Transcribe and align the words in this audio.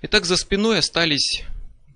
Итак, 0.00 0.24
за 0.24 0.36
спиной 0.36 0.78
остались 0.78 1.42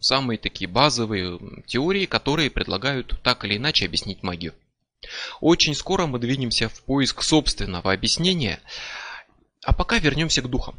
самые 0.01 0.39
такие 0.39 0.69
базовые 0.69 1.39
теории, 1.67 2.07
которые 2.07 2.51
предлагают 2.51 3.21
так 3.23 3.45
или 3.45 3.57
иначе 3.57 3.87
объяснить 3.87 4.23
магию. 4.23 4.55
Очень 5.41 5.75
скоро 5.75 6.07
мы 6.07 6.19
двинемся 6.19 6.69
в 6.69 6.83
поиск 6.83 7.23
собственного 7.23 7.93
объяснения, 7.93 8.61
а 9.65 9.73
пока 9.73 9.99
вернемся 9.99 10.43
к 10.43 10.51
духам. 10.51 10.77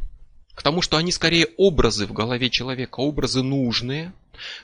К 0.54 0.62
тому, 0.62 0.82
что 0.82 0.98
они 0.98 1.12
скорее 1.12 1.48
образы 1.58 2.06
в 2.06 2.14
голове 2.14 2.50
человека, 2.50 3.00
образы 3.00 3.42
нужные, 3.42 4.14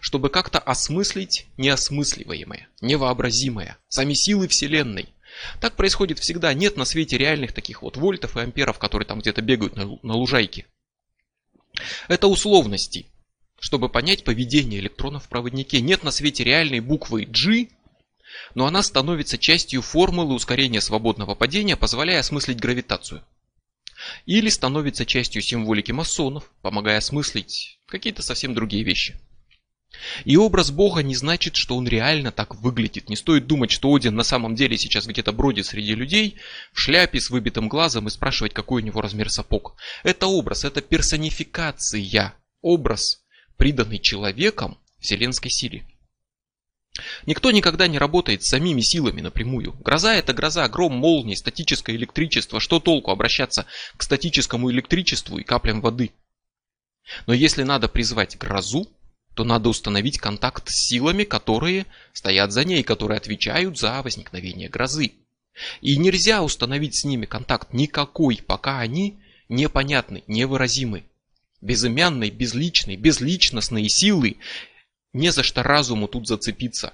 чтобы 0.01 0.29
как-то 0.29 0.59
осмыслить 0.59 1.47
неосмысливаемое, 1.57 2.67
невообразимое, 2.81 3.77
сами 3.88 4.13
силы 4.13 4.47
Вселенной. 4.47 5.09
Так 5.59 5.75
происходит 5.75 6.19
всегда. 6.19 6.54
Нет 6.54 6.78
на 6.78 6.86
свете 6.86 7.18
реальных 7.18 7.54
таких 7.54 7.82
вот 7.82 7.97
вольтов 7.97 8.37
и 8.37 8.42
амперов, 8.42 8.79
которые 8.79 9.06
там 9.06 9.20
где-то 9.20 9.42
бегают 9.42 9.75
на, 9.75 9.86
на 10.01 10.15
лужайке. 10.15 10.65
Это 12.07 12.28
условности, 12.28 13.06
чтобы 13.60 13.89
понять 13.89 14.23
поведение 14.23 14.79
электрона 14.79 15.20
в 15.20 15.29
проводнике. 15.29 15.82
Нет 15.82 16.04
на 16.04 16.11
свете 16.11 16.43
реальной 16.43 16.79
буквы 16.79 17.25
G, 17.25 17.70
но 18.56 18.65
она 18.65 18.84
становится 18.84 19.37
частью 19.37 19.82
формулы 19.82 20.34
ускорения 20.34 20.82
свободного 20.82 21.36
падения, 21.36 21.75
позволяя 21.75 22.20
осмыслить 22.20 22.59
гравитацию. 22.59 23.23
Или 24.25 24.50
становится 24.50 25.06
частью 25.06 25.42
символики 25.42 25.92
масонов, 25.92 26.51
помогая 26.61 26.98
осмыслить 26.98 27.79
какие-то 27.86 28.21
совсем 28.21 28.54
другие 28.54 28.84
вещи. 28.84 29.20
И 30.24 30.38
образ 30.38 30.71
Бога 30.71 31.02
не 31.02 31.16
значит, 31.16 31.56
что 31.56 31.75
он 31.75 31.88
реально 31.88 32.31
так 32.31 32.56
выглядит. 32.56 33.09
Не 33.09 33.16
стоит 33.16 33.48
думать, 33.48 33.72
что 33.72 33.94
Один 33.94 34.16
на 34.16 34.23
самом 34.23 34.56
деле 34.56 34.78
сейчас 34.78 35.08
где-то 35.08 35.31
бродит 35.31 35.66
среди 35.66 35.95
людей 35.95 36.38
в 36.72 36.80
шляпе 36.80 37.20
с 37.20 37.30
выбитым 37.30 37.67
глазом 37.67 38.08
и 38.08 38.12
спрашивать, 38.12 38.54
какой 38.54 38.81
у 38.81 38.86
него 38.86 39.02
размер 39.02 39.30
сапог. 39.30 39.76
Это 40.04 40.28
образ, 40.28 40.64
это 40.64 40.81
персонификация, 40.81 42.34
образ, 42.62 43.23
приданный 43.58 44.00
человеком 44.00 44.78
вселенской 45.00 45.52
силе. 45.52 45.86
Никто 47.26 47.52
никогда 47.52 47.88
не 47.88 47.98
работает 47.98 48.44
с 48.44 48.50
самими 48.50 48.81
силами 48.81 49.22
напрямую. 49.22 49.74
Гроза 49.74 50.16
это 50.16 50.34
гроза, 50.34 50.68
гром, 50.68 50.94
молнии, 50.94 51.36
статическое 51.36 51.96
электричество. 51.96 52.59
Что 52.59 52.80
толку 52.80 53.12
обращаться 53.12 53.66
к 53.96 54.03
статическому 54.03 54.72
электричеству 54.72 55.38
и 55.38 55.44
каплям 55.44 55.81
воды? 55.81 56.12
Но 57.26 57.34
если 57.34 57.64
надо 57.64 57.88
призвать 57.88 58.38
грозу, 58.38 58.88
то 59.40 59.45
надо 59.45 59.70
установить 59.70 60.20
контакт 60.20 60.68
с 60.68 60.90
силами, 60.90 61.23
которые 61.23 61.86
стоят 62.12 62.52
за 62.52 62.66
ней, 62.66 62.84
которые 62.84 63.16
отвечают 63.16 63.80
за 63.80 64.02
возникновение 64.02 64.68
грозы. 64.68 65.14
И 65.80 65.96
нельзя 65.96 66.44
установить 66.44 67.00
с 67.00 67.06
ними 67.06 67.26
контакт 67.26 67.72
никакой, 67.72 68.42
пока 68.46 68.81
они 68.81 69.18
непонятны, 69.48 70.26
невыразимы. 70.28 71.06
Безымянные, 71.62 72.31
безличные, 72.31 72.98
безличностные 72.98 73.88
силы 73.88 74.40
не 75.14 75.31
за 75.31 75.42
что 75.44 75.64
разуму 75.64 76.09
тут 76.09 76.28
зацепиться. 76.28 76.92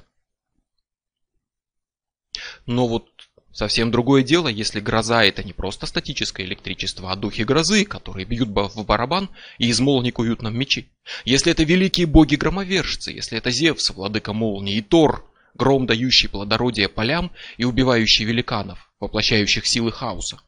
Но 2.68 2.88
вот 2.88 3.25
совсем 3.56 3.89
другое 3.89 4.22
дело, 4.22 4.50
если 4.50 4.81
гроза 4.81 5.23
это 5.23 5.44
не 5.44 5.53
просто 5.53 5.86
статическое 5.86 6.45
электричество, 6.45 7.11
а 7.11 7.16
духи 7.16 7.44
грозы, 7.44 7.86
которые 7.86 8.25
бьют 8.25 8.50
в 8.50 8.86
барабан 8.86 9.30
и 9.58 9.70
из 9.70 9.80
молний 9.80 10.12
куют 10.12 10.42
нам 10.42 10.58
мечи. 10.58 10.89
Если 11.23 11.52
это 11.52 11.64
великие 11.64 12.06
боги-громовержцы, 12.06 13.12
если 13.12 13.38
это 13.38 13.52
Зевс, 13.52 13.89
владыка 13.92 14.34
молнии, 14.34 14.75
и 14.75 14.81
Тор, 14.81 15.25
гром, 15.53 15.86
дающий 15.86 16.28
плодородие 16.28 16.89
полям 16.89 17.31
и 17.56 17.64
убивающий 17.64 18.25
великанов, 18.25 18.92
воплощающих 19.00 19.66
силы 19.66 19.92
хаоса. 19.92 20.42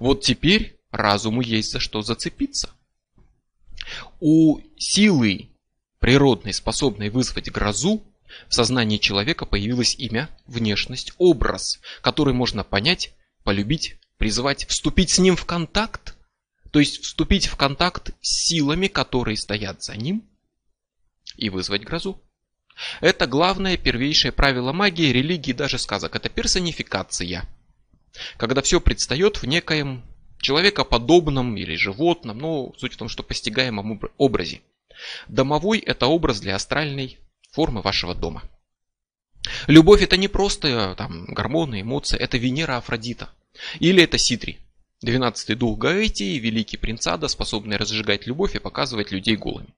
Вот 0.00 0.22
теперь 0.22 0.78
разуму 0.90 1.42
есть 1.42 1.72
за 1.72 1.78
что 1.78 2.00
зацепиться. 2.00 2.70
У 4.20 4.60
силы 4.78 5.50
природной, 5.98 6.54
способной 6.54 7.10
вызвать 7.10 7.50
грозу, 7.50 8.02
в 8.48 8.54
сознании 8.54 8.98
человека 8.98 9.46
появилось 9.46 9.94
имя, 9.96 10.28
внешность, 10.46 11.12
образ, 11.18 11.80
который 12.00 12.34
можно 12.34 12.64
понять, 12.64 13.14
полюбить, 13.42 13.96
призвать, 14.18 14.66
вступить 14.66 15.10
с 15.10 15.18
ним 15.18 15.36
в 15.36 15.44
контакт, 15.44 16.16
то 16.70 16.80
есть 16.80 17.02
вступить 17.02 17.46
в 17.46 17.56
контакт 17.56 18.10
с 18.20 18.46
силами, 18.46 18.88
которые 18.88 19.36
стоят 19.36 19.82
за 19.82 19.96
ним, 19.96 20.28
и 21.36 21.50
вызвать 21.50 21.84
грозу. 21.84 22.20
Это 23.00 23.26
главное 23.26 23.76
первейшее 23.76 24.32
правило 24.32 24.72
магии, 24.72 25.12
религии 25.12 25.52
даже 25.52 25.78
сказок. 25.78 26.16
Это 26.16 26.28
персонификация. 26.28 27.48
Когда 28.36 28.62
все 28.62 28.80
предстает 28.80 29.42
в 29.42 29.46
некоем 29.46 30.04
человекоподобном 30.38 31.56
или 31.56 31.76
животном, 31.76 32.38
но 32.38 32.72
суть 32.78 32.94
в 32.94 32.96
том, 32.96 33.08
что 33.08 33.22
постигаемом 33.22 34.00
образе. 34.18 34.60
Домовой– 35.28 35.78
это 35.86 36.06
образ 36.06 36.40
для 36.40 36.54
астральной 36.54 37.18
формы 37.54 37.82
вашего 37.82 38.14
дома. 38.14 38.42
Любовь 39.66 40.02
это 40.02 40.16
не 40.16 40.28
просто 40.28 40.94
там, 40.96 41.26
гормоны, 41.26 41.82
эмоции, 41.82 42.18
это 42.18 42.36
Венера 42.36 42.76
Афродита. 42.76 43.30
Или 43.78 44.02
это 44.02 44.18
Ситри, 44.18 44.58
двенадцатый 45.00 45.54
дух 45.54 45.78
Гаэтии, 45.78 46.38
великий 46.38 46.76
принц 46.76 47.06
Ада, 47.06 47.28
способный 47.28 47.76
разжигать 47.76 48.26
любовь 48.26 48.56
и 48.56 48.58
показывать 48.58 49.12
людей 49.12 49.36
голыми. 49.36 49.72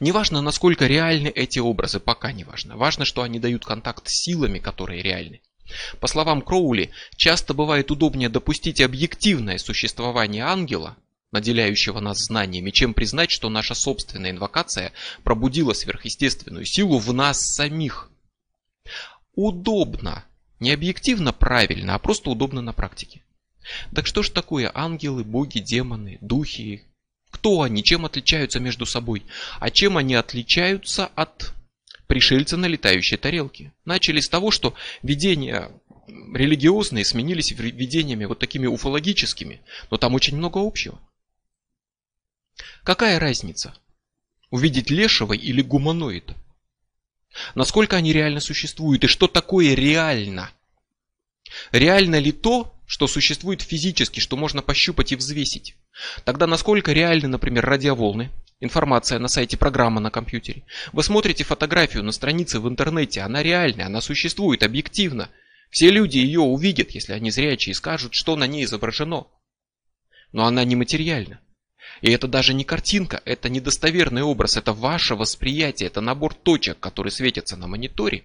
Неважно, 0.00 0.42
насколько 0.42 0.86
реальны 0.86 1.28
эти 1.28 1.60
образы, 1.60 2.00
пока 2.00 2.32
не 2.32 2.44
важно. 2.44 2.76
Важно, 2.76 3.04
что 3.04 3.22
они 3.22 3.38
дают 3.38 3.64
контакт 3.64 4.06
с 4.08 4.24
силами, 4.24 4.58
которые 4.58 5.00
реальны. 5.00 5.40
По 6.00 6.08
словам 6.08 6.42
Кроули, 6.42 6.90
часто 7.16 7.54
бывает 7.54 7.90
удобнее 7.90 8.28
допустить 8.28 8.80
объективное 8.80 9.58
существование 9.58 10.44
ангела, 10.44 10.96
наделяющего 11.32 12.00
нас 12.00 12.24
знаниями, 12.24 12.70
чем 12.70 12.94
признать, 12.94 13.30
что 13.30 13.48
наша 13.48 13.74
собственная 13.74 14.30
инвокация 14.30 14.92
пробудила 15.22 15.72
сверхъестественную 15.72 16.64
силу 16.64 16.98
в 16.98 17.12
нас 17.12 17.54
самих. 17.54 18.10
Удобно. 19.34 20.24
Не 20.58 20.72
объективно 20.72 21.32
правильно, 21.32 21.94
а 21.94 21.98
просто 21.98 22.30
удобно 22.30 22.60
на 22.60 22.72
практике. 22.72 23.22
Так 23.94 24.06
что 24.06 24.22
ж 24.22 24.30
такое 24.30 24.70
ангелы, 24.74 25.24
боги, 25.24 25.58
демоны, 25.58 26.18
духи? 26.20 26.84
Кто 27.30 27.62
они? 27.62 27.82
Чем 27.82 28.04
отличаются 28.04 28.60
между 28.60 28.84
собой? 28.84 29.24
А 29.60 29.70
чем 29.70 29.96
они 29.96 30.14
отличаются 30.14 31.06
от 31.06 31.54
пришельца 32.08 32.56
на 32.56 32.66
летающей 32.66 33.16
тарелке? 33.16 33.72
Начали 33.84 34.20
с 34.20 34.28
того, 34.28 34.50
что 34.50 34.74
видения 35.02 35.70
религиозные 36.34 37.04
сменились 37.04 37.52
видениями 37.52 38.24
вот 38.24 38.38
такими 38.40 38.66
уфологическими, 38.66 39.60
но 39.90 39.96
там 39.96 40.14
очень 40.14 40.36
много 40.36 40.58
общего. 40.58 40.98
Какая 42.84 43.18
разница? 43.18 43.74
Увидеть 44.50 44.90
лешего 44.90 45.32
или 45.32 45.62
гуманоида? 45.62 46.36
Насколько 47.54 47.96
они 47.96 48.12
реально 48.12 48.40
существуют 48.40 49.04
и 49.04 49.06
что 49.06 49.28
такое 49.28 49.74
реально? 49.74 50.50
Реально 51.72 52.18
ли 52.18 52.32
то, 52.32 52.74
что 52.86 53.06
существует 53.06 53.62
физически, 53.62 54.20
что 54.20 54.36
можно 54.36 54.62
пощупать 54.62 55.12
и 55.12 55.16
взвесить? 55.16 55.76
Тогда 56.24 56.46
насколько 56.46 56.92
реальны, 56.92 57.28
например, 57.28 57.64
радиоволны, 57.64 58.30
информация 58.60 59.18
на 59.18 59.28
сайте 59.28 59.56
программа 59.56 60.00
на 60.00 60.10
компьютере? 60.10 60.64
Вы 60.92 61.02
смотрите 61.02 61.44
фотографию 61.44 62.02
на 62.02 62.12
странице 62.12 62.60
в 62.60 62.68
интернете, 62.68 63.20
она 63.20 63.42
реальная, 63.42 63.86
она 63.86 64.00
существует 64.00 64.62
объективно. 64.62 65.30
Все 65.70 65.90
люди 65.90 66.18
ее 66.18 66.40
увидят, 66.40 66.90
если 66.90 67.12
они 67.12 67.30
зрячие, 67.30 67.72
и 67.72 67.76
скажут, 67.76 68.14
что 68.14 68.34
на 68.36 68.46
ней 68.46 68.64
изображено. 68.64 69.28
Но 70.32 70.46
она 70.46 70.64
нематериальна. 70.64 71.40
И 72.00 72.10
это 72.10 72.26
даже 72.28 72.54
не 72.54 72.64
картинка, 72.64 73.20
это 73.24 73.48
недостоверный 73.48 74.22
образ, 74.22 74.56
это 74.56 74.72
ваше 74.72 75.14
восприятие, 75.14 75.88
это 75.88 76.00
набор 76.00 76.34
точек, 76.34 76.80
которые 76.80 77.12
светятся 77.12 77.56
на 77.56 77.66
мониторе, 77.66 78.24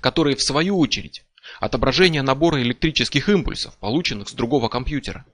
которые 0.00 0.36
в 0.36 0.42
свою 0.42 0.78
очередь 0.78 1.24
отображение 1.58 2.22
набора 2.22 2.62
электрических 2.62 3.28
импульсов, 3.28 3.76
полученных 3.78 4.28
с 4.28 4.32
другого 4.32 4.68
компьютера. 4.68 5.26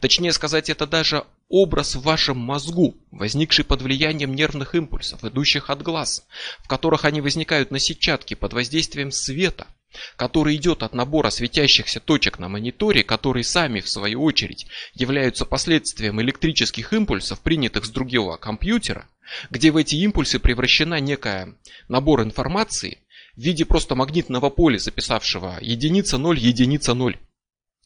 Точнее 0.00 0.32
сказать, 0.32 0.68
это 0.68 0.86
даже 0.86 1.24
образ 1.48 1.94
в 1.94 2.02
вашем 2.02 2.38
мозгу, 2.38 2.96
возникший 3.12 3.64
под 3.64 3.82
влиянием 3.82 4.34
нервных 4.34 4.74
импульсов, 4.74 5.24
идущих 5.24 5.70
от 5.70 5.82
глаз, 5.82 6.26
в 6.58 6.66
которых 6.66 7.04
они 7.04 7.20
возникают 7.20 7.70
на 7.70 7.78
сетчатке 7.78 8.34
под 8.34 8.52
воздействием 8.52 9.12
света– 9.12 9.68
который 10.16 10.56
идет 10.56 10.82
от 10.82 10.94
набора 10.94 11.30
светящихся 11.30 12.00
точек 12.00 12.38
на 12.38 12.48
мониторе, 12.48 13.02
которые 13.02 13.44
сами 13.44 13.80
в 13.80 13.88
свою 13.88 14.22
очередь 14.22 14.66
являются 14.94 15.44
последствием 15.44 16.20
электрических 16.20 16.92
импульсов, 16.92 17.40
принятых 17.40 17.84
с 17.84 17.90
другого 17.90 18.36
компьютера, 18.36 19.06
где 19.50 19.70
в 19.70 19.76
эти 19.76 19.96
импульсы 19.96 20.38
превращена 20.38 21.00
некая 21.00 21.54
набор 21.88 22.22
информации 22.22 22.98
в 23.36 23.40
виде 23.40 23.64
просто 23.64 23.94
магнитного 23.94 24.50
поля, 24.50 24.78
записавшего 24.78 25.58
единица 25.60 26.18
0, 26.18 26.38
единица 26.38 26.94
0. 26.94 27.18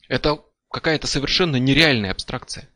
Это 0.08 0.40
какая-то 0.70 1.06
совершенно 1.06 1.56
нереальная 1.56 2.10
абстракция. 2.10 2.68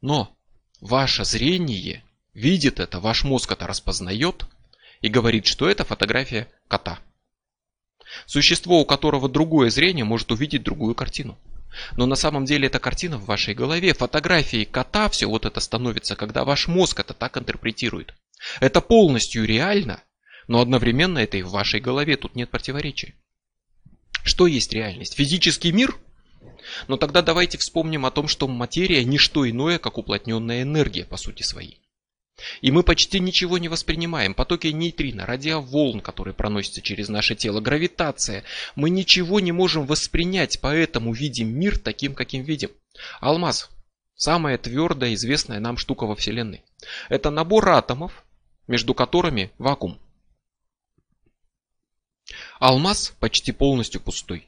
Но 0.00 0.34
ваше 0.80 1.24
зрение 1.24 2.02
видит 2.32 2.80
это, 2.80 3.00
ваш 3.00 3.24
мозг 3.24 3.52
это 3.52 3.66
распознает 3.66 4.46
и 5.00 5.08
говорит, 5.08 5.46
что 5.46 5.68
это 5.68 5.84
фотография 5.84 6.48
кота. 6.68 7.00
Существо, 8.26 8.80
у 8.80 8.84
которого 8.84 9.28
другое 9.28 9.70
зрение, 9.70 10.04
может 10.04 10.32
увидеть 10.32 10.62
другую 10.62 10.94
картину. 10.94 11.38
Но 11.96 12.06
на 12.06 12.16
самом 12.16 12.44
деле 12.44 12.66
эта 12.66 12.78
картина 12.78 13.18
в 13.18 13.26
вашей 13.26 13.54
голове. 13.54 13.94
Фотографии 13.94 14.64
кота, 14.64 15.08
все 15.08 15.26
вот 15.26 15.46
это 15.46 15.60
становится, 15.60 16.16
когда 16.16 16.44
ваш 16.44 16.68
мозг 16.68 17.00
это 17.00 17.14
так 17.14 17.36
интерпретирует. 17.36 18.14
Это 18.60 18.80
полностью 18.80 19.44
реально, 19.44 20.02
но 20.48 20.60
одновременно 20.60 21.18
это 21.18 21.36
и 21.36 21.42
в 21.42 21.50
вашей 21.50 21.80
голове. 21.80 22.16
Тут 22.16 22.34
нет 22.34 22.50
противоречия. 22.50 23.14
Что 24.24 24.46
есть 24.46 24.72
реальность? 24.72 25.14
Физический 25.14 25.72
мир? 25.72 25.96
Но 26.88 26.96
тогда 26.96 27.22
давайте 27.22 27.58
вспомним 27.58 28.04
о 28.04 28.10
том, 28.10 28.28
что 28.28 28.48
материя 28.48 29.04
не 29.04 29.18
что 29.18 29.48
иное, 29.48 29.78
как 29.78 29.98
уплотненная 29.98 30.62
энергия 30.62 31.04
по 31.04 31.16
сути 31.16 31.42
своей. 31.42 31.80
И 32.60 32.70
мы 32.70 32.82
почти 32.82 33.20
ничего 33.20 33.58
не 33.58 33.68
воспринимаем. 33.68 34.34
Потоки 34.34 34.68
нейтрино, 34.68 35.26
радиоволн, 35.26 36.00
которые 36.00 36.34
проносятся 36.34 36.82
через 36.82 37.08
наше 37.08 37.34
тело, 37.34 37.60
гравитация. 37.60 38.44
Мы 38.74 38.90
ничего 38.90 39.40
не 39.40 39.52
можем 39.52 39.86
воспринять, 39.86 40.60
поэтому 40.60 41.12
видим 41.12 41.48
мир 41.48 41.78
таким, 41.78 42.14
каким 42.14 42.42
видим. 42.42 42.70
Алмаз. 43.20 43.70
Самая 44.14 44.58
твердая, 44.58 45.14
известная 45.14 45.60
нам 45.60 45.76
штука 45.78 46.04
во 46.04 46.14
Вселенной. 46.14 46.62
Это 47.08 47.30
набор 47.30 47.68
атомов, 47.70 48.24
между 48.66 48.94
которыми 48.94 49.50
вакуум. 49.58 49.98
Алмаз 52.58 53.14
почти 53.18 53.52
полностью 53.52 54.00
пустой. 54.00 54.46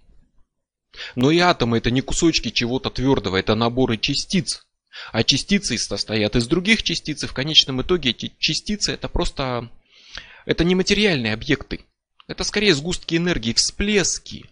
Но 1.14 1.30
и 1.30 1.38
атомы 1.38 1.78
это 1.78 1.90
не 1.90 2.02
кусочки 2.02 2.50
чего-то 2.50 2.90
твердого, 2.90 3.36
это 3.38 3.54
наборы 3.54 3.96
частиц, 3.96 4.66
а 5.12 5.22
частицы 5.24 5.78
состоят 5.78 6.36
из 6.36 6.46
других 6.46 6.82
частиц, 6.82 7.24
и 7.24 7.26
в 7.26 7.32
конечном 7.32 7.82
итоге 7.82 8.10
эти 8.10 8.32
частицы 8.38 8.92
это 8.92 9.08
просто... 9.08 9.70
Это 10.44 10.64
не 10.64 10.74
материальные 10.74 11.32
объекты. 11.32 11.80
Это 12.26 12.44
скорее 12.44 12.74
сгустки 12.74 13.16
энергии, 13.16 13.52
всплески 13.52 14.50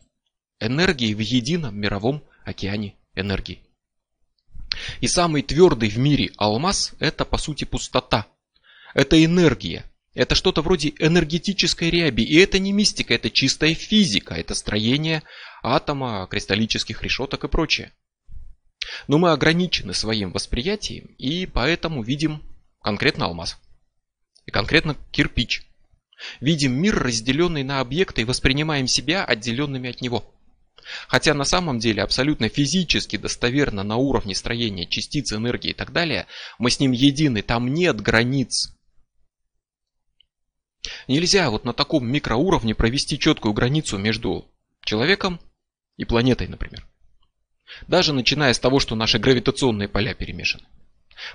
энергии 0.60 1.14
в 1.14 1.18
едином 1.18 1.76
мировом 1.78 2.22
океане 2.44 2.94
энергии. 3.14 3.60
И 5.00 5.08
самый 5.08 5.42
твердый 5.42 5.88
в 5.88 5.98
мире 5.98 6.30
алмаз– 6.36 6.94
это 7.00 7.24
по 7.24 7.38
сути 7.38 7.64
пустота. 7.64 8.26
Это 8.94 9.22
энергия. 9.24 9.84
Это 10.14 10.34
что-то 10.34 10.62
вроде 10.62 10.92
энергетической 10.98 11.90
ряби. 11.90 12.22
И 12.22 12.36
это 12.36 12.58
не 12.58 12.72
мистика, 12.72 13.14
это 13.14 13.30
чистая 13.30 13.74
физика. 13.74 14.34
Это 14.34 14.54
строение 14.54 15.22
атома, 15.62 16.26
кристаллических 16.30 17.02
решеток 17.02 17.44
и 17.44 17.48
прочее. 17.48 17.92
Но 19.08 19.18
мы 19.18 19.32
ограничены 19.32 19.94
своим 19.94 20.32
восприятием 20.32 21.06
и 21.18 21.46
поэтому 21.46 22.02
видим 22.02 22.42
конкретно 22.82 23.26
алмаз. 23.26 23.58
И 24.46 24.50
конкретно 24.50 24.96
кирпич. 25.12 25.66
Видим 26.40 26.72
мир, 26.80 26.98
разделенный 26.98 27.62
на 27.62 27.80
объекты 27.80 28.22
и 28.22 28.24
воспринимаем 28.24 28.86
себя 28.86 29.24
отделенными 29.24 29.90
от 29.90 30.00
него. 30.00 30.34
Хотя 31.08 31.34
на 31.34 31.44
самом 31.44 31.78
деле 31.78 32.02
абсолютно 32.02 32.48
физически 32.48 33.16
достоверно 33.16 33.82
на 33.82 33.96
уровне 33.96 34.34
строения 34.34 34.86
частиц, 34.86 35.32
энергии 35.32 35.70
и 35.70 35.74
так 35.74 35.92
далее, 35.92 36.26
мы 36.58 36.70
с 36.70 36.80
ним 36.80 36.92
едины, 36.92 37.42
там 37.42 37.72
нет 37.72 38.00
границ. 38.00 38.74
Нельзя 41.08 41.50
вот 41.50 41.64
на 41.64 41.72
таком 41.72 42.10
микроуровне 42.10 42.74
провести 42.74 43.18
четкую 43.18 43.52
границу 43.52 43.98
между 43.98 44.50
человеком 44.82 45.40
и 45.96 46.04
планетой, 46.04 46.48
например. 46.48 46.89
Даже 47.86 48.12
начиная 48.12 48.52
с 48.52 48.58
того, 48.58 48.80
что 48.80 48.94
наши 48.94 49.18
гравитационные 49.18 49.88
поля 49.88 50.14
перемешаны. 50.14 50.64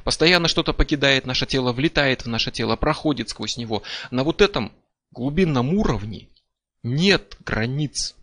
Постоянно 0.04 0.48
что-то 0.48 0.74
покидает 0.74 1.26
наше 1.26 1.46
тело, 1.46 1.72
влетает 1.72 2.24
в 2.24 2.28
наше 2.28 2.52
тело, 2.52 2.76
проходит 2.76 3.30
сквозь 3.30 3.58
него. 3.58 3.84
На 4.12 4.24
вот 4.24 4.42
этом 4.42 4.72
глубинном 5.12 5.74
уровне 5.74 6.30
нет 6.84 7.38
границ. 7.40 8.16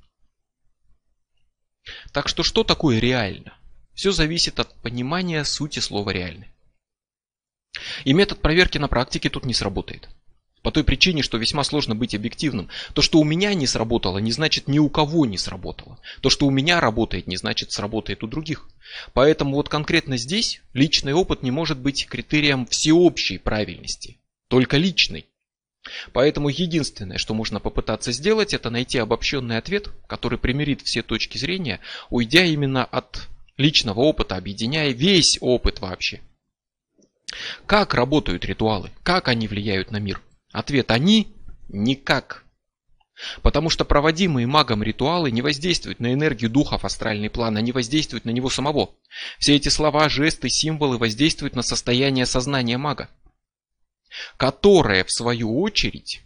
Так 2.12 2.28
что 2.28 2.42
что 2.42 2.64
такое 2.64 2.98
реально? 2.98 3.56
Все 3.94 4.12
зависит 4.12 4.58
от 4.60 4.74
понимания 4.82 5.44
сути 5.44 5.78
слова 5.78 6.10
реальный. 6.10 6.48
И 8.04 8.12
метод 8.12 8.40
проверки 8.40 8.78
на 8.78 8.88
практике 8.88 9.30
тут 9.30 9.44
не 9.44 9.54
сработает. 9.54 10.08
По 10.62 10.70
той 10.70 10.84
причине, 10.84 11.22
что 11.22 11.38
весьма 11.38 11.64
сложно 11.64 11.96
быть 11.96 12.14
объективным. 12.14 12.68
То, 12.94 13.02
что 13.02 13.18
у 13.18 13.24
меня 13.24 13.52
не 13.54 13.66
сработало, 13.66 14.18
не 14.18 14.30
значит 14.30 14.68
ни 14.68 14.78
у 14.78 14.88
кого 14.88 15.26
не 15.26 15.36
сработало. 15.36 15.98
То, 16.20 16.30
что 16.30 16.46
у 16.46 16.50
меня 16.50 16.80
работает, 16.80 17.26
не 17.26 17.36
значит 17.36 17.72
сработает 17.72 18.22
у 18.22 18.28
других. 18.28 18.68
Поэтому 19.12 19.56
вот 19.56 19.68
конкретно 19.68 20.16
здесь 20.16 20.62
личный 20.72 21.14
опыт 21.14 21.42
не 21.42 21.50
может 21.50 21.78
быть 21.78 22.06
критерием 22.06 22.66
всеобщей 22.66 23.38
правильности. 23.38 24.18
Только 24.48 24.76
личный. 24.76 25.26
Поэтому 26.12 26.48
единственное, 26.48 27.18
что 27.18 27.34
можно 27.34 27.58
попытаться 27.58 28.12
сделать, 28.12 28.54
это 28.54 28.70
найти 28.70 28.98
обобщенный 28.98 29.58
ответ, 29.58 29.88
который 30.06 30.38
примирит 30.38 30.82
все 30.82 31.02
точки 31.02 31.38
зрения, 31.38 31.80
уйдя 32.08 32.44
именно 32.44 32.84
от 32.84 33.28
личного 33.56 34.00
опыта, 34.00 34.36
объединяя 34.36 34.90
весь 34.90 35.38
опыт 35.40 35.80
вообще. 35.80 36.20
Как 37.66 37.94
работают 37.94 38.44
ритуалы? 38.44 38.90
Как 39.02 39.26
они 39.26 39.48
влияют 39.48 39.90
на 39.90 39.96
мир? 39.96 40.20
Ответ 40.52 40.90
«они»– 40.90 41.34
никак. 41.68 42.44
Потому 43.42 43.70
что 43.70 43.84
проводимые 43.84 44.46
магом 44.46 44.82
ритуалы 44.82 45.30
не 45.30 45.42
воздействуют 45.42 46.00
на 46.00 46.12
энергию 46.12 46.50
духов 46.50 46.84
астральный 46.84 47.30
план, 47.30 47.56
они 47.56 47.72
воздействуют 47.72 48.24
на 48.24 48.30
него 48.30 48.50
самого. 48.50 48.94
Все 49.38 49.56
эти 49.56 49.68
слова, 49.68 50.08
жесты, 50.08 50.48
символы 50.48 50.98
воздействуют 50.98 51.54
на 51.54 51.62
состояние 51.62 52.26
сознания 52.26 52.78
мага, 52.78 53.10
которое 54.36 55.04
в 55.04 55.10
свою 55.10 55.60
очередь 55.60 56.22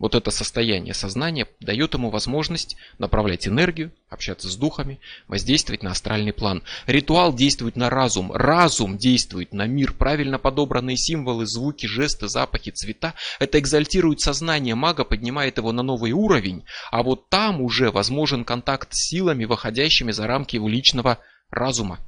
вот 0.00 0.14
это 0.14 0.30
состояние 0.30 0.94
сознания 0.94 1.46
дает 1.60 1.94
ему 1.94 2.10
возможность 2.10 2.76
направлять 2.98 3.46
энергию, 3.46 3.92
общаться 4.08 4.48
с 4.48 4.56
духами, 4.56 4.98
воздействовать 5.28 5.82
на 5.82 5.90
астральный 5.90 6.32
план. 6.32 6.62
Ритуал 6.86 7.34
действует 7.34 7.76
на 7.76 7.90
разум, 7.90 8.32
разум 8.32 8.96
действует 8.96 9.52
на 9.52 9.66
мир. 9.66 9.92
Правильно 9.92 10.38
подобранные 10.38 10.96
символы, 10.96 11.46
звуки, 11.46 11.84
жесты, 11.84 12.28
запахи, 12.28 12.70
цвета. 12.70 13.14
Это 13.38 13.58
экзальтирует 13.58 14.20
сознание 14.20 14.74
мага, 14.74 15.04
поднимает 15.04 15.58
его 15.58 15.70
на 15.70 15.82
новый 15.82 16.12
уровень. 16.12 16.64
А 16.90 17.02
вот 17.02 17.28
там 17.28 17.60
уже 17.60 17.90
возможен 17.90 18.44
контакт 18.44 18.88
с 18.92 19.10
силами, 19.10 19.44
выходящими 19.44 20.12
за 20.12 20.26
рамки 20.26 20.56
его 20.56 20.68
личного 20.68 21.18
разума. 21.50 22.00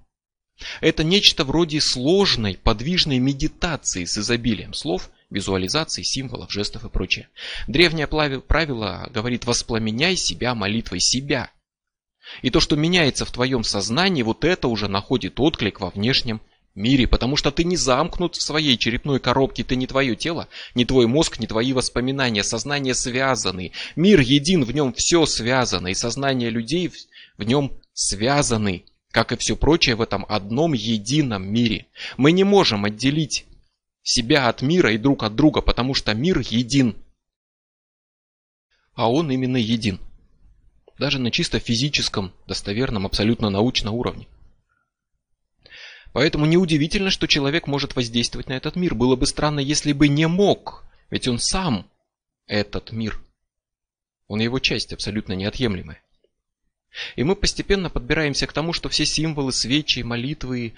Это 0.80 1.04
нечто 1.04 1.44
вроде 1.44 1.80
сложной, 1.80 2.58
подвижной 2.62 3.18
медитации 3.18 4.04
с 4.04 4.18
изобилием 4.18 4.74
слов– 4.74 5.10
визуализаций, 5.32 6.04
символов, 6.04 6.52
жестов 6.52 6.84
и 6.84 6.88
прочее. 6.88 7.28
Древнее 7.66 8.06
правило 8.06 9.08
говорит 9.12 9.46
«воспламеняй 9.46 10.16
себя 10.16 10.54
молитвой 10.54 11.00
себя». 11.00 11.50
И 12.42 12.50
то, 12.50 12.60
что 12.60 12.76
меняется 12.76 13.24
в 13.24 13.32
твоем 13.32 13.64
сознании, 13.64 14.22
вот 14.22 14.44
это 14.44 14.68
уже 14.68 14.88
находит 14.88 15.40
отклик 15.40 15.80
во 15.80 15.90
внешнем 15.90 16.40
мире, 16.74 17.06
потому 17.06 17.36
что 17.36 17.50
ты 17.50 17.64
не 17.64 17.76
замкнут 17.76 18.36
в 18.36 18.42
своей 18.42 18.78
черепной 18.78 19.20
коробке, 19.20 19.64
ты 19.64 19.76
не 19.76 19.86
твое 19.86 20.16
тело, 20.16 20.48
не 20.74 20.84
твой 20.84 21.06
мозг, 21.06 21.38
не 21.38 21.46
твои 21.46 21.72
воспоминания, 21.72 22.42
сознание 22.42 22.94
связаны, 22.94 23.72
мир 23.96 24.20
един, 24.20 24.64
в 24.64 24.72
нем 24.72 24.92
все 24.92 25.26
связано, 25.26 25.88
и 25.88 25.94
сознание 25.94 26.48
людей 26.48 26.90
в 27.36 27.42
нем 27.42 27.72
связаны, 27.92 28.84
как 29.12 29.30
и 29.30 29.36
все 29.36 29.56
прочее 29.56 29.94
в 29.94 30.00
этом 30.00 30.24
одном 30.28 30.72
едином 30.72 31.46
мире. 31.46 31.86
Мы 32.16 32.32
не 32.32 32.44
можем 32.44 32.86
отделить 32.86 33.46
себя 34.02 34.48
от 34.48 34.62
мира 34.62 34.90
и 34.92 34.98
друг 34.98 35.22
от 35.22 35.36
друга, 35.36 35.60
потому 35.60 35.94
что 35.94 36.14
мир 36.14 36.40
един. 36.40 36.96
А 38.94 39.10
он 39.10 39.30
именно 39.30 39.58
един. 39.58 40.00
Даже 40.98 41.18
на 41.18 41.30
чисто 41.30 41.60
физическом, 41.60 42.32
достоверном, 42.46 43.06
абсолютно 43.06 43.50
научном 43.50 43.94
уровне. 43.94 44.26
Поэтому 46.12 46.46
неудивительно, 46.46 47.10
что 47.10 47.26
человек 47.26 47.66
может 47.66 47.96
воздействовать 47.96 48.48
на 48.48 48.54
этот 48.54 48.76
мир. 48.76 48.94
Было 48.94 49.16
бы 49.16 49.26
странно, 49.26 49.60
если 49.60 49.92
бы 49.92 50.08
не 50.08 50.26
мог. 50.26 50.84
Ведь 51.10 51.28
он 51.28 51.38
сам 51.38 51.86
этот 52.46 52.92
мир. 52.92 53.20
Он 54.26 54.40
его 54.40 54.58
часть, 54.58 54.92
абсолютно 54.92 55.34
неотъемлемая. 55.34 56.01
И 57.16 57.22
мы 57.22 57.36
постепенно 57.36 57.90
подбираемся 57.90 58.46
к 58.46 58.52
тому, 58.52 58.72
что 58.72 58.88
все 58.88 59.04
символы, 59.04 59.52
свечи, 59.52 60.00
молитвы, 60.00 60.74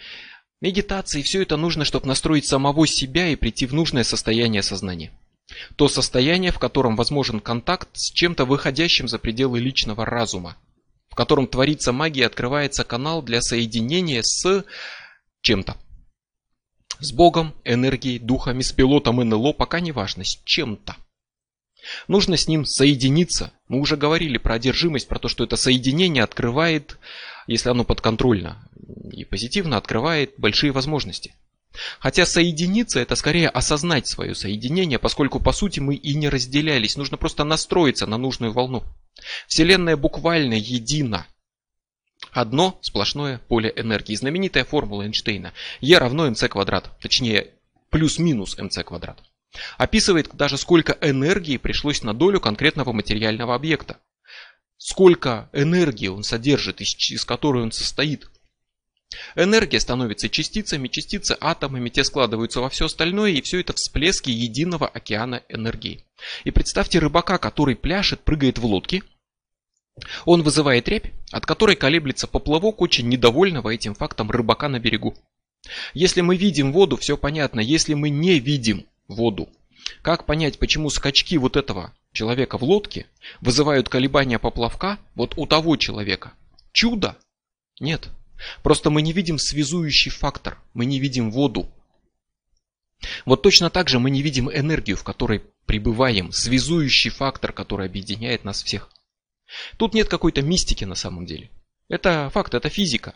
Медитации 0.65 1.21
все 1.21 1.43
это 1.43 1.59
нужно, 1.59 1.85
чтобы 1.85 2.07
настроить 2.07 2.47
самого 2.47 2.87
себя 2.87 3.29
и 3.29 3.37
прийти 3.37 3.67
в 3.67 3.75
нужное 3.75 4.03
состояние 4.03 4.63
сознания. 4.63 5.13
То 5.77 5.89
состояние, 5.89 6.53
в 6.53 6.59
котором 6.59 6.97
возможен 6.97 7.39
контакт 7.41 7.91
с 7.93 8.11
чем-то 8.11 8.47
выходящим 8.47 9.07
за 9.07 9.19
пределы 9.19 9.61
личного 9.61 10.07
разума, 10.07 10.57
в 11.11 11.17
котором 11.17 11.47
творится 11.47 11.93
магия, 11.93 12.25
открывается 12.25 12.83
канал 12.83 13.21
для 13.21 13.43
соединения 13.43 14.23
с 14.23 14.65
чем-то. 15.43 15.77
С 16.99 17.13
Богом, 17.13 17.55
энергией, 17.65 18.19
духами, 18.19 18.63
с 18.63 18.73
пилотом 18.73 19.17
НЛО, 19.17 19.53
пока 19.53 19.81
не 19.81 19.93
важно, 19.93 20.25
с 20.25 20.41
чем-то. 20.45 20.97
Нужно 22.09 22.37
с 22.37 22.49
ним 22.49 22.65
соединиться. 22.65 23.53
Мы 23.69 23.81
уже 23.81 23.97
говорили 23.97 24.39
про 24.39 24.55
одержимость, 24.55 25.09
про 25.09 25.19
то, 25.19 25.29
что 25.29 25.45
это 25.45 25.57
соединение 25.57 26.23
открывает, 26.23 26.99
если 27.47 27.69
оно 27.69 27.85
подконтрольно, 27.85 28.69
и 29.13 29.25
позитивно 29.25 29.77
открывает 29.77 30.35
большие 30.39 30.73
возможности. 30.73 31.35
Хотя 31.99 32.25
соединиться 32.25 33.01
это 33.01 33.17
скорее 33.17 33.49
осознать 33.49 34.07
свое 34.07 34.35
соединение, 34.35 34.99
поскольку 34.99 35.41
по 35.41 35.53
сути 35.53 35.81
мы 35.81 35.97
и 35.97 36.15
не 36.15 36.29
разделялись, 36.29 36.97
нужно 36.97 37.17
просто 37.17 37.45
настроиться 37.45 38.07
на 38.07 38.17
нужную 38.17 38.53
волну. 38.53 38.85
Вселенная 39.49 39.97
буквально 39.97 40.55
едина. 40.55 41.27
Одно 42.31 42.79
сплошное 42.81 43.39
поле 43.49 43.73
энергии. 43.75 44.15
Знаменитая 44.15 44.65
формула 44.65 45.03
Эйнштейна. 45.03 45.53
E 45.81 45.99
равно 45.99 46.29
mc 46.29 46.49
квадрат. 46.49 46.91
Точнее, 47.01 47.51
плюс-минус 47.91 48.57
mc 48.59 48.83
квадрат. 48.85 49.19
Описывает 49.79 50.35
даже 50.35 50.59
сколько 50.59 50.97
энергии 51.01 51.57
пришлось 51.57 52.03
на 52.03 52.15
долю 52.15 52.41
конкретного 52.41 52.93
материального 52.93 53.55
объекта. 53.55 53.99
Сколько 54.77 55.49
энергии 55.53 56.09
он 56.09 56.25
содержит, 56.25 56.81
из, 56.81 56.95
из 57.11 57.25
которой 57.25 57.63
он 57.63 57.73
состоит. 57.73 58.29
Энергия 59.37 59.79
становится 59.79 60.29
частицами, 60.29 60.89
частицы 60.89 61.37
атомами, 61.41 61.89
те 61.89 62.03
складываются 62.03 62.61
во 62.61 62.69
все 62.69 62.87
остальное, 62.87 63.31
и 63.31 63.43
все 63.43 63.61
это 63.61 63.73
всплески 63.73 64.31
единого 64.31 64.89
океана 64.89 65.43
энергии. 65.49 66.05
И 66.43 66.51
представьте 66.51 66.99
рыбака, 66.99 67.39
который 67.39 67.77
пляшет, 67.77 68.21
прыгает 68.21 68.59
в 68.59 68.67
лодке. 68.67 69.03
Он 70.25 70.43
вызывает 70.43 70.89
рябь, 70.89 71.13
от 71.31 71.47
которой 71.47 71.77
колеблется 71.77 72.27
поплавок 72.27 72.81
очень 72.81 73.09
недовольного 73.09 73.73
этим 73.73 73.95
фактом 73.95 74.31
рыбака 74.33 74.69
на 74.69 74.81
берегу. 74.81 75.17
Если 75.95 76.21
мы 76.21 76.37
видим 76.37 76.73
воду, 76.73 76.97
все 76.97 77.17
понятно. 77.17 77.61
Если 77.61 77.95
мы 77.95 78.11
не 78.11 78.41
видим 78.41 78.87
воду, 79.09 79.49
как 80.03 80.27
понять, 80.27 80.59
почему 80.59 80.91
скачки 80.91 81.37
вот 81.37 81.57
этого 81.57 81.93
человека 82.13 82.59
в 82.59 82.65
лодке 82.65 83.07
вызывают 83.41 83.89
колебания 83.89 84.39
поплавка 84.39 84.99
вот 85.15 85.35
у 85.37 85.47
того 85.47 85.77
человека? 85.77 86.33
Чудо? 86.73 87.17
Нет. 87.81 88.09
Просто 88.63 88.91
мы 88.91 89.03
не 89.03 89.13
видим 89.13 89.39
связующий 89.39 90.11
фактор, 90.11 90.59
мы 90.75 90.87
не 90.87 90.99
видим 90.99 91.31
воду. 91.31 91.71
Вот 93.27 93.43
точно 93.43 93.71
так 93.71 93.89
же 93.89 93.99
мы 93.99 94.11
не 94.11 94.23
видим 94.23 94.51
энергию, 94.51 94.97
в 94.97 95.05
которой 95.05 95.43
пребываем, 95.67 96.33
связующий 96.33 97.11
фактор, 97.11 97.53
который 97.53 97.87
объединяет 97.87 98.45
нас 98.45 98.63
всех. 98.63 98.91
Тут 99.77 99.95
нет 99.95 100.09
какой-то 100.09 100.43
мистики 100.43 100.85
на 100.85 100.95
самом 100.95 101.27
деле. 101.27 101.51
Это 101.89 102.31
факт, 102.31 102.55
это 102.55 102.69
физика. 102.71 103.15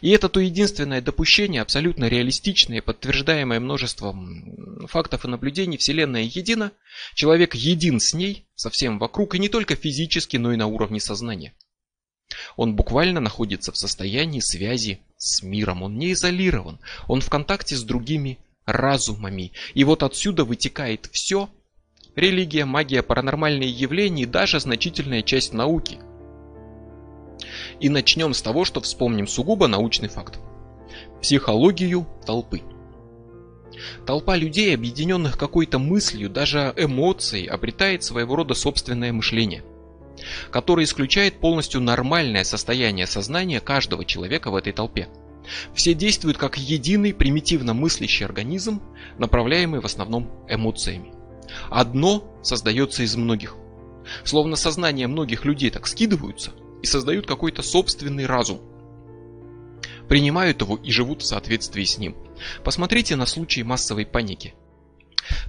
И 0.00 0.10
это 0.10 0.28
то 0.28 0.40
единственное 0.40 1.00
допущение, 1.00 1.62
абсолютно 1.62 2.06
реалистичное, 2.06 2.82
подтверждаемое 2.82 3.60
множеством 3.60 4.86
фактов 4.86 5.24
и 5.24 5.28
наблюдений. 5.28 5.76
Вселенная 5.76 6.22
едина, 6.22 6.72
человек 7.14 7.54
един 7.54 8.00
с 8.00 8.14
ней, 8.14 8.46
со 8.54 8.70
всем 8.70 8.98
вокруг, 8.98 9.34
и 9.34 9.38
не 9.38 9.48
только 9.48 9.76
физически, 9.76 10.36
но 10.36 10.52
и 10.52 10.56
на 10.56 10.66
уровне 10.66 11.00
сознания. 11.00 11.54
Он 12.56 12.76
буквально 12.76 13.20
находится 13.20 13.72
в 13.72 13.76
состоянии 13.76 14.40
связи 14.40 15.00
с 15.16 15.42
миром, 15.42 15.82
он 15.82 15.96
не 15.96 16.12
изолирован, 16.12 16.78
он 17.06 17.20
в 17.20 17.30
контакте 17.30 17.74
с 17.74 17.82
другими 17.82 18.38
разумами. 18.66 19.52
И 19.74 19.84
вот 19.84 20.02
отсюда 20.02 20.44
вытекает 20.44 21.08
все, 21.12 21.48
религия, 22.16 22.66
магия, 22.66 23.02
паранормальные 23.02 23.70
явления 23.70 24.24
и 24.24 24.26
даже 24.26 24.60
значительная 24.60 25.22
часть 25.22 25.54
науки. 25.54 25.98
И 27.80 27.88
начнем 27.88 28.34
с 28.34 28.42
того, 28.42 28.64
что 28.64 28.80
вспомним 28.80 29.26
сугубо 29.26 29.66
научный 29.66 30.08
факт. 30.08 30.38
Психологию 31.20 32.06
толпы. 32.26 32.62
Толпа 34.06 34.36
людей, 34.36 34.74
объединенных 34.74 35.38
какой-то 35.38 35.78
мыслью, 35.78 36.30
даже 36.30 36.72
эмоцией, 36.76 37.46
обретает 37.46 38.02
своего 38.02 38.36
рода 38.36 38.54
собственное 38.54 39.12
мышление– 39.12 39.62
который 40.50 40.84
исключает 40.84 41.40
полностью 41.40 41.80
нормальное 41.80 42.44
состояние 42.44 43.06
сознания 43.06 43.60
каждого 43.60 44.04
человека 44.04 44.50
в 44.50 44.56
этой 44.56 44.72
толпе. 44.72 45.08
Все 45.74 45.94
действуют 45.94 46.36
как 46.36 46.58
единый 46.58 47.14
примитивно 47.14 47.72
мыслящий 47.72 48.26
организм, 48.26 48.82
направляемый 49.18 49.80
в 49.80 49.86
основном 49.86 50.30
эмоциями. 50.48 51.12
Одно 51.70 52.24
создается 52.42 53.02
из 53.02 53.16
многих. 53.16 53.56
Словно 54.24 54.56
сознание 54.56 55.06
многих 55.06 55.44
людей 55.44 55.70
так 55.70 55.86
скидываются 55.86 56.52
и 56.82 56.86
создают 56.86 57.26
какой-то 57.26 57.62
собственный 57.62 58.26
разум. 58.26 58.60
Принимают 60.08 60.60
его 60.62 60.76
и 60.76 60.90
живут 60.90 61.22
в 61.22 61.26
соответствии 61.26 61.84
с 61.84 61.98
ним. 61.98 62.16
Посмотрите 62.64 63.16
на 63.16 63.26
случаи 63.26 63.60
массовой 63.60 64.06
паники. 64.06 64.54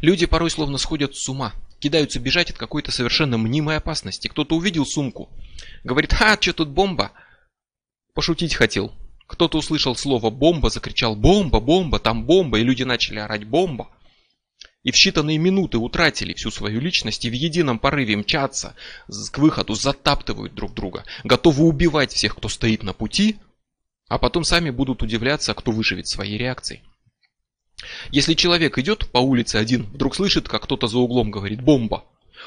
Люди 0.01 0.25
порой 0.25 0.49
словно 0.49 0.77
сходят 0.77 1.15
с 1.15 1.29
ума, 1.29 1.53
кидаются 1.79 2.19
бежать 2.19 2.51
от 2.51 2.57
какой-то 2.57 2.91
совершенно 2.91 3.37
мнимой 3.37 3.77
опасности. 3.77 4.27
Кто-то 4.27 4.55
увидел 4.55 4.85
сумку, 4.85 5.29
говорит, 5.83 6.13
«А, 6.19 6.37
что 6.39 6.53
тут 6.53 6.69
бомба?» 6.69 7.11
Пошутить 8.13 8.55
хотел. 8.55 8.91
Кто-то 9.27 9.59
услышал 9.59 9.95
слово 9.95 10.29
«бомба», 10.29 10.69
закричал 10.69 11.15
«бомба, 11.15 11.59
бомба, 11.59 11.99
там 11.99 12.25
бомба», 12.25 12.59
и 12.59 12.63
люди 12.63 12.83
начали 12.83 13.19
орать 13.19 13.45
«бомба». 13.45 13.89
И 14.83 14.91
в 14.91 14.95
считанные 14.95 15.37
минуты 15.37 15.77
утратили 15.77 16.33
всю 16.33 16.51
свою 16.51 16.79
личность 16.79 17.25
и 17.25 17.29
в 17.29 17.33
едином 17.33 17.79
порыве 17.79 18.15
мчатся 18.15 18.75
к 19.31 19.37
выходу, 19.37 19.73
затаптывают 19.73 20.53
друг 20.55 20.73
друга, 20.73 21.03
готовы 21.23 21.65
убивать 21.65 22.13
всех, 22.13 22.35
кто 22.35 22.47
стоит 22.47 22.83
на 22.83 22.93
пути, 22.93 23.37
а 24.07 24.17
потом 24.17 24.43
сами 24.43 24.69
будут 24.69 25.03
удивляться, 25.03 25.53
кто 25.53 25.71
выживет 25.71 26.07
своей 26.07 26.37
реакцией. 26.37 26.81
Если 28.11 28.33
человек 28.33 28.77
идет 28.77 29.09
по 29.11 29.19
улице 29.19 29.57
один, 29.57 29.83
вдруг 29.83 30.15
слышит, 30.15 30.47
как 30.47 30.63
кто-то 30.63 30.87
за 30.87 30.97
углом 30.97 31.31
говорит 31.31 31.61
«бомба», 31.61 32.05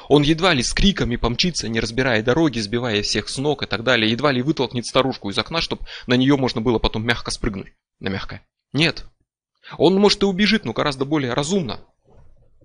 он 0.09 0.23
едва 0.23 0.53
ли 0.53 0.63
с 0.63 0.73
криками 0.73 1.15
помчится, 1.15 1.67
не 1.69 1.79
разбирая 1.79 2.23
дороги, 2.23 2.59
сбивая 2.59 3.01
всех 3.03 3.29
с 3.29 3.37
ног 3.37 3.63
и 3.63 3.67
так 3.67 3.83
далее, 3.83 4.11
едва 4.11 4.31
ли 4.31 4.41
вытолкнет 4.41 4.85
старушку 4.85 5.29
из 5.29 5.37
окна, 5.37 5.61
чтобы 5.61 5.85
на 6.07 6.15
нее 6.15 6.35
можно 6.35 6.61
было 6.61 6.79
потом 6.79 7.05
мягко 7.05 7.31
спрыгнуть. 7.31 7.73
На 7.99 8.09
мягкое. 8.09 8.45
Нет. 8.73 9.05
Он 9.77 9.95
может 9.95 10.23
и 10.23 10.25
убежит, 10.25 10.65
но 10.65 10.73
гораздо 10.73 11.05
более 11.05 11.33
разумно. 11.33 11.79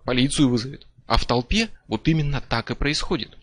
Полицию 0.04 0.48
вызовет. 0.48 0.86
А 1.06 1.16
в 1.16 1.24
толпе 1.24 1.68
вот 1.86 2.06
именно 2.08 2.40
так 2.40 2.70
и 2.70 2.74
происходит. 2.74 3.36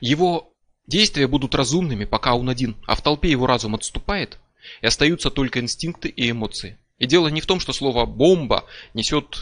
Его 0.00 0.52
действия 0.86 1.26
будут 1.26 1.54
разумными, 1.54 2.04
пока 2.04 2.34
он 2.34 2.48
один, 2.48 2.76
а 2.86 2.94
в 2.94 3.02
толпе 3.02 3.30
его 3.30 3.46
разум 3.46 3.74
отступает, 3.74 4.38
и 4.80 4.86
остаются 4.86 5.30
только 5.30 5.60
инстинкты 5.60 6.08
и 6.08 6.30
эмоции. 6.30 6.78
И 6.98 7.06
дело 7.06 7.28
не 7.28 7.40
в 7.40 7.46
том, 7.46 7.60
что 7.60 7.72
слово 7.72 8.06
«бомба» 8.06 8.66
несет 8.94 9.38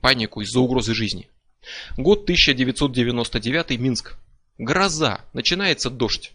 панику 0.00 0.40
из-за 0.42 0.60
угрозы 0.60 0.94
жизни. 0.94 1.28
Год 1.96 2.22
1999, 2.24 3.78
Минск. 3.78 4.16
Гроза, 4.58 5.24
начинается 5.32 5.90
дождь. 5.90 6.32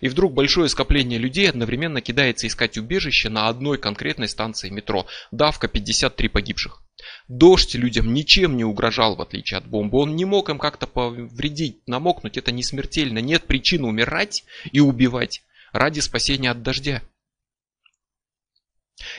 И 0.00 0.08
вдруг 0.08 0.32
большое 0.32 0.68
скопление 0.68 1.18
людей 1.18 1.48
одновременно 1.48 2.00
кидается 2.00 2.46
искать 2.46 2.78
убежище 2.78 3.28
на 3.28 3.48
одной 3.48 3.78
конкретной 3.78 4.28
станции 4.28 4.70
метро. 4.70 5.06
Давка 5.30 5.68
53 5.68 6.28
погибших. 6.28 6.82
Дождь 7.28 7.74
людям 7.74 8.12
ничем 8.14 8.56
не 8.56 8.64
угрожал, 8.64 9.16
в 9.16 9.22
отличие 9.22 9.58
от 9.58 9.66
бомбы. 9.66 9.98
Он 9.98 10.16
не 10.16 10.24
мог 10.24 10.48
им 10.48 10.58
как-то 10.58 10.86
повредить, 10.86 11.78
намокнуть. 11.86 12.36
Это 12.36 12.52
не 12.52 12.62
смертельно. 12.62 13.18
Нет 13.18 13.46
причин 13.46 13.84
умирать 13.84 14.44
и 14.70 14.80
убивать 14.80 15.42
ради 15.72 16.00
спасения 16.00 16.50
от 16.50 16.62
дождя. 16.62 17.02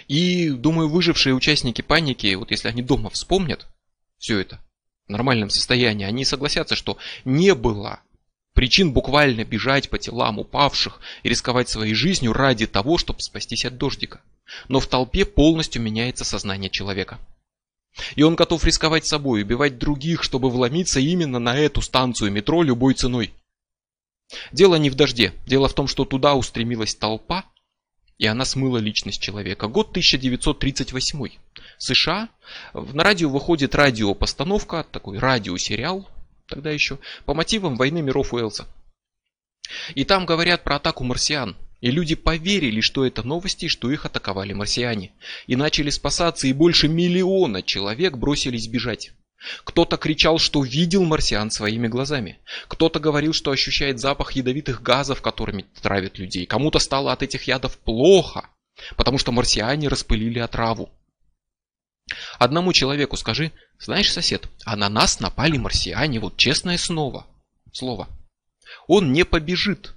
И, 0.08 0.50
думаю, 0.50 0.89
выжившие 0.89 1.36
участники 1.36 1.82
паники, 1.82 2.34
вот 2.36 2.51
если 2.51 2.67
они 2.67 2.82
дома 2.82 3.10
вспомнят 3.10 3.67
все 4.17 4.39
это 4.39 4.60
в 5.08 5.12
нормальном 5.12 5.50
состоянии, 5.50 6.06
они 6.06 6.25
согласятся, 6.25 6.75
что 6.75 6.98
не 7.25 7.53
было 7.53 8.01
причин 8.53 8.91
буквально 8.91 9.46
бежать 9.46 9.89
по 9.89 10.00
телам 10.00 10.39
упавших 10.39 11.00
и 11.22 11.29
рисковать 11.29 11.70
своей 11.70 11.94
жизнью 11.94 12.34
ради 12.34 12.65
того, 12.65 12.98
чтобы 12.98 13.22
спастись 13.22 13.65
от 13.65 13.77
дождика. 13.77 14.22
Но 14.67 14.79
в 14.79 14.88
толпе 14.88 15.25
полностью 15.25 15.82
меняется 15.82 16.25
сознание 16.25 16.72
человека. 16.72 17.20
И 18.16 18.24
он 18.24 18.36
готов 18.36 18.63
рисковать 18.63 19.06
собой, 19.06 19.42
убивать 19.42 19.77
других, 19.77 20.24
чтобы 20.24 20.50
вломиться 20.50 21.00
именно 21.00 21.39
на 21.39 21.58
эту 21.58 21.82
станцию 21.82 22.32
метро 22.32 22.63
любой 22.63 22.94
ценой. 22.94 23.34
Дело 24.51 24.75
не 24.75 24.89
в 24.89 24.96
дожде. 24.96 25.34
Дело 25.46 25.68
в 25.68 25.74
том, 25.74 25.88
что 25.88 26.06
туда 26.06 26.36
устремилась 26.36 26.96
толпа, 26.96 27.46
и 28.18 28.25
она 28.25 28.46
смыла 28.46 28.77
личность 28.77 29.22
человека. 29.22 29.68
Год 29.68 29.89
1938. 29.92 31.30
США. 31.77 32.30
На 32.74 33.04
радио 33.04 33.30
выходит 33.30 33.75
радиопостановка, 33.75 34.86
такой 34.92 35.20
радиосериал, 35.20 36.10
тогда 36.48 36.72
еще, 36.72 36.98
по 37.25 37.34
мотивам 37.34 37.75
войны 37.75 38.01
миров 38.01 38.34
Уэлса. 38.34 38.68
И 39.96 40.06
там 40.06 40.25
говорят 40.25 40.63
про 40.63 40.77
атаку 40.77 41.04
марсиан. 41.04 41.56
И 41.80 41.92
люди 41.92 42.16
поверили, 42.16 42.82
что 42.82 43.06
это 43.06 43.22
новости, 43.24 43.68
что 43.68 43.92
их 43.92 44.06
атаковали 44.06 44.54
марсиане. 44.54 45.12
И 45.46 45.56
начали 45.56 45.90
спасаться, 45.92 46.48
и 46.48 46.54
больше 46.54 46.88
миллиона 46.88 47.62
человек 47.62 48.18
бросились 48.18 48.68
бежать. 48.68 49.12
Кто-то 49.64 49.98
кричал, 49.98 50.40
что 50.40 50.64
видел 50.64 51.04
марсиан 51.04 51.52
своими 51.52 51.88
глазами. 51.88 52.40
Кто-то 52.68 53.00
говорил, 53.00 53.34
что 53.34 53.52
ощущает 53.52 54.00
запах 54.00 54.32
ядовитых 54.32 54.82
газов, 54.82 55.22
которыми 55.22 55.66
травят 55.82 56.18
людей. 56.18 56.48
Кому-то 56.48 56.80
стало 56.80 57.12
от 57.12 57.22
этих 57.22 57.44
ядов 57.44 57.78
плохо, 57.78 58.50
потому 58.96 59.20
что 59.20 59.32
марсиане 59.32 59.88
распылили 59.88 60.40
отраву. 60.40 60.90
Одному 62.40 62.74
человеку 62.74 63.18
скажи, 63.18 63.52
знаешь, 63.80 64.12
сосед, 64.12 64.50
а 64.66 64.76
на 64.76 64.90
нас 64.90 65.20
напали 65.20 65.58
марсиане, 65.58 66.20
вот 66.20 66.38
честное 66.38 66.78
снова, 66.78 67.28
слово. 67.72 68.08
Он 68.88 69.12
не 69.12 69.24
побежит. 69.24 69.94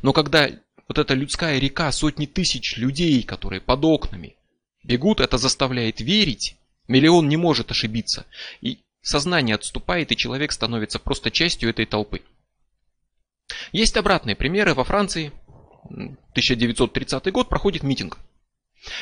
Но 0.00 0.12
когда 0.12 0.48
вот 0.92 0.98
эта 0.98 1.14
людская 1.14 1.58
река, 1.58 1.90
сотни 1.90 2.26
тысяч 2.26 2.76
людей, 2.76 3.22
которые 3.22 3.62
под 3.62 3.82
окнами 3.82 4.36
бегут, 4.84 5.20
это 5.20 5.38
заставляет 5.38 6.02
верить, 6.02 6.58
Миллион 6.86 7.30
не 7.30 7.38
может 7.38 7.70
ошибиться. 7.70 8.26
И 8.60 8.80
сознание 9.00 9.54
отступает, 9.54 10.12
и 10.12 10.16
человек 10.16 10.52
становится 10.52 10.98
просто 10.98 11.30
частью 11.30 11.70
этой 11.70 11.86
толпы. 11.86 12.20
Есть 13.72 13.96
обратные 13.96 14.36
примеры. 14.36 14.74
Во 14.74 14.84
Франции 14.84 15.32
1930 15.84 17.32
год 17.32 17.48
проходит 17.48 17.82
митинг. 17.82 18.18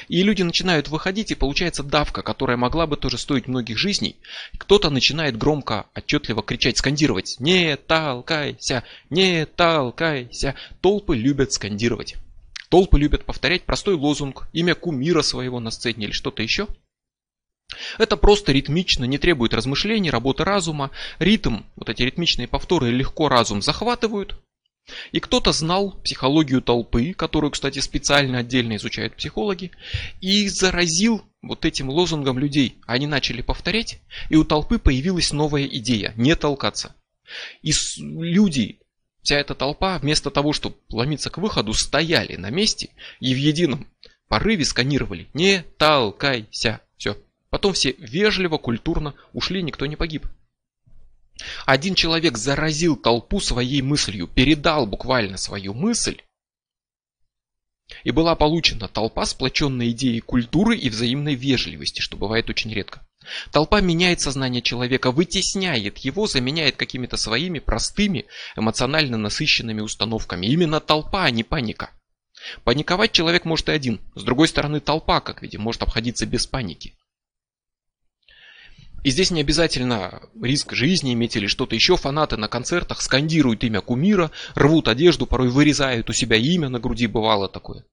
И 0.09 0.23
люди 0.23 0.43
начинают 0.43 0.89
выходить, 0.89 1.31
и 1.31 1.35
получается 1.35 1.83
давка, 1.83 2.23
которая 2.23 2.57
могла 2.57 2.87
бы 2.87 2.97
тоже 2.97 3.19
стоить 3.19 3.49
многих 3.49 3.79
жизней. 3.79 4.17
Кто-то 4.59 4.91
начинает 4.91 5.37
громко, 5.37 5.87
отчетливо 5.95 6.43
кричать, 6.43 6.79
скандировать 6.79 7.37
«Не 7.39 7.77
толкайся! 7.77 8.85
Не 9.09 9.47
толкайся!» 9.47 10.55
Толпы 10.81 11.17
любят 11.17 11.53
скандировать. 11.53 12.17
Толпы 12.69 12.99
любят 12.99 13.25
повторять 13.25 13.63
простой 13.63 13.95
лозунг, 13.95 14.49
имя 14.53 14.75
кумира 14.75 15.23
своего 15.23 15.61
на 15.61 15.71
сцене 15.71 16.07
или 16.07 16.13
что-то 16.13 16.43
еще. 16.43 16.69
Это 17.99 18.17
просто 18.17 18.53
ритмично, 18.53 19.05
не 19.05 19.19
требует 19.19 19.55
размышлений, 19.55 20.11
работы 20.11 20.45
разума. 20.45 20.91
Ритм, 21.19 21.63
вот 21.77 21.89
эти 21.89 22.03
ритмичные 22.03 22.49
повторы 22.49 22.91
легко 22.91 23.29
разум 23.29 23.63
захватывают, 23.63 24.37
и 25.13 25.21
кто-то 25.21 25.53
знал 25.53 25.93
психологию 26.03 26.63
толпы, 26.63 27.13
которую, 27.13 27.51
кстати, 27.51 27.79
специально 27.79 28.39
отдельно 28.39 28.77
изучают 28.77 29.17
психологи, 29.17 29.71
и 30.21 30.49
заразил 30.49 31.23
вот 31.43 31.65
этим 31.65 31.89
лозунгом 31.91 32.39
людей. 32.39 32.79
Они 32.87 33.07
начали 33.07 33.43
повторять, 33.43 34.01
и 34.29 34.37
у 34.37 34.45
толпы 34.45 34.79
появилась 34.79 35.33
новая 35.33 35.65
идея– 35.65 36.13
не 36.17 36.35
толкаться. 36.37 36.95
И 37.63 37.73
люди, 37.99 38.81
вся 39.23 39.37
эта 39.37 39.55
толпа, 39.55 39.99
вместо 39.99 40.31
того, 40.31 40.53
чтобы 40.53 40.77
ломиться 40.91 41.31
к 41.31 41.39
выходу, 41.39 41.73
стояли 41.73 42.37
на 42.37 42.51
месте 42.51 42.91
и 43.21 43.35
в 43.35 43.39
едином 43.39 43.87
порыве 44.29 44.65
сканировали 44.65 45.29
«не 45.35 45.65
толкайся». 45.79 46.81
Все. 46.97 47.17
Потом 47.51 47.73
все 47.73 47.93
вежливо, 47.99 48.59
культурно 48.59 49.15
ушли, 49.33 49.63
никто 49.63 49.87
не 49.87 49.97
погиб. 49.97 50.27
Один 51.67 51.95
человек 51.95 52.39
заразил 52.39 52.97
толпу 52.97 53.41
своей 53.41 53.83
мыслью, 53.83 54.27
передал 54.27 54.87
буквально 54.87 55.37
свою 55.37 55.75
мысль, 55.75 56.21
и 58.05 58.11
была 58.11 58.35
получена 58.35 58.89
толпа, 58.89 59.27
сплоченная 59.27 59.91
идеей 59.91 60.21
культуры 60.21 60.77
и 60.77 60.89
взаимной 60.89 61.35
вежливости, 61.35 62.01
что 62.01 62.17
бывает 62.17 62.49
очень 62.49 62.73
редко. 62.73 63.07
Толпа 63.53 63.81
меняет 63.81 64.21
сознание 64.21 64.63
человека, 64.63 65.11
вытесняет 65.11 65.99
его, 65.99 66.27
заменяет 66.27 66.77
какими-то 66.77 67.17
своими 67.17 67.59
простыми, 67.59 68.27
эмоционально 68.57 69.19
насыщенными 69.19 69.81
установками. 69.81 70.47
Именно 70.47 70.81
толпа, 70.81 71.25
а 71.25 71.31
не 71.31 71.45
паника. 71.45 71.91
Паниковать 72.65 73.13
человек 73.13 73.45
может 73.45 73.69
и 73.69 73.73
один. 73.73 74.01
С 74.15 74.23
другой 74.23 74.49
стороны, 74.49 74.81
толпа, 74.81 75.21
как 75.21 75.43
видим, 75.43 75.61
может 75.61 75.83
обходиться 75.83 76.25
без 76.25 76.47
паники. 76.47 76.95
И 79.03 79.11
здесь 79.11 79.31
не 79.31 79.41
обязательно 79.41 80.23
риск 80.41 80.75
жизни 80.75 81.15
иметь 81.15 81.37
или 81.37 81.47
что-то 81.47 81.75
еще. 81.75 81.97
Фанаты 81.97 82.37
на 82.37 82.49
концертах 82.49 83.01
скандируют 83.01 83.65
имя 83.65 83.81
кумира, 83.81 84.31
рвут 84.55 84.89
одежду, 84.89 85.27
порой 85.27 85.49
вырезают 85.49 86.11
у 86.11 86.13
себя 86.13 86.37
имя 86.37 86.69
на 86.69 86.81
груди, 86.81 87.07
бывало 87.07 87.49
такое. 87.49 87.85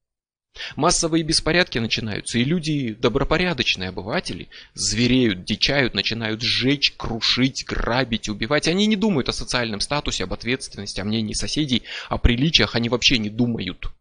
Массовые 0.76 1.24
беспорядки 1.24 1.78
начинаются, 1.78 2.40
и 2.40 2.44
люди, 2.44 2.94
добропорядочные 2.94 3.90
обыватели, 3.90 4.50
звереют, 4.74 5.44
дичают, 5.44 5.94
начинают 5.94 6.42
сжечь, 6.42 6.94
крушить, 6.98 7.64
грабить, 7.66 8.28
убивать. 8.28 8.68
Они 8.68 8.88
не 8.88 8.96
думают 8.96 9.30
о 9.30 9.34
социальном 9.34 9.80
статусе, 9.82 10.24
об 10.24 10.34
ответственности, 10.34 11.00
о 11.00 11.06
мнении 11.06 11.34
соседей, 11.34 11.84
о 12.10 12.18
приличиях, 12.18 12.76
они 12.76 12.90
вообще 12.90 13.18
не 13.18 13.30
думают. 13.30 13.92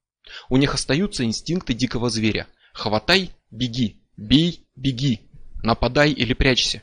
У 0.48 0.56
них 0.56 0.74
остаются 0.74 1.24
инстинкты 1.24 1.74
дикого 1.74 2.10
зверя. 2.10 2.46
Хватай, 2.72 3.30
беги, 3.50 4.00
бей, 4.16 4.66
беги, 4.74 5.20
нападай 5.62 6.10
или 6.10 6.32
прячься. 6.32 6.82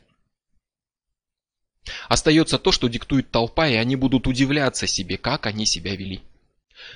Остается 2.08 2.58
то, 2.60 2.72
что 2.72 2.88
диктует 2.88 3.32
толпа, 3.32 3.68
и 3.68 3.76
они 3.76 3.96
будут 3.96 4.28
удивляться 4.28 4.88
себе, 4.88 5.18
как 5.18 5.46
они 5.46 5.66
себя 5.66 5.96
вели. 5.96 6.22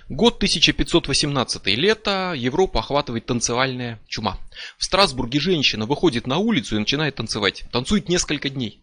Год 0.10 0.38
1518 0.38 1.66
лето, 1.68 2.34
Европа 2.36 2.80
охватывает 2.80 3.26
танцевальная 3.26 4.00
чума. 4.08 4.38
В 4.78 4.84
Страсбурге 4.84 5.40
женщина 5.40 5.86
выходит 5.86 6.28
на 6.28 6.38
улицу 6.38 6.76
и 6.76 6.80
начинает 6.80 7.16
танцевать. 7.16 7.66
Танцует 7.72 8.10
несколько 8.10 8.50
дней. 8.50 8.82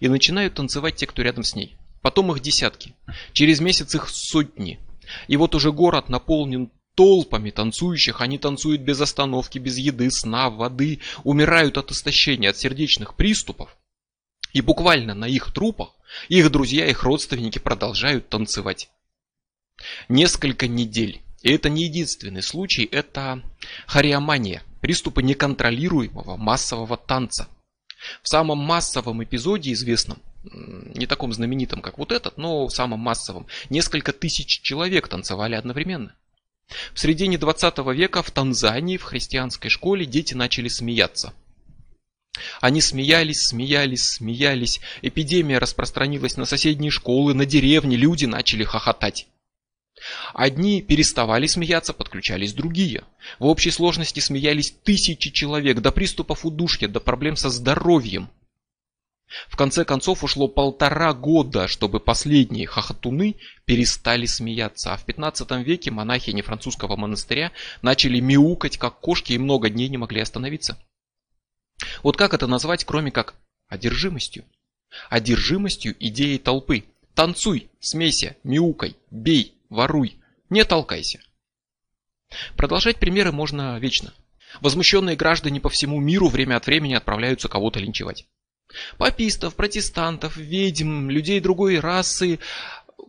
И 0.00 0.08
начинают 0.08 0.54
танцевать 0.54 0.96
те, 0.96 1.06
кто 1.06 1.22
рядом 1.22 1.44
с 1.44 1.54
ней. 1.54 1.76
Потом 2.02 2.32
их 2.32 2.40
десятки. 2.40 2.94
Через 3.32 3.60
месяц 3.60 3.94
их 3.94 4.08
сотни. 4.08 4.78
И 5.28 5.36
вот 5.36 5.54
уже 5.54 5.72
город 5.72 6.08
наполнен 6.08 6.70
толпами 6.94 7.50
танцующих. 7.50 8.20
Они 8.20 8.38
танцуют 8.38 8.82
без 8.82 9.00
остановки, 9.00 9.58
без 9.58 9.78
еды, 9.78 10.10
сна, 10.10 10.50
воды. 10.50 11.00
Умирают 11.22 11.78
от 11.78 11.92
истощения, 11.92 12.50
от 12.50 12.56
сердечных 12.56 13.14
приступов. 13.14 13.76
И 14.58 14.60
буквально 14.60 15.14
на 15.14 15.26
их 15.26 15.52
трупах 15.52 15.90
их 16.28 16.50
друзья, 16.50 16.84
их 16.84 17.04
родственники 17.04 17.60
продолжают 17.60 18.28
танцевать. 18.28 18.90
Несколько 20.08 20.66
недель. 20.66 21.22
И 21.42 21.52
это 21.52 21.68
не 21.68 21.84
единственный 21.84 22.42
случай, 22.42 22.82
это 22.90 23.40
хореомания, 23.86 24.64
приступы 24.80 25.22
неконтролируемого 25.22 26.36
массового 26.36 26.96
танца. 26.96 27.46
В 28.20 28.28
самом 28.28 28.58
массовом 28.58 29.22
эпизоде 29.22 29.70
известном, 29.74 30.18
не 30.42 31.06
таком 31.06 31.32
знаменитом, 31.32 31.80
как 31.80 31.96
вот 31.96 32.10
этот, 32.10 32.36
но 32.36 32.66
в 32.66 32.74
самом 32.74 32.98
массовом, 32.98 33.46
несколько 33.70 34.12
тысяч 34.12 34.60
человек 34.60 35.06
танцевали 35.06 35.54
одновременно. 35.54 36.16
В 36.92 36.98
середине 36.98 37.38
20 37.38 37.78
века 37.94 38.24
в 38.24 38.32
Танзании 38.32 38.96
в 38.96 39.04
христианской 39.04 39.70
школе 39.70 40.04
дети 40.04 40.34
начали 40.34 40.66
смеяться– 40.66 41.32
они 42.60 42.80
смеялись, 42.80 43.40
смеялись, 43.40 44.04
смеялись. 44.04 44.80
Эпидемия 45.02 45.58
распространилась 45.58 46.36
на 46.36 46.44
соседние 46.44 46.90
школы, 46.90 47.34
на 47.34 47.46
деревни, 47.46 47.96
люди 47.96 48.26
начали 48.26 48.64
хохотать. 48.64 49.26
Одни 50.34 50.80
переставали 50.82 51.46
смеяться, 51.46 51.92
подключались 51.92 52.54
другие. 52.54 53.04
В 53.38 53.46
общей 53.46 53.70
сложности 53.70 54.20
смеялись 54.20 54.74
тысячи 54.84 55.30
человек, 55.30 55.80
до 55.80 55.90
приступов 55.90 56.44
удушья, 56.44 56.88
до 56.88 57.00
проблем 57.00 57.36
со 57.36 57.50
здоровьем. 57.50 58.30
В 59.48 59.56
конце 59.56 59.84
концов 59.84 60.24
ушло 60.24 60.48
полтора 60.48 61.12
года, 61.12 61.68
чтобы 61.68 62.00
последние 62.00 62.66
хохотуны 62.66 63.36
перестали 63.66 64.24
смеяться, 64.24 64.94
а 64.94 64.96
в 64.96 65.04
15 65.04 65.50
веке 65.66 65.90
монахини 65.90 66.40
французского 66.40 66.96
монастыря 66.96 67.52
начали 67.82 68.20
мяукать 68.20 68.78
как 68.78 69.00
кошки 69.00 69.34
и 69.34 69.38
много 69.38 69.68
дней 69.68 69.88
не 69.88 69.98
могли 69.98 70.22
остановиться. 70.22 70.78
Вот 72.02 72.16
как 72.16 72.34
это 72.34 72.46
назвать, 72.46 72.84
кроме 72.84 73.10
как 73.10 73.34
одержимостью? 73.68 74.44
Одержимостью 75.10 75.94
идеей 75.98 76.38
толпы. 76.38 76.84
Танцуй, 77.14 77.68
смейся, 77.80 78.36
мяукай, 78.44 78.96
бей, 79.10 79.54
воруй, 79.68 80.16
не 80.50 80.64
толкайся. 80.64 81.20
Продолжать 82.56 82.98
примеры 82.98 83.32
можно 83.32 83.78
вечно. 83.78 84.14
Возмущенные 84.60 85.16
граждане 85.16 85.60
по 85.60 85.68
всему 85.68 86.00
миру 86.00 86.28
время 86.28 86.56
от 86.56 86.66
времени 86.66 86.94
отправляются 86.94 87.48
кого-то 87.48 87.80
линчевать. 87.80 88.26
Папистов, 88.98 89.54
протестантов, 89.54 90.36
ведьм, 90.36 91.10
людей 91.10 91.40
другой 91.40 91.80
расы, 91.80 92.38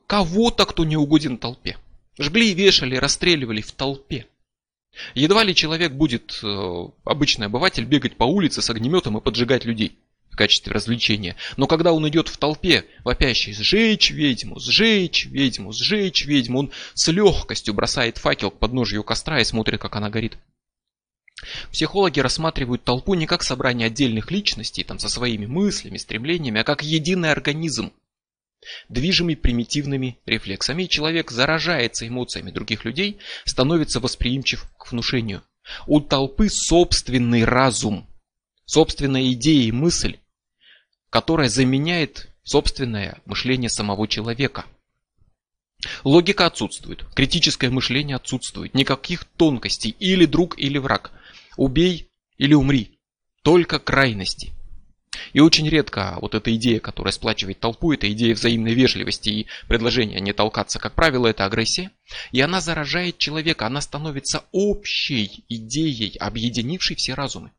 кого-то, 0.08 0.66
кто 0.66 0.86
не 0.86 0.98
угоден 0.98 1.38
толпе. 1.38 1.78
Жгли, 2.18 2.54
вешали, 2.54 2.96
расстреливали 2.96 3.62
в 3.62 3.72
толпе. 3.72 4.26
Едва 5.16 5.44
ли 5.44 5.56
человек 5.56 5.94
будет, 5.94 6.40
э, 6.44 6.88
обычный 7.06 7.48
обыватель, 7.48 7.86
бегать 7.86 8.18
по 8.18 8.24
улице 8.24 8.62
с 8.62 8.70
огнеметом 8.70 9.18
и 9.18 9.22
поджигать 9.22 9.66
людей 9.66 9.98
в 10.30 10.36
качестве 10.36 10.74
развлечения. 10.74 11.36
Но 11.58 11.68
когда 11.68 11.94
он 11.94 12.08
идет 12.10 12.28
в 12.28 12.38
толпе, 12.38 12.86
вопящий 13.04 13.54
«сжечь 13.54 14.12
ведьму, 14.12 14.60
сжечь 14.60 15.26
ведьму, 15.26 15.74
сжечь 15.74 16.26
ведьму», 16.26 16.60
он 16.60 16.72
с 16.94 17.08
легкостью 17.08 17.74
бросает 17.74 18.18
факел 18.18 18.52
к 18.52 18.60
подножию 18.60 19.04
костра 19.04 19.40
и 19.40 19.44
смотрит, 19.44 19.80
как 19.80 19.96
она 19.96 20.10
горит. 20.10 20.38
Психологи 21.72 22.20
рассматривают 22.20 22.84
толпу 22.84 23.14
не 23.14 23.26
как 23.26 23.44
собрание 23.44 23.88
отдельных 23.88 24.30
личностей, 24.30 24.84
там, 24.84 25.00
со 25.00 25.08
своими 25.08 25.46
мыслями, 25.46 25.98
стремлениями, 25.98 26.62
а 26.62 26.66
как 26.66 26.84
единый 26.84 27.32
организм, 27.32 27.94
Движимый 28.90 29.38
примитивными 29.38 30.20
рефлексами, 30.26 30.86
человек 30.86 31.32
заражается 31.32 32.08
эмоциями 32.08 32.52
других 32.52 32.86
людей, 32.86 33.18
становится 33.46 34.00
восприимчив 34.00 34.70
к 34.78 34.92
внушению. 34.92 35.44
У 35.88 36.02
толпы 36.02 36.50
собственный 36.50 37.46
разум, 37.46 38.08
собственная 38.66 39.32
идея 39.32 39.68
и 39.68 39.72
мысль, 39.72 40.18
которая 41.10 41.48
заменяет 41.48 42.30
собственное 42.44 43.22
мышление 43.26 43.70
самого 43.70 44.08
человека. 44.08 44.66
Логика 46.04 46.46
отсутствует, 46.46 47.06
критическое 47.16 47.70
мышление 47.70 48.18
отсутствует, 48.18 48.74
никаких 48.74 49.24
тонкостей, 49.24 49.96
или 50.00 50.26
друг, 50.26 50.60
или 50.60 50.78
враг, 50.78 51.12
убей 51.56 52.10
или 52.38 52.54
умри, 52.54 53.00
только 53.44 53.80
крайности– 53.80 54.54
и 55.34 55.40
очень 55.40 55.68
редко 55.68 56.18
вот 56.22 56.36
эта 56.36 56.56
идея, 56.56 56.80
которая 56.80 57.12
сплачивает 57.12 57.60
толпу, 57.60 57.94
это 57.94 58.12
идея 58.12 58.36
взаимной 58.36 58.74
вежливости 58.74 59.30
и 59.30 59.48
предложения 59.68 60.20
не 60.20 60.34
толкаться, 60.34 60.80
как 60.80 60.94
правило, 60.94 61.28
это 61.28 61.46
агрессия. 61.46 61.92
И 62.32 62.42
она 62.42 62.62
заражает 62.62 63.18
человека, 63.18 63.68
она 63.68 63.82
становится 63.82 64.46
общей 64.52 65.44
идеей, 65.50 66.18
объединившей 66.18 66.96
все 66.96 67.14
разумы. 67.14 67.52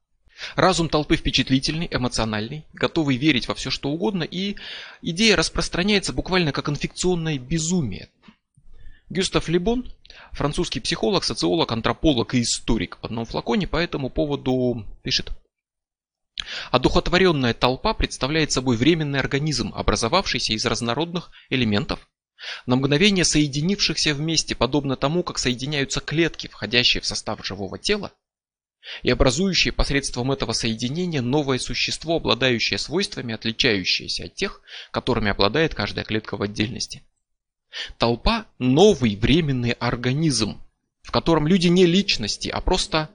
Разум 0.57 0.89
толпы 0.89 1.17
впечатлительный, 1.17 1.89
эмоциональный, 1.91 2.65
готовый 2.73 3.17
верить 3.17 3.47
во 3.47 3.55
все 3.55 3.71
что 3.71 3.91
угодно, 3.91 4.23
и 4.23 4.57
идея 5.03 5.37
распространяется 5.37 6.13
буквально 6.13 6.53
как 6.53 6.69
инфекционное 6.69 7.39
безумие. 7.39 8.09
Гюстав 9.11 9.49
Лебон, 9.49 9.93
французский 10.33 10.81
психолог, 10.81 11.25
социолог, 11.25 11.71
антрополог 11.73 12.35
и 12.35 12.43
историк 12.43 12.99
в 13.03 13.05
одном 13.05 13.27
флаконе 13.27 13.67
по 13.67 13.77
этому 13.77 14.09
поводу 14.09 14.87
пишет. 15.03 15.33
Одухотворенная 16.71 17.55
толпа 17.55 17.95
представляет 17.95 18.53
собой 18.53 18.77
временный 18.77 19.19
организм, 19.19 19.73
образовавшийся 19.75 20.53
из 20.53 20.65
разнородных 20.67 21.31
элементов, 21.49 22.09
на 22.67 22.77
мгновение 22.77 23.25
соединившихся 23.25 24.15
вместе, 24.15 24.55
подобно 24.55 24.97
тому, 24.97 25.23
как 25.23 25.39
соединяются 25.39 26.01
клетки, 26.01 26.49
входящие 26.49 27.01
в 27.01 27.07
состав 27.07 27.45
живого 27.45 27.79
тела, 27.79 28.13
и 29.03 29.11
образующие 29.11 29.73
посредством 29.73 30.33
этого 30.33 30.53
соединения 30.53 31.21
новое 31.21 31.59
существо, 31.59 32.17
обладающее 32.17 32.79
свойствами, 32.79 33.35
отличающиеся 33.35 34.25
от 34.25 34.35
тех, 34.35 34.63
которыми 34.91 35.31
обладает 35.31 35.75
каждая 35.75 36.05
клетка 36.05 36.37
в 36.37 36.43
отдельности. 36.43 37.03
Толпа– 37.99 38.47
новый 38.59 39.17
временный 39.17 39.73
организм, 39.73 40.61
в 41.03 41.11
котором 41.11 41.47
люди 41.47 41.69
не 41.69 41.87
личности, 41.87 42.49
а 42.49 42.61
просто 42.61 43.11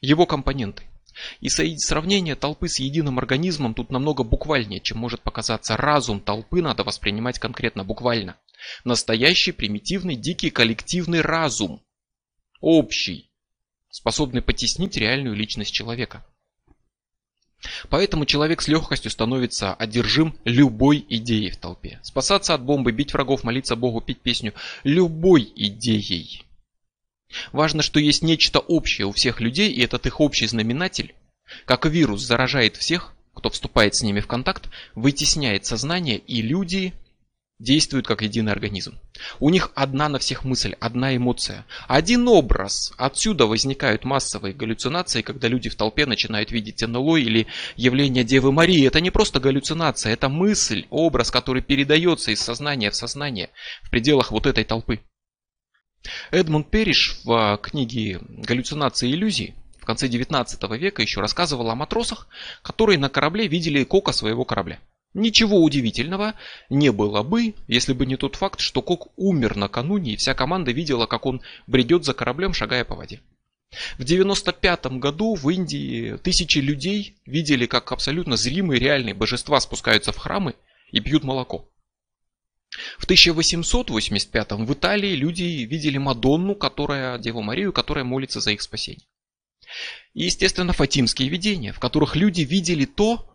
его 0.00 0.26
компоненты. 0.26 0.89
И 1.40 1.48
сравнение 1.48 2.34
толпы 2.34 2.68
с 2.68 2.78
единым 2.78 3.18
организмом 3.18 3.74
тут 3.74 3.90
намного 3.90 4.22
буквальнее, 4.22 4.80
чем 4.80 4.98
может 4.98 5.22
показаться. 5.22 5.76
Разум 5.76 6.20
толпы 6.20 6.62
надо 6.62 6.84
воспринимать 6.84 7.38
конкретно, 7.38 7.84
буквально. 7.84 8.36
Настоящий, 8.84 9.52
примитивный, 9.52 10.16
дикий 10.16 10.50
коллективный 10.50 11.20
разум. 11.20 11.82
Общий, 12.60 13.30
способный 13.90 14.42
потеснить 14.42 14.96
реальную 14.96 15.34
личность 15.34 15.72
человека. 15.72 16.24
Поэтому 17.88 18.24
человек 18.24 18.62
с 18.62 18.68
легкостью 18.68 19.10
становится 19.10 19.74
одержим 19.74 20.34
любой 20.44 21.04
идеей 21.08 21.50
в 21.50 21.58
толпе. 21.58 22.00
Спасаться 22.02 22.54
от 22.54 22.62
бомбы, 22.62 22.92
бить 22.92 23.12
врагов, 23.12 23.44
молиться 23.44 23.76
Богу, 23.76 24.00
петь 24.00 24.20
песню. 24.20 24.54
Любой 24.82 25.52
идеей. 25.54 26.44
Важно, 27.52 27.82
что 27.82 28.00
есть 28.00 28.22
нечто 28.22 28.58
общее 28.58 29.06
у 29.06 29.12
всех 29.12 29.40
людей, 29.40 29.70
и 29.70 29.82
этот 29.82 30.06
их 30.06 30.20
общий 30.20 30.46
знаменатель, 30.46 31.14
как 31.64 31.86
вирус 31.86 32.22
заражает 32.22 32.76
всех, 32.76 33.12
кто 33.34 33.50
вступает 33.50 33.94
с 33.94 34.02
ними 34.02 34.20
в 34.20 34.26
контакт, 34.26 34.68
вытесняет 34.94 35.64
сознание, 35.64 36.18
и 36.18 36.42
люди 36.42 36.92
действуют 37.60 38.06
как 38.06 38.22
единый 38.22 38.52
организм. 38.52 38.98
У 39.38 39.50
них 39.50 39.70
одна 39.74 40.08
на 40.08 40.18
всех 40.18 40.44
мысль, 40.44 40.74
одна 40.80 41.14
эмоция, 41.14 41.66
один 41.86 42.26
образ. 42.26 42.92
Отсюда 42.96 43.46
возникают 43.46 44.04
массовые 44.04 44.54
галлюцинации, 44.54 45.22
когда 45.22 45.46
люди 45.46 45.68
в 45.68 45.76
толпе 45.76 46.06
начинают 46.06 46.50
видеть 46.50 46.80
НЛО 46.80 47.16
или 47.18 47.46
явление 47.76 48.24
Девы 48.24 48.50
Марии. 48.50 48.86
Это 48.86 49.00
не 49.00 49.10
просто 49.10 49.40
галлюцинация, 49.40 50.12
это 50.12 50.28
мысль, 50.28 50.86
образ, 50.90 51.30
который 51.30 51.62
передается 51.62 52.30
из 52.30 52.40
сознания 52.40 52.90
в 52.90 52.96
сознание 52.96 53.50
в 53.82 53.90
пределах 53.90 54.32
вот 54.32 54.46
этой 54.46 54.64
толпы. 54.64 55.00
Эдмунд 56.30 56.70
Перриш 56.70 57.20
в 57.24 57.32
а, 57.32 57.56
книге 57.56 58.20
«Галлюцинации 58.28 59.10
и 59.10 59.12
иллюзии» 59.12 59.54
в 59.78 59.84
конце 59.84 60.08
19 60.08 60.62
века 60.78 61.02
еще 61.02 61.20
рассказывал 61.20 61.70
о 61.70 61.74
матросах, 61.74 62.28
которые 62.62 62.98
на 62.98 63.08
корабле 63.08 63.48
видели 63.48 63.84
кока 63.84 64.12
своего 64.12 64.44
корабля. 64.44 64.80
Ничего 65.12 65.60
удивительного 65.60 66.34
не 66.68 66.92
было 66.92 67.22
бы, 67.22 67.54
если 67.66 67.92
бы 67.92 68.06
не 68.06 68.16
тот 68.16 68.36
факт, 68.36 68.60
что 68.60 68.80
Кок 68.80 69.08
умер 69.16 69.56
накануне, 69.56 70.12
и 70.12 70.16
вся 70.16 70.34
команда 70.34 70.70
видела, 70.70 71.06
как 71.06 71.26
он 71.26 71.42
бредет 71.66 72.04
за 72.04 72.14
кораблем, 72.14 72.52
шагая 72.52 72.84
по 72.84 72.94
воде. 72.94 73.20
В 73.98 74.04
95 74.04 74.86
году 74.98 75.34
в 75.34 75.48
Индии 75.48 76.16
тысячи 76.18 76.58
людей 76.58 77.16
видели, 77.26 77.66
как 77.66 77.90
абсолютно 77.92 78.36
зримые 78.36 78.78
реальные 78.78 79.14
божества 79.14 79.60
спускаются 79.60 80.12
в 80.12 80.16
храмы 80.16 80.54
и 80.92 81.00
пьют 81.00 81.24
молоко. 81.24 81.68
В 82.98 83.04
1885 83.04 84.52
в 84.52 84.72
Италии 84.72 85.14
люди 85.14 85.42
видели 85.42 85.98
Мадонну, 85.98 86.54
которая, 86.54 87.18
Деву 87.18 87.42
Марию, 87.42 87.72
которая 87.72 88.04
молится 88.04 88.40
за 88.40 88.52
их 88.52 88.62
спасение. 88.62 89.06
И, 90.14 90.24
естественно, 90.24 90.72
фатимские 90.72 91.28
видения, 91.28 91.72
в 91.72 91.78
которых 91.78 92.16
люди 92.16 92.42
видели 92.42 92.84
то, 92.84 93.26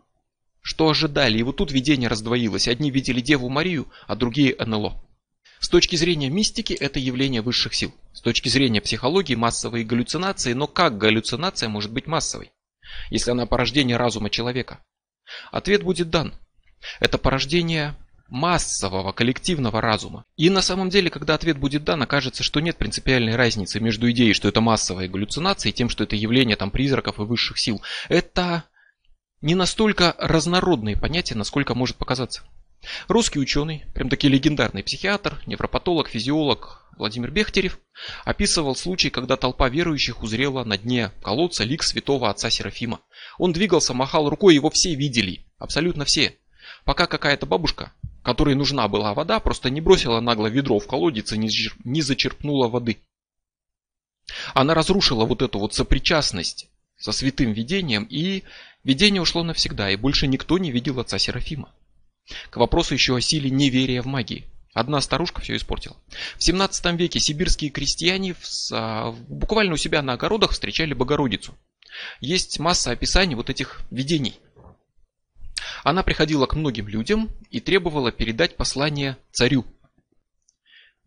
что 0.60 0.88
ожидали. 0.88 1.38
И 1.38 1.42
вот 1.42 1.56
тут 1.56 1.70
видение 1.72 2.08
раздвоилось. 2.08 2.68
Одни 2.68 2.90
видели 2.90 3.20
Деву 3.20 3.48
Марию, 3.48 3.90
а 4.06 4.16
другие 4.16 4.56
НЛО. 4.58 5.02
С 5.60 5.68
точки 5.68 5.96
зрения 5.96 6.28
мистики 6.28 6.74
это 6.74 6.98
явление 6.98 7.40
высших 7.40 7.74
сил. 7.74 7.94
С 8.12 8.20
точки 8.20 8.48
зрения 8.48 8.80
психологии 8.80 9.34
массовые 9.34 9.84
галлюцинации, 9.84 10.52
но 10.52 10.66
как 10.66 10.98
галлюцинация 10.98 11.68
может 11.68 11.92
быть 11.92 12.06
массовой, 12.06 12.52
если 13.10 13.30
она 13.30 13.46
порождение 13.46 13.96
разума 13.96 14.28
человека? 14.28 14.80
Ответ 15.50 15.82
будет 15.82 16.10
дан. 16.10 16.34
Это 17.00 17.16
порождение 17.18 17.96
массового 18.28 19.12
коллективного 19.12 19.80
разума. 19.80 20.24
И 20.36 20.50
на 20.50 20.62
самом 20.62 20.90
деле, 20.90 21.10
когда 21.10 21.34
ответ 21.34 21.58
будет 21.58 21.84
дан, 21.84 22.02
окажется, 22.02 22.42
что 22.42 22.60
нет 22.60 22.76
принципиальной 22.76 23.36
разницы 23.36 23.80
между 23.80 24.10
идеей, 24.10 24.34
что 24.34 24.48
это 24.48 24.60
массовая 24.60 25.08
галлюцинация, 25.08 25.70
и 25.70 25.72
тем, 25.72 25.88
что 25.88 26.04
это 26.04 26.16
явление 26.16 26.56
там 26.56 26.70
призраков 26.70 27.18
и 27.18 27.22
высших 27.22 27.58
сил. 27.58 27.82
Это 28.08 28.64
не 29.40 29.54
настолько 29.54 30.14
разнородные 30.18 30.96
понятия, 30.96 31.34
насколько 31.34 31.74
может 31.74 31.96
показаться. 31.96 32.42
Русский 33.08 33.38
ученый, 33.38 33.84
прям 33.94 34.08
таки 34.08 34.28
легендарный 34.28 34.82
психиатр, 34.82 35.42
невропатолог, 35.46 36.08
физиолог 36.08 36.86
Владимир 36.96 37.30
Бехтерев 37.30 37.78
описывал 38.24 38.74
случай, 38.74 39.10
когда 39.10 39.36
толпа 39.36 39.68
верующих 39.68 40.22
узрела 40.22 40.64
на 40.64 40.78
дне 40.78 41.10
колодца 41.22 41.64
лик 41.64 41.82
святого 41.82 42.30
отца 42.30 42.48
Серафима. 42.48 43.00
Он 43.38 43.52
двигался, 43.52 43.92
махал 43.92 44.28
рукой, 44.28 44.54
его 44.54 44.70
все 44.70 44.94
видели, 44.94 45.46
абсолютно 45.58 46.04
все. 46.04 46.38
Пока 46.84 47.06
какая-то 47.06 47.46
бабушка 47.46 47.92
которой 48.26 48.56
нужна 48.56 48.88
была 48.88 49.14
вода, 49.14 49.38
просто 49.38 49.70
не 49.70 49.80
бросила 49.80 50.18
нагло 50.18 50.48
ведро 50.48 50.80
в 50.80 50.86
колодец 50.88 51.32
и 51.32 51.38
не 51.38 52.02
зачерпнула 52.02 52.66
воды. 52.66 52.96
Она 54.52 54.74
разрушила 54.74 55.24
вот 55.24 55.42
эту 55.42 55.60
вот 55.60 55.74
сопричастность 55.74 56.68
со 56.98 57.12
святым 57.12 57.52
видением, 57.52 58.02
и 58.10 58.42
видение 58.82 59.22
ушло 59.22 59.44
навсегда, 59.44 59.92
и 59.92 59.96
больше 59.96 60.26
никто 60.26 60.58
не 60.58 60.72
видел 60.72 60.98
отца 60.98 61.18
Серафима. 61.18 61.72
К 62.50 62.56
вопросу 62.56 62.94
еще 62.94 63.14
о 63.14 63.20
силе 63.20 63.48
неверия 63.48 64.02
в 64.02 64.06
магии. 64.06 64.44
Одна 64.74 65.00
старушка 65.00 65.40
все 65.40 65.54
испортила. 65.54 65.96
В 66.36 66.42
17 66.42 66.84
веке 66.98 67.20
сибирские 67.20 67.70
крестьяне 67.70 68.34
в, 68.34 69.16
буквально 69.28 69.74
у 69.74 69.76
себя 69.76 70.02
на 70.02 70.14
огородах 70.14 70.50
встречали 70.50 70.94
Богородицу. 70.94 71.56
Есть 72.20 72.58
масса 72.58 72.90
описаний 72.90 73.36
вот 73.36 73.50
этих 73.50 73.82
видений. 73.92 74.40
Она 75.84 76.02
приходила 76.02 76.46
к 76.46 76.54
многим 76.54 76.88
людям 76.88 77.30
и 77.50 77.60
требовала 77.60 78.12
передать 78.12 78.56
послание 78.56 79.16
царю. 79.32 79.64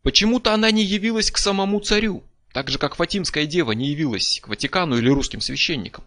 Почему-то 0.01 0.53
она 0.53 0.71
не 0.71 0.83
явилась 0.83 1.31
к 1.31 1.37
самому 1.37 1.79
царю, 1.79 2.23
так 2.53 2.69
же 2.69 2.77
как 2.77 2.95
Фатимская 2.95 3.45
дева 3.45 3.73
не 3.73 3.89
явилась 3.89 4.39
к 4.41 4.47
Ватикану 4.47 4.97
или 4.97 5.09
русским 5.09 5.41
священникам. 5.41 6.05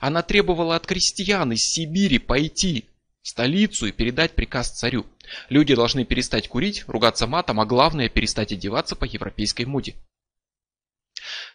Она 0.00 0.22
требовала 0.22 0.76
от 0.76 0.86
крестьян 0.86 1.52
из 1.52 1.60
Сибири 1.60 2.18
пойти 2.18 2.86
в 3.22 3.28
столицу 3.28 3.86
и 3.86 3.92
передать 3.92 4.32
приказ 4.32 4.70
царю. 4.70 5.06
Люди 5.50 5.74
должны 5.74 6.04
перестать 6.04 6.48
курить, 6.48 6.84
ругаться 6.86 7.26
матом, 7.26 7.60
а 7.60 7.66
главное 7.66 8.08
перестать 8.08 8.52
одеваться 8.52 8.96
по 8.96 9.04
европейской 9.04 9.64
моде. 9.64 9.94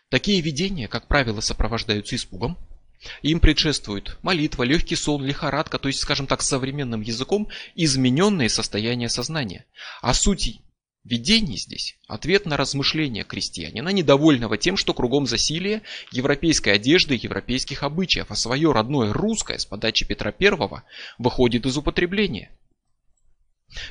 Такие 0.09 0.41
видения, 0.41 0.87
как 0.87 1.07
правило, 1.07 1.41
сопровождаются 1.41 2.15
испугом, 2.15 2.57
им 3.21 3.39
предшествует 3.39 4.17
молитва, 4.21 4.63
легкий 4.63 4.95
сон, 4.95 5.23
лихорадка, 5.25 5.79
то 5.79 5.87
есть, 5.87 5.99
скажем 5.99 6.27
так, 6.27 6.41
современным 6.41 7.01
языком, 7.01 7.47
измененное 7.75 8.49
состояние 8.49 9.09
сознания. 9.09 9.65
А 10.01 10.13
суть 10.13 10.61
видений 11.03 11.57
здесь– 11.57 11.97
ответ 12.07 12.45
на 12.45 12.57
размышления 12.57 13.23
крестьянина, 13.23 13.89
недовольного 13.89 14.57
тем, 14.57 14.77
что 14.77 14.93
кругом 14.93 15.25
засилие 15.25 15.81
европейской 16.11 16.69
одежды 16.69 17.15
европейских 17.15 17.83
обычаев, 17.83 18.27
а 18.29 18.35
свое 18.35 18.71
родное 18.71 19.11
русское 19.11 19.57
с 19.57 19.65
подачи 19.65 20.05
Петра 20.05 20.33
I 20.39 20.83
выходит 21.17 21.65
из 21.65 21.77
употребления. 21.77 22.51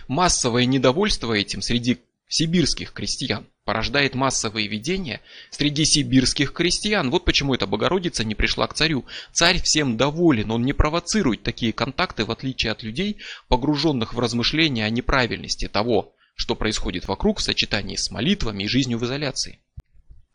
Массовое 0.09 0.65
недовольство 0.65 1.33
этим 1.35 1.61
среди 1.61 1.99
сибирских 2.29 2.93
крестьян 2.93 3.47
порождает 3.65 4.15
массовые 4.15 4.67
видения 4.67 5.21
среди 5.51 5.85
сибирских 5.85 6.53
крестьян. 6.53 7.11
Вот 7.11 7.25
почему 7.25 7.55
эта 7.55 7.67
Богородица 7.67 8.25
не 8.25 8.35
пришла 8.35 8.67
к 8.67 8.75
царю. 8.75 9.05
Царь 9.33 9.61
всем 9.61 9.97
доволен, 9.97 10.51
он 10.51 10.65
не 10.65 10.73
провоцирует 10.73 11.43
такие 11.43 11.73
контакты, 11.73 12.25
в 12.25 12.31
отличие 12.31 12.73
от 12.73 12.83
людей, 12.83 13.19
погруженных 13.49 14.15
в 14.15 14.19
размышления 14.19 14.85
о 14.85 14.91
неправильности 14.91 15.69
того, 15.69 16.15
что 16.35 16.57
происходит 16.57 17.07
вокруг 17.07 17.39
в 17.39 17.43
сочетании 17.43 17.97
с 17.97 18.11
молитвами 18.11 18.65
и 18.65 18.69
жизнью 18.69 18.99
в 18.99 19.05
изоляции. 19.05 19.61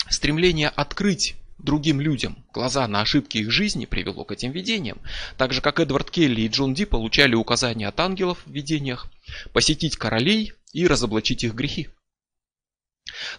Стремление 0.10 0.70
открыть 0.70 1.36
другим 1.58 2.00
людям 2.00 2.46
глаза 2.54 2.88
на 2.88 3.02
ошибки 3.02 3.40
их 3.40 3.52
жизни 3.52 3.86
привело 3.86 4.24
к 4.24 4.32
этим 4.32 4.52
видениям. 4.52 5.00
Так 5.38 5.54
же, 5.54 5.62
как 5.62 5.80
Эдвард 5.80 6.12
Келли 6.12 6.42
и 6.42 6.48
Джон 6.48 6.74
Ди 6.74 6.86
получали 6.86 7.36
указания 7.36 7.88
от 7.88 8.00
ангелов 8.00 8.44
в 8.46 8.52
видениях 8.52 9.08
посетить 9.54 9.98
королей 9.98 10.54
и 10.72 10.88
разоблачить 10.88 11.44
их 11.44 11.56
грехи. 11.56 11.90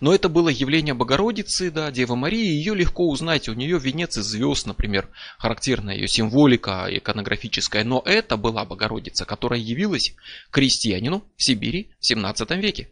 Но 0.00 0.14
это 0.14 0.28
было 0.28 0.48
явление 0.48 0.94
Богородицы, 0.94 1.70
да, 1.70 1.90
Девы 1.90 2.16
Марии, 2.16 2.46
ее 2.46 2.74
легко 2.74 3.08
узнать, 3.08 3.48
у 3.48 3.54
нее 3.54 3.78
венец 3.78 4.16
из 4.16 4.24
звезд, 4.24 4.66
например, 4.66 5.08
характерная 5.38 5.94
ее 5.94 6.08
символика 6.08 6.86
иконографическая, 6.90 7.84
но 7.84 8.02
это 8.04 8.36
была 8.36 8.64
Богородица, 8.64 9.24
которая 9.24 9.60
явилась 9.60 10.14
крестьянину 10.50 11.24
в 11.36 11.42
Сибири 11.42 11.90
в 12.00 12.06
17 12.06 12.50
веке. 12.52 12.88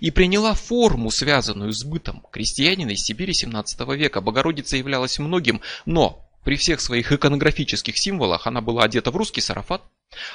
и 0.00 0.10
приняла 0.10 0.52
форму, 0.52 1.10
связанную 1.10 1.72
с 1.72 1.82
бытом 1.82 2.22
крестьянина 2.30 2.90
из 2.90 3.04
Сибири 3.04 3.32
17 3.32 3.80
века. 3.96 4.20
Богородица 4.20 4.76
являлась 4.76 5.18
многим, 5.18 5.62
но 5.86 6.30
при 6.44 6.56
всех 6.56 6.80
своих 6.80 7.10
иконографических 7.12 7.96
символах 7.96 8.46
она 8.46 8.60
была 8.60 8.84
одета 8.84 9.10
в 9.10 9.16
русский 9.16 9.40
сарафат, 9.40 9.82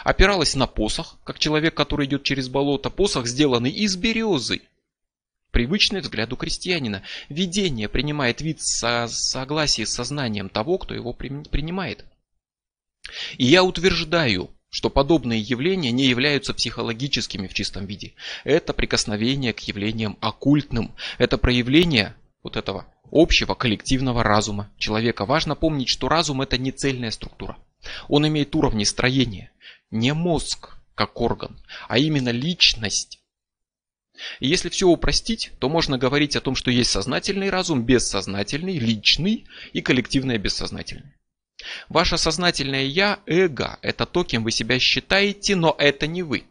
опиралась 0.04 0.56
на 0.56 0.68
посох, 0.68 1.18
как 1.24 1.38
человек, 1.38 1.76
который 1.76 2.08
идет 2.08 2.24
через 2.24 2.48
болото, 2.48 2.90
посох, 2.90 3.28
сделанный 3.28 3.72
из 3.72 3.96
березы. 3.96 4.62
Привычный 5.52 6.02
взгляду 6.02 6.36
крестьянина. 6.36 7.04
Видение 7.30 7.90
принимает 7.90 8.42
вид 8.42 8.62
со 8.62 9.08
согласия 9.08 9.86
с 9.86 9.94
сознанием 9.94 10.50
того, 10.50 10.78
кто 10.78 10.94
его 10.94 11.14
принимает. 11.14 12.06
И 13.38 13.46
я 13.46 13.64
утверждаю, 13.64 14.52
что 14.70 14.90
подобные 14.90 15.40
явления 15.40 15.92
не 15.92 16.06
являются 16.06 16.54
психологическими 16.54 17.48
в 17.48 17.54
чистом 17.54 17.86
виде. 17.86 18.14
Это 18.44 18.74
прикосновение 18.74 19.54
к 19.54 19.62
явлениям 19.62 20.18
оккультным. 20.20 20.94
Это 21.18 21.38
проявление 21.38 22.16
вот 22.44 22.58
этого 22.58 22.86
общего 23.12 23.54
коллективного 23.56 24.24
разума 24.24 24.70
человека. 24.78 25.26
Важно 25.26 25.56
помнить, 25.56 25.90
что 25.90 26.10
разум 26.10 26.42
это 26.42 26.58
не 26.58 26.72
цельная 26.72 27.12
структура. 27.12 27.58
Он 28.10 28.28
имеет 28.28 28.54
уровни 28.56 28.84
строения. 28.84 29.52
Не 29.90 30.14
мозг 30.14 30.78
как 30.96 31.22
орган, 31.22 31.58
а 31.88 31.98
именно 31.98 32.30
личность. 32.30 33.22
И 34.40 34.48
если 34.48 34.70
все 34.70 34.88
упростить, 34.88 35.52
то 35.60 35.70
можно 35.70 35.98
говорить 35.98 36.36
о 36.36 36.42
том, 36.42 36.56
что 36.56 36.72
есть 36.72 36.92
сознательный 36.92 37.50
разум, 37.50 37.84
бессознательный, 37.84 38.80
личный 38.80 39.46
и 39.74 39.82
коллективное 39.82 40.38
бессознательное. 40.38 41.14
Ваше 41.90 42.18
сознательное 42.18 42.84
«я»– 42.84 43.20
эго. 43.26 43.80
Это 43.82 44.06
то, 44.06 44.24
кем 44.24 44.44
вы 44.44 44.52
себя 44.52 44.80
считаете, 44.80 45.56
но 45.56 45.76
это 45.78 46.08
не 46.08 46.24
вы. 46.24 46.44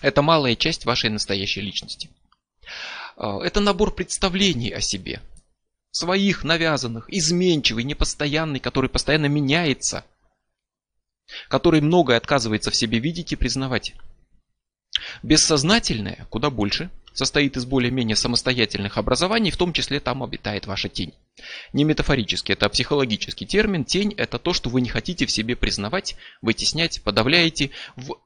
Это 0.00 0.22
малая 0.22 0.56
часть 0.56 0.84
вашей 0.84 1.10
настоящей 1.10 1.60
личности. 1.60 2.08
А, 3.16 3.40
это 3.42 3.60
набор 3.60 3.94
представлений 3.94 4.70
о 4.70 4.80
себе. 4.80 5.20
Своих, 5.90 6.44
навязанных, 6.44 7.08
изменчивый, 7.08 7.84
непостоянный, 7.84 8.60
который 8.60 8.90
постоянно 8.90 9.26
меняется. 9.26 10.04
Который 11.48 11.80
многое 11.80 12.16
отказывается 12.16 12.70
в 12.70 12.76
себе 12.76 12.98
видеть 12.98 13.32
и 13.32 13.36
признавать. 13.36 13.94
Бессознательное 15.22 16.26
куда 16.30 16.50
больше, 16.50 16.90
состоит 17.12 17.56
из 17.56 17.64
более-менее 17.64 18.16
самостоятельных 18.16 18.96
образований, 18.96 19.50
в 19.50 19.56
том 19.56 19.72
числе 19.72 20.00
там 20.00 20.22
обитает 20.22 20.66
ваша 20.66 20.88
тень. 20.88 21.12
Не 21.72 21.84
метафорически, 21.84 22.52
это 22.52 22.68
психологический 22.68 23.44
термин. 23.44 23.84
Тень– 23.84 24.14
это 24.16 24.38
то, 24.38 24.52
что 24.52 24.70
вы 24.70 24.80
не 24.80 24.88
хотите 24.88 25.26
в 25.26 25.30
себе 25.30 25.56
признавать, 25.56 26.16
вытеснять, 26.42 27.02
подавляете. 27.02 27.70
В 27.96 28.16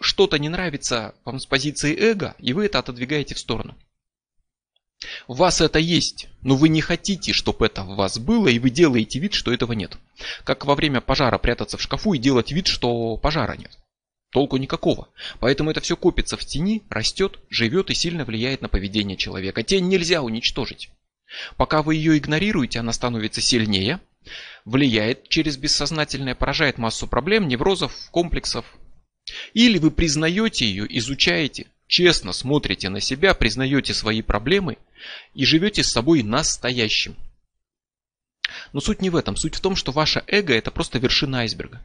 что-то 0.00 0.38
не 0.38 0.48
нравится 0.48 1.14
вам 1.24 1.40
с 1.40 1.46
позиции 1.46 1.96
эго, 1.98 2.34
и 2.38 2.52
вы 2.52 2.66
это 2.66 2.78
отодвигаете 2.78 3.34
в 3.34 3.38
сторону. 3.38 3.76
У 5.26 5.34
вас 5.34 5.60
это 5.60 5.78
есть, 5.78 6.28
но 6.42 6.56
вы 6.56 6.68
не 6.68 6.80
хотите, 6.80 7.32
чтобы 7.32 7.66
это 7.66 7.82
в 7.82 7.96
вас 7.96 8.18
было, 8.18 8.48
и 8.48 8.58
вы 8.58 8.70
делаете 8.70 9.18
вид, 9.18 9.34
что 9.34 9.52
этого 9.52 9.72
нет. 9.72 9.98
Как 10.44 10.64
во 10.64 10.74
время 10.74 11.00
пожара 11.00 11.38
прятаться 11.38 11.76
в 11.76 11.82
шкафу 11.82 12.14
и 12.14 12.18
делать 12.18 12.52
вид, 12.52 12.66
что 12.66 13.16
пожара 13.16 13.56
нет. 13.56 13.78
Толку 14.36 14.58
никакого. 14.58 15.08
Поэтому 15.40 15.70
это 15.70 15.80
все 15.80 15.96
копится 15.96 16.36
в 16.36 16.44
тени, 16.44 16.82
растет, 16.90 17.38
живет 17.48 17.88
и 17.88 17.94
сильно 17.94 18.26
влияет 18.26 18.60
на 18.60 18.68
поведение 18.68 19.16
человека. 19.16 19.62
Тень 19.62 19.88
нельзя 19.88 20.20
уничтожить. 20.20 20.90
Пока 21.56 21.82
вы 21.82 21.94
ее 21.94 22.18
игнорируете, 22.18 22.80
она 22.80 22.92
становится 22.92 23.40
сильнее, 23.40 23.98
влияет 24.66 25.30
через 25.30 25.56
бессознательное, 25.56 26.34
поражает 26.34 26.76
массу 26.76 27.06
проблем, 27.06 27.48
неврозов, 27.48 27.94
комплексов. 28.10 28.66
Или 29.54 29.78
вы 29.78 29.90
признаете 29.90 30.66
ее, 30.66 30.86
изучаете, 30.98 31.68
честно 31.86 32.34
смотрите 32.34 32.90
на 32.90 33.00
себя, 33.00 33.32
признаете 33.32 33.94
свои 33.94 34.20
проблемы 34.20 34.76
и 35.32 35.46
живете 35.46 35.82
с 35.82 35.90
собой 35.90 36.22
настоящим. 36.22 37.16
Но 38.74 38.80
суть 38.80 39.00
не 39.00 39.08
в 39.08 39.16
этом. 39.16 39.34
Суть 39.34 39.54
в 39.54 39.60
том, 39.60 39.76
что 39.76 39.92
ваше 39.92 40.22
эго 40.26 40.52
это 40.52 40.70
просто 40.70 40.98
вершина 40.98 41.38
айсберга. 41.38 41.82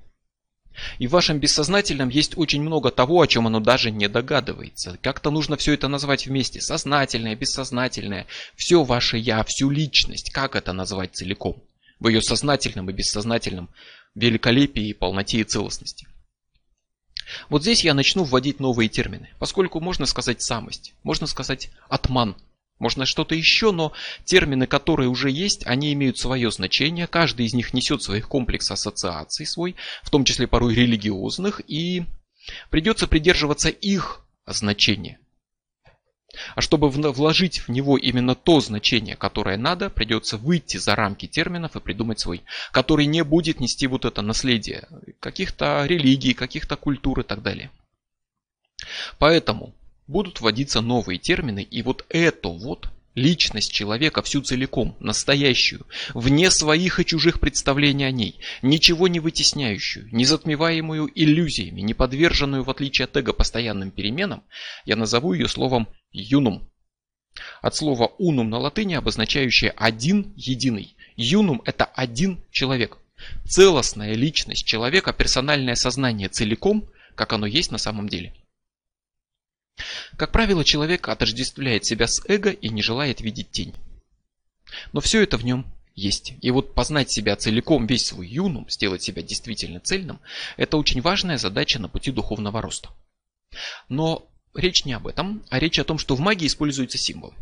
И 0.99 1.07
в 1.07 1.11
вашем 1.11 1.39
бессознательном 1.39 2.09
есть 2.09 2.37
очень 2.37 2.61
много 2.61 2.91
того, 2.91 3.21
о 3.21 3.27
чем 3.27 3.47
оно 3.47 3.59
даже 3.59 3.91
не 3.91 4.07
догадывается. 4.07 4.97
Как-то 5.01 5.29
нужно 5.31 5.57
все 5.57 5.73
это 5.73 5.87
назвать 5.87 6.27
вместе. 6.27 6.61
Сознательное, 6.61 7.35
бессознательное. 7.35 8.25
Все 8.55 8.83
ваше 8.83 9.17
я, 9.17 9.43
всю 9.43 9.69
личность. 9.69 10.31
Как 10.31 10.55
это 10.55 10.73
назвать 10.73 11.15
целиком? 11.15 11.61
В 11.99 12.07
ее 12.07 12.21
сознательном 12.21 12.89
и 12.89 12.93
бессознательном 12.93 13.69
великолепии, 14.15 14.93
полноте 14.93 15.39
и 15.39 15.43
целостности. 15.43 16.07
Вот 17.49 17.61
здесь 17.61 17.83
я 17.83 17.93
начну 17.93 18.23
вводить 18.23 18.59
новые 18.59 18.89
термины, 18.89 19.29
поскольку 19.39 19.79
можно 19.79 20.05
сказать 20.05 20.41
самость, 20.41 20.93
можно 21.03 21.27
сказать 21.27 21.69
атман, 21.87 22.35
можно 22.81 23.05
что-то 23.05 23.35
еще, 23.35 23.71
но 23.71 23.93
термины, 24.25 24.65
которые 24.65 25.07
уже 25.07 25.29
есть, 25.29 25.65
они 25.67 25.93
имеют 25.93 26.17
свое 26.17 26.49
значение. 26.49 27.05
Каждый 27.05 27.45
из 27.45 27.53
них 27.53 27.75
несет 27.75 28.01
своих 28.01 28.27
комплекс 28.27 28.71
ассоциаций 28.71 29.45
свой, 29.45 29.75
в 30.01 30.09
том 30.09 30.25
числе 30.25 30.47
порой 30.47 30.73
религиозных, 30.73 31.61
и 31.67 32.05
придется 32.71 33.07
придерживаться 33.07 33.69
их 33.69 34.25
значения. 34.47 35.19
А 36.55 36.61
чтобы 36.61 36.89
вложить 36.89 37.59
в 37.59 37.69
него 37.69 37.99
именно 37.99 38.33
то 38.33 38.59
значение, 38.61 39.15
которое 39.15 39.57
надо, 39.57 39.91
придется 39.91 40.37
выйти 40.37 40.77
за 40.77 40.95
рамки 40.95 41.27
терминов 41.27 41.75
и 41.75 41.79
придумать 41.79 42.19
свой, 42.19 42.41
который 42.71 43.05
не 43.05 43.23
будет 43.23 43.59
нести 43.59 43.85
вот 43.85 44.05
это 44.05 44.23
наследие 44.23 44.87
каких-то 45.19 45.85
религий, 45.85 46.33
каких-то 46.33 46.77
культур 46.77 47.19
и 47.19 47.23
так 47.23 47.43
далее. 47.43 47.69
Поэтому 49.19 49.75
будут 50.11 50.41
вводиться 50.41 50.81
новые 50.81 51.17
термины, 51.17 51.63
и 51.63 51.81
вот 51.81 52.05
эту 52.09 52.51
вот 52.51 52.89
личность 53.15 53.71
человека 53.71 54.21
всю 54.21 54.41
целиком, 54.41 54.95
настоящую, 54.99 55.85
вне 56.13 56.51
своих 56.51 56.99
и 56.99 57.05
чужих 57.05 57.39
представлений 57.39 58.05
о 58.05 58.11
ней, 58.11 58.39
ничего 58.61 59.07
не 59.07 59.19
вытесняющую, 59.19 60.07
не 60.11 60.25
затмеваемую 60.25 61.09
иллюзиями, 61.13 61.81
не 61.81 61.93
подверженную, 61.93 62.63
в 62.63 62.69
отличие 62.69 63.05
от 63.05 63.17
эго, 63.17 63.33
постоянным 63.33 63.91
переменам, 63.91 64.43
я 64.85 64.95
назову 64.95 65.33
ее 65.33 65.47
словом 65.47 65.87
«юнум». 66.11 66.69
От 67.61 67.75
слова 67.75 68.11
«унум» 68.17 68.49
на 68.49 68.59
латыни, 68.59 68.93
обозначающее 68.93 69.71
«один 69.71 70.33
единый». 70.35 70.95
«Юнум»– 71.15 71.61
это 71.65 71.85
один 71.85 72.43
человек. 72.51 72.97
Целостная 73.45 74.13
личность 74.13 74.65
человека, 74.65 75.13
персональное 75.13 75.75
сознание 75.75 76.27
целиком, 76.27 76.89
как 77.15 77.33
оно 77.33 77.45
есть 77.45 77.71
на 77.71 77.77
самом 77.77 78.09
деле– 78.09 78.33
как 80.17 80.31
правило, 80.31 80.63
человек 80.63 81.07
отождествляет 81.07 81.85
себя 81.85 82.07
с 82.07 82.23
эго 82.27 82.51
и 82.51 82.69
не 82.69 82.81
желает 82.81 83.21
видеть 83.21 83.51
тень. 83.51 83.73
Но 84.93 85.01
все 85.01 85.21
это 85.21 85.37
в 85.37 85.45
нем 85.45 85.65
есть. 85.95 86.33
И 86.41 86.51
вот 86.51 86.73
познать 86.73 87.11
себя 87.11 87.35
целиком, 87.35 87.85
весь 87.85 88.05
свой 88.05 88.27
юнум, 88.27 88.69
сделать 88.69 89.03
себя 89.03 89.21
действительно 89.21 89.79
цельным, 89.79 90.19
это 90.57 90.77
очень 90.77 91.01
важная 91.01 91.37
задача 91.37 91.79
на 91.79 91.89
пути 91.89 92.11
духовного 92.11 92.61
роста. 92.61 92.89
Но 93.89 94.27
речь 94.53 94.85
не 94.85 94.93
об 94.93 95.07
этом, 95.07 95.43
а 95.49 95.59
речь 95.59 95.79
о 95.79 95.83
том, 95.83 95.97
что 95.97 96.15
в 96.15 96.19
магии 96.19 96.47
используются 96.47 96.97
символы. 96.97 97.33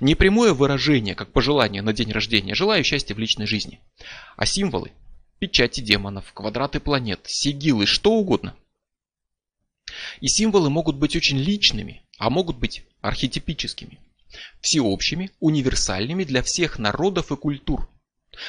Не 0.00 0.14
прямое 0.14 0.54
выражение, 0.54 1.14
как 1.14 1.32
пожелание 1.32 1.82
на 1.82 1.92
день 1.92 2.10
рождения, 2.10 2.54
желаю 2.54 2.82
счастья 2.82 3.14
в 3.14 3.18
личной 3.18 3.46
жизни, 3.46 3.80
а 4.36 4.46
символы, 4.46 4.92
печати 5.38 5.80
демонов, 5.80 6.32
квадраты 6.32 6.80
планет, 6.80 7.20
сигилы, 7.24 7.86
что 7.86 8.12
угодно– 8.12 8.54
и 10.20 10.28
символы 10.28 10.70
могут 10.70 10.96
быть 10.96 11.16
очень 11.16 11.38
личными, 11.38 12.02
а 12.18 12.30
могут 12.30 12.58
быть 12.58 12.84
архетипическими. 13.00 13.98
Всеобщими, 14.60 15.30
универсальными 15.40 16.24
для 16.24 16.42
всех 16.42 16.78
народов 16.78 17.32
и 17.32 17.36
культур. 17.36 17.88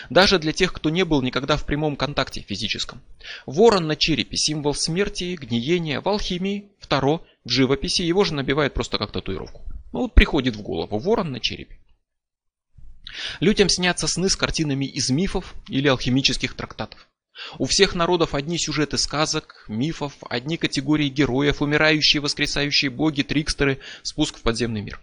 Даже 0.10 0.38
для 0.39 0.52
тех, 0.52 0.73
кто 0.73 0.89
не 0.89 1.06
был 1.06 1.21
никогда 1.21 1.56
в 1.56 1.65
прямом 1.65 1.95
контакте 1.95 2.41
физическом. 2.41 3.02
Ворон 3.45 3.88
на 3.88 3.95
черепе– 3.95 4.36
символ 4.38 4.73
смерти, 4.73 5.38
гниения, 5.39 6.02
в 6.02 6.10
алхимии, 6.10 6.65
второ, 6.80 7.23
в 7.45 7.50
живописи, 7.50 8.02
его 8.02 8.23
же 8.23 8.34
набивают 8.34 8.73
просто 8.73 8.97
как 8.97 9.12
татуировку. 9.12 9.62
Ну 9.93 10.00
вот 10.00 10.13
приходит 10.13 10.56
в 10.56 10.62
голову 10.62 11.00
ворон 11.00 11.32
на 11.32 11.39
черепе. 11.39 11.78
Людям 13.39 13.69
снятся 13.69 14.08
сны 14.08 14.30
с 14.30 14.36
картинами 14.36 14.86
из 14.86 15.10
мифов 15.10 15.56
или 15.69 15.88
алхимических 15.88 16.54
трактатов. 16.54 17.07
У 17.58 17.65
всех 17.65 17.95
народов 17.95 18.34
одни 18.34 18.58
сюжеты 18.58 18.97
сказок, 18.97 19.65
мифов, 19.67 20.13
одни 20.30 20.58
категории 20.58 21.10
героев, 21.10 21.62
умирающие, 21.62 22.21
воскресающие 22.21 22.89
боги, 22.89 23.21
трикстеры, 23.21 23.80
спуск 24.04 24.38
в 24.38 24.41
подземный 24.41 24.82
мир. 24.82 25.00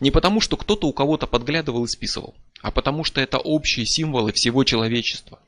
Не 0.00 0.10
потому, 0.10 0.40
что 0.40 0.56
кто-то 0.56 0.86
у 0.86 0.92
кого-то 0.92 1.26
подглядывал 1.26 1.84
и 1.84 1.88
списывал, 1.88 2.34
а 2.62 2.70
потому, 2.70 3.04
что 3.04 3.20
это 3.20 3.38
общие 3.38 3.86
символы 3.86 4.32
всего 4.32 4.64
человечества. 4.64 5.40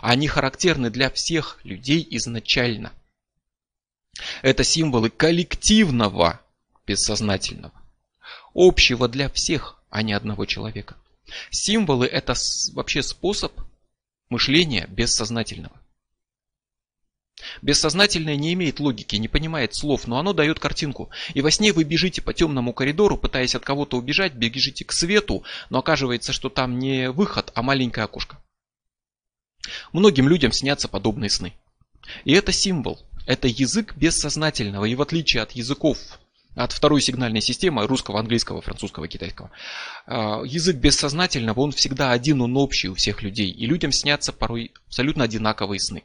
Они 0.00 0.28
характерны 0.28 0.90
для 0.90 1.10
всех 1.10 1.58
людей 1.64 2.06
изначально. 2.10 2.92
Это 4.42 4.62
символы 4.64 5.10
коллективного 5.10 6.40
бессознательного, 6.86 7.72
общего 8.54 9.08
для 9.08 9.28
всех, 9.30 9.82
а 9.90 10.02
не 10.02 10.12
одного 10.12 10.44
человека. 10.46 10.96
Символы 11.50 12.06
это 12.06 12.34
вообще 12.74 13.02
способ 13.02 13.52
мышления 14.32 14.86
бессознательного. 14.88 15.78
Бессознательное 17.60 18.36
не 18.36 18.54
имеет 18.54 18.80
логики, 18.80 19.16
не 19.16 19.28
понимает 19.28 19.74
слов, 19.74 20.06
но 20.06 20.18
оно 20.18 20.32
дает 20.32 20.58
картинку. 20.58 21.10
И 21.34 21.42
во 21.42 21.50
сне 21.50 21.72
вы 21.72 21.84
бежите 21.84 22.22
по 22.22 22.32
темному 22.32 22.72
коридору, 22.72 23.18
пытаясь 23.18 23.54
от 23.54 23.62
кого-то 23.62 23.98
убежать, 23.98 24.34
бежите 24.34 24.84
к 24.84 24.92
свету, 24.92 25.44
но 25.68 25.80
оказывается, 25.80 26.32
что 26.32 26.48
там 26.48 26.78
не 26.78 27.10
выход, 27.10 27.52
а 27.54 27.62
маленькое 27.62 28.04
окошко. 28.04 28.42
Многим 29.92 30.28
людям 30.28 30.50
снятся 30.50 30.88
подобные 30.88 31.30
сны. 31.30 31.52
И 32.24 32.32
это 32.32 32.52
символ, 32.52 33.00
это 33.26 33.48
язык 33.48 33.94
бессознательного, 33.96 34.86
и 34.86 34.94
в 34.94 35.02
отличие 35.02 35.42
от 35.42 35.52
языков, 35.52 35.98
от 36.54 36.72
второй 36.72 37.00
сигнальной 37.00 37.40
системы 37.40 37.86
русского, 37.86 38.18
английского, 38.20 38.60
французского, 38.60 39.08
китайского, 39.08 39.50
а, 40.06 40.42
язык 40.44 40.76
бессознательного, 40.76 41.60
он 41.60 41.72
всегда 41.72 42.12
один, 42.12 42.40
он 42.42 42.56
общий 42.56 42.88
у 42.88 42.94
всех 42.94 43.22
людей, 43.22 43.50
и 43.50 43.66
людям 43.66 43.92
снятся 43.92 44.32
порой 44.32 44.72
абсолютно 44.86 45.24
одинаковые 45.24 45.80
сны. 45.80 46.04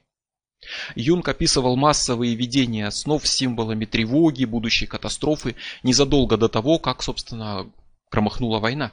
Юнг 0.96 1.28
описывал 1.28 1.76
массовые 1.76 2.36
видения 2.36 2.90
снов 2.90 3.28
с 3.28 3.32
символами 3.32 3.86
тревоги, 3.86 4.46
будущей 4.46 4.88
катастрофы 4.88 5.56
незадолго 5.84 6.38
до 6.38 6.48
того, 6.48 6.80
как, 6.80 7.04
собственно, 7.04 7.72
громыхнула 8.10 8.60
война. 8.60 8.92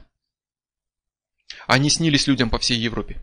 Они 1.67 1.89
снились 1.89 2.27
людям 2.27 2.49
по 2.49 2.59
всей 2.59 2.77
Европе. 2.77 3.21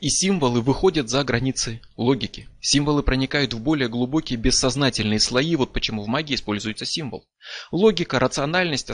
И 0.00 0.08
символы 0.08 0.60
выходят 0.60 1.08
за 1.08 1.24
границы 1.24 1.80
логики. 1.96 2.48
Символы 2.60 3.02
проникают 3.02 3.54
в 3.54 3.60
более 3.60 3.88
глубокие 3.88 4.38
бессознательные 4.38 5.20
слои, 5.20 5.56
вот 5.56 5.72
почему 5.72 6.02
в 6.02 6.08
магии 6.08 6.34
используется 6.34 6.84
символ. 6.86 7.26
Логика, 7.72 8.18
рациональность, 8.18 8.90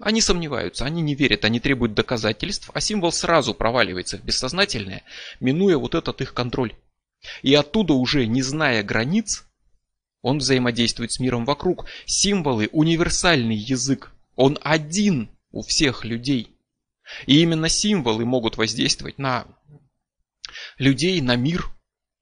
они 0.00 0.20
сомневаются, 0.20 0.84
они 0.84 1.02
не 1.02 1.14
верят, 1.14 1.44
они 1.44 1.60
требуют 1.60 1.94
доказательств, 1.94 2.70
а 2.74 2.80
символ 2.80 3.12
сразу 3.12 3.54
проваливается 3.54 4.18
в 4.18 4.24
бессознательное, 4.24 5.02
минуя 5.40 5.78
вот 5.78 5.94
этот 5.94 6.20
их 6.20 6.34
контроль. 6.34 6.74
И 7.42 7.54
оттуда 7.54 7.94
уже, 7.94 8.26
не 8.26 8.42
зная 8.42 8.82
границ, 8.82 9.46
он 10.22 10.38
взаимодействует 10.38 11.12
с 11.12 11.20
миром 11.20 11.44
вокруг. 11.44 11.86
Символы– 12.06 12.68
универсальный 12.72 13.56
язык. 13.56 14.12
Он 14.36 14.58
один 14.62 15.28
у 15.50 15.62
всех 15.62 16.04
людей. 16.04 16.56
И 17.26 17.42
именно 17.42 17.68
символы 17.68 18.24
могут 18.24 18.56
воздействовать 18.56 19.18
на 19.18 19.46
людей, 20.78 21.20
на 21.20 21.36
мир 21.36 21.68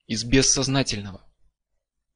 из 0.06 0.24
бессознательного. 0.24 1.20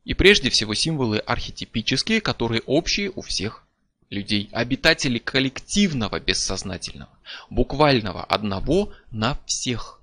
И 0.04 0.14
прежде 0.14 0.50
всего 0.50 0.74
символы 0.74 1.18
архетипические, 1.18 2.20
которые 2.20 2.62
общие 2.66 3.10
у 3.14 3.22
всех 3.22 3.66
людей. 4.10 4.48
Обитатели 4.52 5.18
коллективного 5.18 6.20
бессознательного. 6.20 7.10
Буквального 7.50 8.24
одного 8.24 8.92
на 9.10 9.38
всех. 9.46 10.00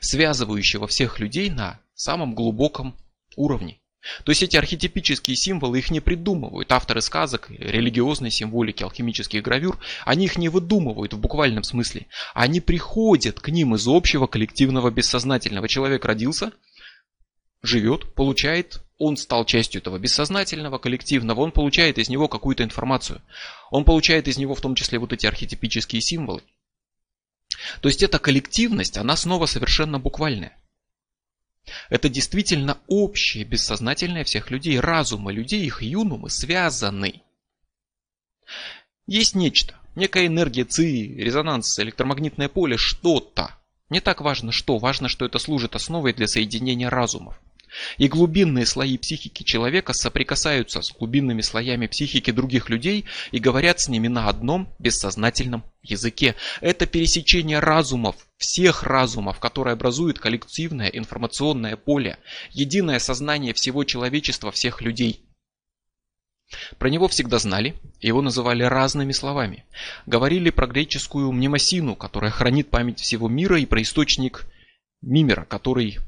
Связывающего 0.00 0.86
всех 0.86 1.18
людей 1.18 1.50
на 1.50 1.80
самом 1.94 2.34
глубоком 2.34 2.96
уровне. 3.36 3.80
То 4.24 4.30
есть 4.30 4.42
эти 4.42 4.56
архетипические 4.56 5.36
символы 5.36 5.78
их 5.78 5.90
не 5.90 6.00
придумывают. 6.00 6.70
Авторы 6.72 7.00
сказок, 7.00 7.50
религиозной 7.50 8.30
символики, 8.30 8.82
алхимических 8.82 9.42
гравюр, 9.42 9.78
они 10.04 10.26
их 10.26 10.36
не 10.36 10.48
выдумывают 10.48 11.14
в 11.14 11.18
буквальном 11.18 11.64
смысле. 11.64 12.06
Они 12.34 12.60
приходят 12.60 13.40
к 13.40 13.48
ним 13.48 13.74
из 13.74 13.86
общего 13.88 14.26
коллективного 14.26 14.90
бессознательного. 14.90 15.68
Человек 15.68 16.04
родился, 16.04 16.52
живет, 17.62 18.14
получает, 18.14 18.82
он 18.98 19.16
стал 19.16 19.44
частью 19.44 19.80
этого 19.80 19.98
бессознательного, 19.98 20.78
коллективного, 20.78 21.40
он 21.40 21.50
получает 21.50 21.98
из 21.98 22.08
него 22.08 22.28
какую-то 22.28 22.62
информацию. 22.62 23.22
Он 23.70 23.84
получает 23.84 24.28
из 24.28 24.36
него 24.36 24.54
в 24.54 24.60
том 24.60 24.74
числе 24.74 24.98
вот 24.98 25.12
эти 25.12 25.26
архетипические 25.26 26.02
символы. 26.02 26.42
То 27.80 27.88
есть 27.88 28.02
эта 28.02 28.18
коллективность, 28.18 28.98
она 28.98 29.16
снова 29.16 29.46
совершенно 29.46 29.98
буквальная. 29.98 30.56
Это 31.88 32.08
действительно 32.08 32.78
общее, 32.86 33.44
бессознательное 33.44 34.24
всех 34.24 34.50
людей. 34.50 34.78
Разумы 34.78 35.32
людей, 35.32 35.64
их 35.64 35.82
юнумы 35.82 36.30
связаны. 36.30 37.22
Есть 39.06 39.34
нечто, 39.34 39.74
некая 39.94 40.26
энергия 40.26 40.64
ЦИ, 40.64 41.14
резонанс, 41.16 41.78
электромагнитное 41.78 42.48
поле, 42.48 42.76
что-то. 42.76 43.56
Не 43.90 44.00
так 44.00 44.20
важно 44.20 44.52
что, 44.52 44.78
важно, 44.78 45.08
что 45.08 45.24
это 45.24 45.38
служит 45.38 45.74
основой 45.74 46.12
для 46.12 46.26
соединения 46.26 46.88
разумов. 46.88 47.40
И 47.98 48.08
глубинные 48.08 48.66
слои 48.66 48.98
психики 48.98 49.42
человека 49.42 49.92
соприкасаются 49.92 50.82
с 50.82 50.92
глубинными 50.92 51.40
слоями 51.40 51.86
психики 51.86 52.30
других 52.30 52.68
людей 52.70 53.04
и 53.32 53.38
говорят 53.38 53.80
с 53.80 53.88
ними 53.88 54.08
на 54.08 54.28
одном 54.28 54.74
бессознательном 54.78 55.64
языке. 55.82 56.34
Это 56.60 56.86
пересечение 56.86 57.58
разумов, 57.58 58.16
всех 58.36 58.82
разумов, 58.82 59.38
которые 59.38 59.72
образуют 59.72 60.18
коллективное 60.18 60.88
информационное 60.88 61.76
поле, 61.76 62.18
единое 62.50 62.98
сознание 62.98 63.54
всего 63.54 63.84
человечества, 63.84 64.50
всех 64.50 64.80
людей. 64.80 65.24
Про 66.78 66.88
него 66.88 67.08
всегда 67.08 67.38
знали, 67.38 67.74
его 68.00 68.22
называли 68.22 68.62
разными 68.62 69.12
словами. 69.12 69.64
Говорили 70.06 70.50
про 70.50 70.66
греческую 70.66 71.32
мнемосину, 71.32 71.96
которая 71.96 72.30
хранит 72.30 72.70
память 72.70 73.00
всего 73.00 73.28
мира, 73.28 73.58
и 73.58 73.66
про 73.66 73.82
источник 73.82 74.46
Мимера, 75.00 75.44
который 75.44 75.98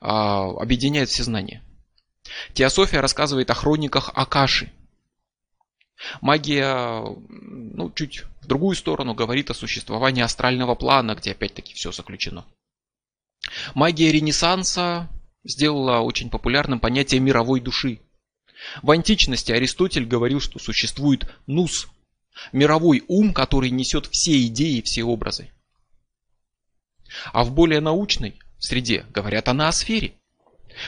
объединяет 0.00 1.08
все 1.08 1.22
знания. 1.22 1.62
Теософия 2.54 3.00
рассказывает 3.00 3.50
о 3.50 3.54
хрониках 3.54 4.10
Акаши. 4.14 4.72
Магия, 6.20 7.02
ну, 7.28 7.90
чуть 7.92 8.24
в 8.42 8.46
другую 8.46 8.76
сторону, 8.76 9.14
говорит 9.14 9.50
о 9.50 9.54
существовании 9.54 10.22
астрального 10.22 10.74
плана, 10.74 11.14
где 11.14 11.32
опять-таки 11.32 11.74
все 11.74 11.92
заключено. 11.92 12.44
Магия 13.74 14.12
Ренессанса 14.12 15.08
сделала 15.44 16.00
очень 16.00 16.30
популярным 16.30 16.80
понятие 16.80 17.20
мировой 17.20 17.60
души. 17.60 18.00
В 18.82 18.90
античности 18.90 19.52
Аристотель 19.52 20.06
говорил, 20.06 20.40
что 20.40 20.58
существует 20.58 21.32
нус, 21.46 21.88
мировой 22.52 23.04
ум, 23.08 23.32
который 23.32 23.70
несет 23.70 24.06
все 24.06 24.44
идеи, 24.46 24.80
все 24.80 25.04
образы. 25.04 25.50
А 27.32 27.44
в 27.44 27.52
более 27.52 27.80
научной 27.80 28.38
среде 28.58 29.04
говорят 29.10 29.48
о 29.48 29.54
ноосфере. 29.54 30.14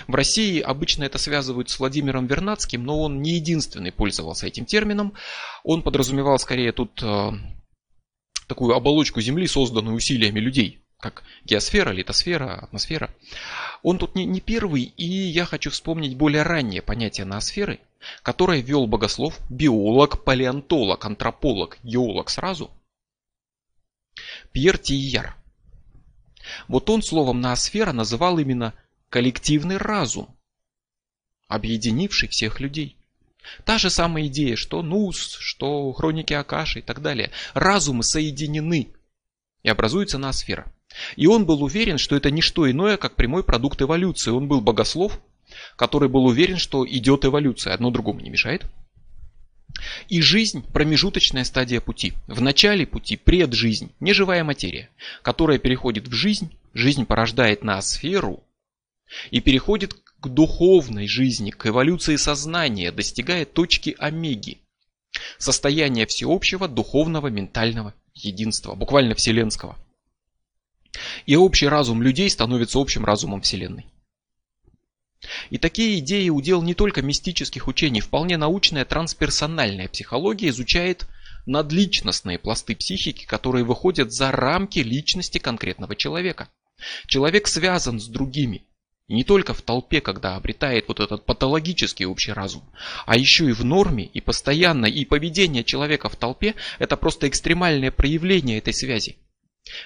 В 0.07 0.15
России 0.15 0.61
обычно 0.61 1.05
это 1.05 1.19
связывают 1.19 1.71
с 1.71 1.79
Владимиром 1.79 2.27
Вернадским, 2.27 2.85
но 2.85 3.01
он 3.01 3.23
не 3.23 3.37
единственный 3.37 3.93
пользовался 3.93 4.47
этим 4.47 4.67
термином. 4.67 5.15
Он 5.65 5.83
подразумевал 5.83 6.39
скорее 6.39 6.73
тут 6.73 7.03
э, 7.03 7.31
такую 8.47 8.75
оболочку 8.75 9.21
Земли, 9.21 9.47
созданную 9.47 9.97
усилиями 9.97 10.41
людей, 10.41 10.83
как 11.01 11.23
геосфера, 11.45 11.91
литосфера, 11.91 12.57
атмосфера. 12.57 13.15
Он 13.83 13.97
тут 13.97 14.15
не, 14.15 14.27
не 14.27 14.41
первый, 14.41 14.83
и 14.83 15.05
я 15.05 15.47
хочу 15.47 15.71
вспомнить 15.71 16.17
более 16.17 16.43
раннее 16.43 16.83
понятие 16.83 17.25
ноосферы, 17.25 17.81
которое 18.23 18.61
ввел 18.61 18.87
богослов, 18.87 19.39
биолог, 19.49 20.23
палеонтолог, 20.23 21.03
антрополог, 21.03 21.79
геолог 21.83 22.29
сразу, 22.29 22.71
Пьер 24.53 24.79
Тияр. 24.79 25.37
Вот 26.69 26.89
он 26.91 27.03
словом 27.03 27.41
ноосфера 27.41 27.93
называл 27.93 28.39
именно 28.39 28.75
коллективный 29.11 29.77
разум, 29.77 30.37
объединивший 31.49 32.29
всех 32.29 32.61
людей. 32.61 32.97
Та 33.65 33.79
же 33.79 33.91
самая 33.91 34.27
идея, 34.27 34.57
что 34.57 34.83
Нус, 34.83 35.37
что 35.41 35.93
хроники 35.93 36.35
Акаши 36.35 36.81
и 36.81 36.83
так 36.83 37.01
далее. 37.01 37.31
Разумы 37.55 38.03
соединены 38.03 38.93
и 39.63 39.69
образуется 39.69 40.19
ноосфера. 40.19 40.73
И 41.17 41.27
он 41.27 41.47
был 41.47 41.63
уверен, 41.63 41.99
что 41.99 42.17
это 42.17 42.31
не 42.31 42.43
что 42.43 42.71
иное, 42.71 42.97
как 42.97 43.15
прямой 43.15 43.45
продукт 43.45 43.81
эволюции. 43.81 44.31
Он 44.31 44.49
был 44.49 44.61
богослов, 44.61 45.21
который 45.77 46.09
был 46.09 46.25
уверен, 46.27 46.57
что 46.57 46.87
идет 46.87 47.25
эволюция. 47.25 47.75
Одно 47.75 47.91
другому 47.91 48.21
не 48.21 48.31
мешает. 48.31 48.67
И 50.09 50.21
жизнь– 50.21 50.65
промежуточная 50.73 51.45
стадия 51.45 51.81
пути. 51.81 52.15
В 52.27 52.41
начале 52.41 52.87
пути 52.87 53.17
преджизнь, 53.17 53.93
неживая 54.01 54.43
материя, 54.45 54.91
которая 55.23 55.59
переходит 55.59 56.09
в 56.09 56.13
жизнь, 56.13 56.57
жизнь 56.75 57.05
порождает 57.07 57.63
ноосферу 57.63 58.43
и 59.31 59.41
переходит 59.41 59.95
к 60.21 60.29
духовной 60.29 61.07
жизни, 61.07 61.51
к 61.51 61.67
эволюции 61.67 62.17
сознания, 62.17 62.91
достигая 62.91 63.45
точки 63.45 63.95
омеги. 63.99 64.59
Состояние 65.39 66.07
всеобщего 66.07 66.69
духовного 66.69 67.29
ментального 67.29 67.95
единства, 68.15 68.75
буквально 68.75 69.15
вселенского. 69.15 69.77
И 71.27 71.37
общий 71.37 71.69
разум 71.69 72.03
людей 72.03 72.29
становится 72.31 72.79
общим 72.79 73.05
разумом 73.05 73.43
Вселенной. 73.43 73.87
И 75.51 75.59
такие 75.59 75.99
идеи 75.99 76.29
удел 76.29 76.63
не 76.63 76.75
только 76.75 77.03
мистических 77.03 77.67
учений, 77.67 78.01
вполне 78.01 78.37
научная 78.37 78.85
трансперсональная 78.85 79.89
психология 79.89 80.49
изучает 80.49 81.07
надличностные 81.47 82.39
пласты 82.39 82.77
психики, 82.77 83.27
которые 83.27 83.65
выходят 83.65 84.13
за 84.13 84.31
рамки 84.31 84.81
личности 84.81 85.39
конкретного 85.39 85.97
человека. 85.97 86.49
Человек 87.07 87.49
связан 87.49 87.99
с 87.99 88.07
другими, 88.07 88.65
не 89.09 89.25
только 89.25 89.55
в 89.55 89.63
толпе, 89.63 90.01
когда 90.01 90.37
обретает 90.37 90.87
вот 90.87 91.01
этот 91.01 91.25
патологический 91.25 92.05
общий 92.05 92.33
разум, 92.33 92.63
а 93.07 93.17
еще 93.17 93.49
и 93.49 93.53
в 93.53 93.65
норме, 93.65 94.05
и 94.05 94.21
постоянно, 94.21 94.87
и 94.87 95.05
поведение 95.05 95.65
человека 95.65 96.09
в 96.09 96.17
толпе– 96.17 96.55
это 96.79 96.97
просто 96.97 97.27
экстремальное 97.27 97.91
проявление 97.91 98.59
этой 98.59 98.75
связи. 98.75 99.17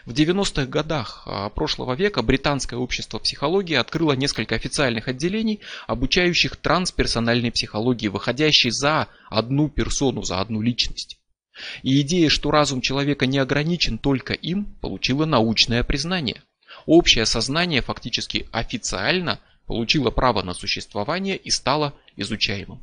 В 0.07 0.12
90-х 0.12 0.66
годах 0.66 1.22
а, 1.26 1.49
прошлого 1.49 1.95
века 1.95 2.22
британское 2.22 2.78
общество 2.78 3.18
психологии 3.18 3.74
открыло 3.74 4.12
несколько 4.12 4.55
официальных 4.55 5.09
отделений, 5.09 5.61
обучающих 5.87 6.57
трансперсональной 6.57 7.53
психологии, 7.53 8.09
выходящей 8.09 8.70
за 8.70 9.09
одну 9.30 9.68
персону, 9.68 10.22
за 10.22 10.41
одну 10.41 10.61
личность. 10.61 11.18
И 11.83 12.01
идея, 12.01 12.28
что 12.28 12.51
разум 12.51 12.80
человека 12.80 13.26
не 13.26 13.39
ограничен 13.39 13.99
только 13.99 14.33
им, 14.33 14.64
получила 14.80 15.26
научное 15.26 15.83
признание. 15.83 16.43
Общее 16.87 17.26
сознание 17.26 17.83
фактически 17.83 18.49
официально 18.53 19.39
получило 19.66 20.11
право 20.11 20.43
на 20.43 20.55
существование 20.55 21.37
и 21.37 21.51
стало 21.51 21.95
изучаемым. 22.16 22.80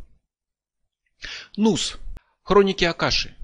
Нус. 1.57 1.97
Хроники 2.43 2.85
Акаши. 2.85 3.35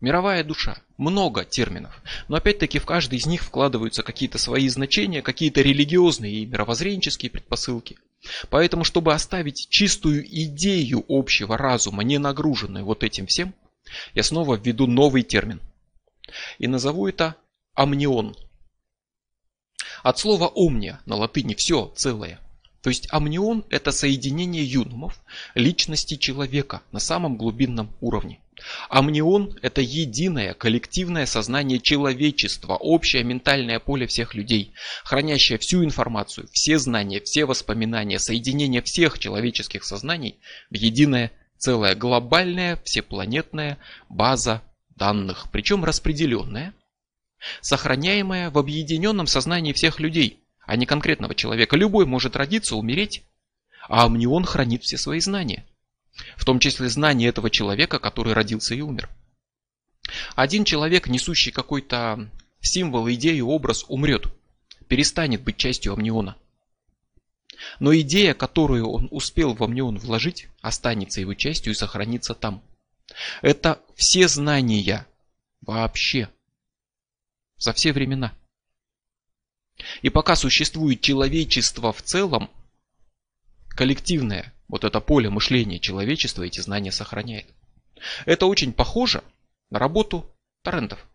Мировая 0.00 0.42
душа. 0.44 0.78
Много 0.96 1.44
терминов. 1.44 2.02
Но 2.28 2.36
опять-таки 2.36 2.78
в 2.78 2.86
каждый 2.86 3.18
из 3.18 3.26
них 3.26 3.42
вкладываются 3.42 4.02
какие-то 4.02 4.38
свои 4.38 4.68
значения, 4.68 5.20
какие-то 5.20 5.60
религиозные 5.60 6.32
и 6.32 6.46
мировоззренческие 6.46 7.30
предпосылки. 7.30 7.98
Поэтому, 8.48 8.84
чтобы 8.84 9.12
оставить 9.12 9.68
чистую 9.68 10.24
идею 10.26 11.04
общего 11.08 11.56
разума, 11.58 12.02
не 12.02 12.18
нагруженную 12.18 12.84
вот 12.84 13.04
этим 13.04 13.26
всем, 13.26 13.54
я 14.14 14.22
снова 14.22 14.56
введу 14.56 14.86
новый 14.86 15.22
термин. 15.22 15.60
И 16.58 16.66
назову 16.66 17.06
это 17.06 17.36
амнион. 17.74 18.36
От 20.02 20.18
слова 20.18 20.48
«омния» 20.48 21.00
на 21.04 21.16
латыни 21.16 21.54
«все 21.54 21.92
целое». 21.96 22.40
То 22.82 22.88
есть 22.88 23.08
амнион– 23.10 23.66
это 23.70 23.92
соединение 23.92 24.64
юнумов, 24.64 25.20
личности 25.54 26.16
человека 26.16 26.82
на 26.92 27.00
самом 27.00 27.36
глубинном 27.36 27.94
уровне. 28.00 28.40
Амнион– 28.88 29.58
это 29.62 29.80
единое 29.80 30.54
коллективное 30.54 31.26
сознание 31.26 31.78
человечества, 31.78 32.74
общее 32.74 33.24
ментальное 33.24 33.78
поле 33.78 34.06
всех 34.06 34.34
людей, 34.34 34.72
хранящее 35.04 35.58
всю 35.58 35.84
информацию, 35.84 36.48
все 36.52 36.78
знания, 36.78 37.20
все 37.20 37.44
воспоминания, 37.44 38.18
соединение 38.18 38.82
всех 38.82 39.18
человеческих 39.18 39.84
сознаний 39.84 40.38
в 40.70 40.74
единое 40.74 41.30
целая 41.60 41.94
глобальная 41.94 42.80
всепланетная 42.84 43.78
база 44.08 44.62
данных, 44.96 45.48
причем 45.52 45.84
распределенная, 45.84 46.74
сохраняемая 47.60 48.50
в 48.50 48.58
объединенном 48.58 49.26
сознании 49.26 49.72
всех 49.72 50.00
людей, 50.00 50.40
а 50.66 50.76
не 50.76 50.86
конкретного 50.86 51.34
человека. 51.34 51.76
Любой 51.76 52.06
может 52.06 52.34
родиться, 52.34 52.76
умереть, 52.76 53.22
а 53.88 54.06
амнион 54.06 54.44
хранит 54.44 54.82
все 54.84 54.96
свои 54.96 55.20
знания. 55.20 55.66
В 56.36 56.44
том 56.44 56.58
числе 56.58 56.88
знания 56.88 57.28
этого 57.28 57.50
человека, 57.50 57.98
который 57.98 58.32
родился 58.32 58.74
и 58.74 58.80
умер. 58.80 59.08
Один 60.34 60.64
человек, 60.64 61.08
несущий 61.08 61.52
какой-то 61.52 62.30
символ, 62.60 63.08
идею, 63.10 63.48
образ, 63.48 63.84
умрет, 63.88 64.26
перестанет 64.88 65.42
быть 65.42 65.56
частью 65.56 65.92
амниона– 65.92 66.36
но 67.78 67.94
идея, 67.94 68.34
которую 68.34 68.88
он 68.88 69.08
успел 69.10 69.54
во 69.54 69.66
мне 69.66 69.82
он 69.82 69.98
вложить, 69.98 70.48
останется 70.60 71.20
его 71.20 71.34
частью 71.34 71.72
и 71.72 71.76
сохранится 71.76 72.34
там. 72.34 72.62
Это 73.42 73.80
все 73.96 74.28
знания 74.28 75.06
вообще. 75.60 76.28
За 77.58 77.72
все 77.72 77.92
времена. 77.92 78.32
И 80.02 80.10
пока 80.10 80.36
существует 80.36 81.00
человечество 81.00 81.92
в 81.92 82.02
целом, 82.02 82.50
коллективное, 83.70 84.52
вот 84.68 84.84
это 84.84 85.00
поле 85.00 85.30
мышления 85.30 85.78
человечества 85.78 86.42
эти 86.42 86.60
знания 86.60 86.92
сохраняет. 86.92 87.46
Это 88.26 88.46
очень 88.46 88.72
похоже 88.72 89.22
на 89.70 89.78
работу 89.78 90.26
торрентов. 90.62 91.06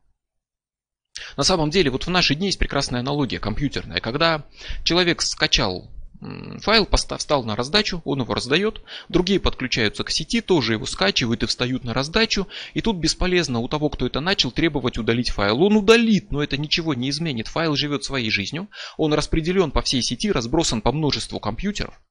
На 1.37 1.43
самом 1.43 1.69
деле, 1.69 1.89
вот 1.89 2.05
в 2.05 2.09
наши 2.09 2.35
дни 2.35 2.47
есть 2.47 2.59
прекрасная 2.59 2.99
аналогия 2.99 3.39
компьютерная. 3.39 4.01
Когда 4.01 4.45
человек 4.83 5.21
скачал 5.21 5.89
файл, 6.61 6.87
встал 7.17 7.43
на 7.43 7.55
раздачу, 7.55 8.01
он 8.05 8.21
его 8.21 8.33
раздает, 8.33 8.81
другие 9.09 9.39
подключаются 9.39 10.03
к 10.03 10.09
сети, 10.09 10.41
тоже 10.41 10.73
его 10.73 10.85
скачивают 10.85 11.43
и 11.43 11.45
встают 11.45 11.83
на 11.83 11.93
раздачу, 11.93 12.47
и 12.73 12.81
тут 12.81 12.97
бесполезно 12.97 13.59
у 13.59 13.67
того, 13.67 13.89
кто 13.89 14.05
это 14.05 14.19
начал, 14.21 14.51
требовать 14.51 14.97
удалить 14.97 15.29
файл. 15.29 15.61
Он 15.61 15.75
удалит, 15.75 16.31
но 16.31 16.41
это 16.41 16.57
ничего 16.57 16.93
не 16.93 17.09
изменит. 17.09 17.47
Файл 17.47 17.75
живет 17.75 18.03
своей 18.03 18.31
жизнью, 18.31 18.69
он 18.97 19.13
распределен 19.13 19.71
по 19.71 19.81
всей 19.81 20.01
сети, 20.01 20.31
разбросан 20.31 20.81
по 20.81 20.91
множеству 20.91 21.39
компьютеров, 21.39 22.01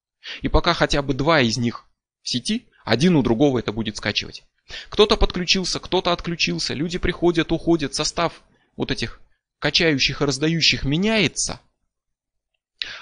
и 0.43 0.49
пока 0.49 0.75
хотя 0.75 1.03
бы 1.03 1.15
два 1.15 1.41
из 1.41 1.57
них 1.57 1.87
в 2.23 2.29
сети, 2.29 2.67
один 2.85 3.17
у 3.17 3.23
другого 3.23 3.59
это 3.59 3.73
будет 3.73 3.97
скачивать. 3.97 4.45
Кто-то 4.89 5.17
подключился, 5.17 5.81
кто-то 5.81 6.13
отключился, 6.13 6.75
люди 6.75 6.99
приходят, 6.99 7.53
уходят, 7.53 7.95
состав 7.95 8.43
вот 8.77 8.91
этих 8.91 9.21
качающих 9.59 10.23
и 10.23 10.25
раздающих 10.25 10.85
меняется– 10.85 11.61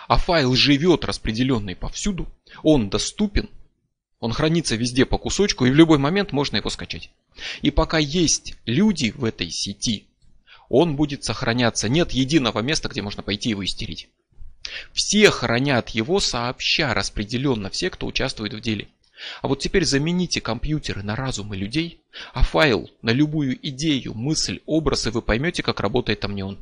а 0.09 0.19
файл 0.19 0.55
живет 0.55 1.05
распределенный 1.05 1.77
повсюду, 1.77 2.29
он 2.63 2.89
доступен, 2.89 3.49
он 4.21 4.33
хранится 4.33 4.77
везде 4.77 5.05
по 5.05 5.19
кусочку, 5.19 5.67
и 5.67 5.71
в 5.71 5.75
любой 5.75 5.99
момент 5.99 6.33
можно 6.33 6.57
его 6.57 6.71
скачать. 6.71 7.11
И 7.63 7.71
пока 7.71 7.99
есть 7.99 8.55
люди 8.67 9.11
в 9.11 9.25
этой 9.25 9.51
сети, 9.51 10.07
он 10.69 10.97
будет 10.97 11.25
сохраняться. 11.25 11.89
Нет 11.89 12.13
единого 12.13 12.61
места, 12.61 12.89
где 12.89 13.03
можно 13.03 13.23
пойти 13.23 13.51
его 13.51 13.65
истерить. 13.65 14.09
Все 14.93 15.31
хранят 15.31 15.91
его 15.91 16.21
сообща, 16.21 16.95
распределенно, 16.95 17.71
все, 17.71 17.91
кто 17.91 18.07
участвует 18.07 18.55
в 18.55 18.61
деле. 18.61 18.89
А 19.41 19.49
вот 19.49 19.61
теперь 19.61 19.85
замените 19.85 20.41
компьютеры 20.41 21.03
на 21.03 21.15
разумы 21.15 21.57
людей, 21.57 22.01
а 22.33 22.43
файл 22.43 22.91
на 23.03 23.11
любую 23.11 23.59
идею, 23.69 24.15
мысль, 24.15 24.61
образ, 24.67 25.07
и 25.07 25.11
вы 25.11 25.23
поймете, 25.23 25.63
как 25.63 25.81
работает 25.81 26.21
там 26.21 26.35
не 26.35 26.43
он. 26.43 26.59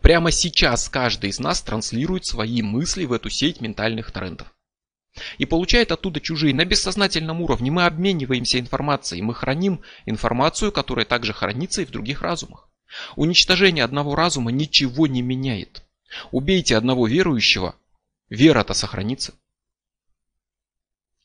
Прямо 0.00 0.30
сейчас 0.32 0.88
каждый 0.88 1.30
из 1.30 1.38
нас 1.38 1.62
транслирует 1.62 2.26
свои 2.26 2.62
мысли 2.62 3.04
в 3.04 3.12
эту 3.12 3.30
сеть 3.30 3.60
ментальных 3.60 4.10
трендов. 4.10 4.52
И 5.38 5.44
получает 5.44 5.92
оттуда 5.92 6.20
чужие 6.20 6.54
на 6.54 6.64
бессознательном 6.64 7.40
уровне. 7.40 7.70
Мы 7.70 7.84
обмениваемся 7.84 8.58
информацией, 8.58 9.22
мы 9.22 9.34
храним 9.34 9.82
информацию, 10.06 10.72
которая 10.72 11.04
также 11.04 11.32
хранится 11.32 11.82
и 11.82 11.84
в 11.84 11.90
других 11.90 12.22
разумах. 12.22 12.68
Уничтожение 13.16 13.84
одного 13.84 14.14
разума 14.14 14.50
ничего 14.50 15.06
не 15.06 15.22
меняет. 15.22 15.82
Убейте 16.30 16.76
одного 16.76 17.06
верующего, 17.06 17.76
вера-то 18.28 18.74
сохранится. 18.74 19.34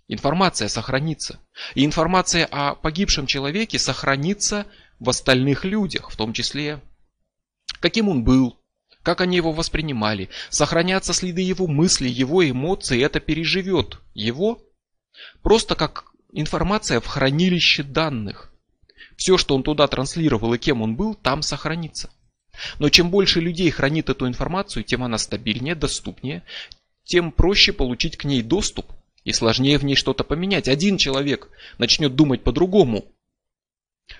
Информация 0.07 0.67
сохранится. 0.67 1.39
И 1.73 1.83
информация 1.83 2.45
о 2.45 2.75
погибшем 2.75 3.25
человеке 3.25 3.79
сохранится 3.79 4.67
в 4.99 5.09
остальных 5.09 5.65
людях, 5.65 6.11
в 6.11 6.15
том 6.15 6.33
числе 6.33 6.81
каким 7.79 8.09
он 8.09 8.23
был, 8.23 8.59
как 9.03 9.21
они 9.21 9.35
его 9.35 9.51
воспринимали, 9.51 10.29
сохранятся 10.49 11.13
следы 11.13 11.41
его 11.41 11.67
мыслей, 11.67 12.09
его 12.09 12.47
эмоций, 12.47 13.01
это 13.01 13.19
переживет 13.19 13.99
его 14.13 14.59
просто 15.41 15.75
как 15.75 16.05
информация 16.31 16.99
в 16.99 17.05
хранилище 17.05 17.83
данных. 17.83 18.51
Все, 19.17 19.37
что 19.37 19.55
он 19.55 19.63
туда 19.63 19.87
транслировал 19.87 20.53
и 20.53 20.57
кем 20.57 20.81
он 20.81 20.95
был, 20.95 21.15
там 21.15 21.41
сохранится. 21.41 22.09
Но 22.79 22.89
чем 22.89 23.09
больше 23.09 23.39
людей 23.39 23.69
хранит 23.71 24.09
эту 24.09 24.27
информацию, 24.27 24.83
тем 24.83 25.03
она 25.03 25.17
стабильнее, 25.17 25.75
доступнее, 25.75 26.43
тем 27.03 27.31
проще 27.31 27.73
получить 27.73 28.17
к 28.17 28.23
ней 28.23 28.41
доступ 28.41 28.91
и 29.23 29.33
сложнее 29.33 29.77
в 29.77 29.85
ней 29.85 29.95
что-то 29.95 30.23
поменять. 30.23 30.67
Один 30.67 30.97
человек 30.97 31.49
начнет 31.77 32.15
думать 32.15 32.43
по-другому, 32.43 33.05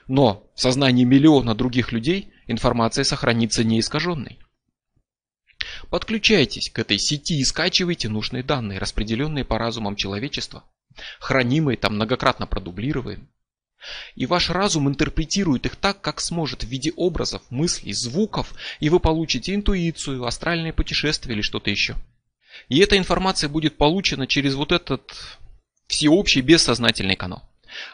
но 0.07 0.49
в 0.55 0.61
сознании 0.61 1.03
миллиона 1.03 1.55
других 1.55 1.91
людей 1.91 2.31
информация 2.47 3.03
сохранится 3.03 3.63
неискаженной. 3.63 4.39
Подключайтесь 5.89 6.69
к 6.69 6.79
этой 6.79 6.97
сети 6.97 7.39
и 7.39 7.43
скачивайте 7.43 8.09
нужные 8.09 8.43
данные, 8.43 8.79
распределенные 8.79 9.45
по 9.45 9.57
разумам 9.57 9.95
человечества, 9.95 10.63
хранимые 11.19 11.77
там 11.77 11.95
многократно 11.95 12.47
продублируемые. 12.47 13.27
И 14.15 14.25
ваш 14.25 14.49
разум 14.49 14.87
интерпретирует 14.87 15.65
их 15.65 15.75
так, 15.75 16.01
как 16.01 16.21
сможет, 16.21 16.63
в 16.63 16.67
виде 16.67 16.91
образов, 16.95 17.41
мыслей, 17.49 17.93
звуков, 17.93 18.53
и 18.79 18.89
вы 18.89 18.99
получите 18.99 19.53
интуицию, 19.53 20.25
астральное 20.25 20.73
путешествие 20.73 21.35
или 21.35 21.41
что-то 21.41 21.69
еще. 21.69 21.95
И 22.69 22.79
эта 22.79 22.97
информация 22.97 23.49
будет 23.49 23.77
получена 23.77 24.27
через 24.27 24.55
вот 24.55 24.71
этот 24.71 25.13
всеобщий 25.87 26.41
бессознательный 26.41 27.15
канал. 27.15 27.43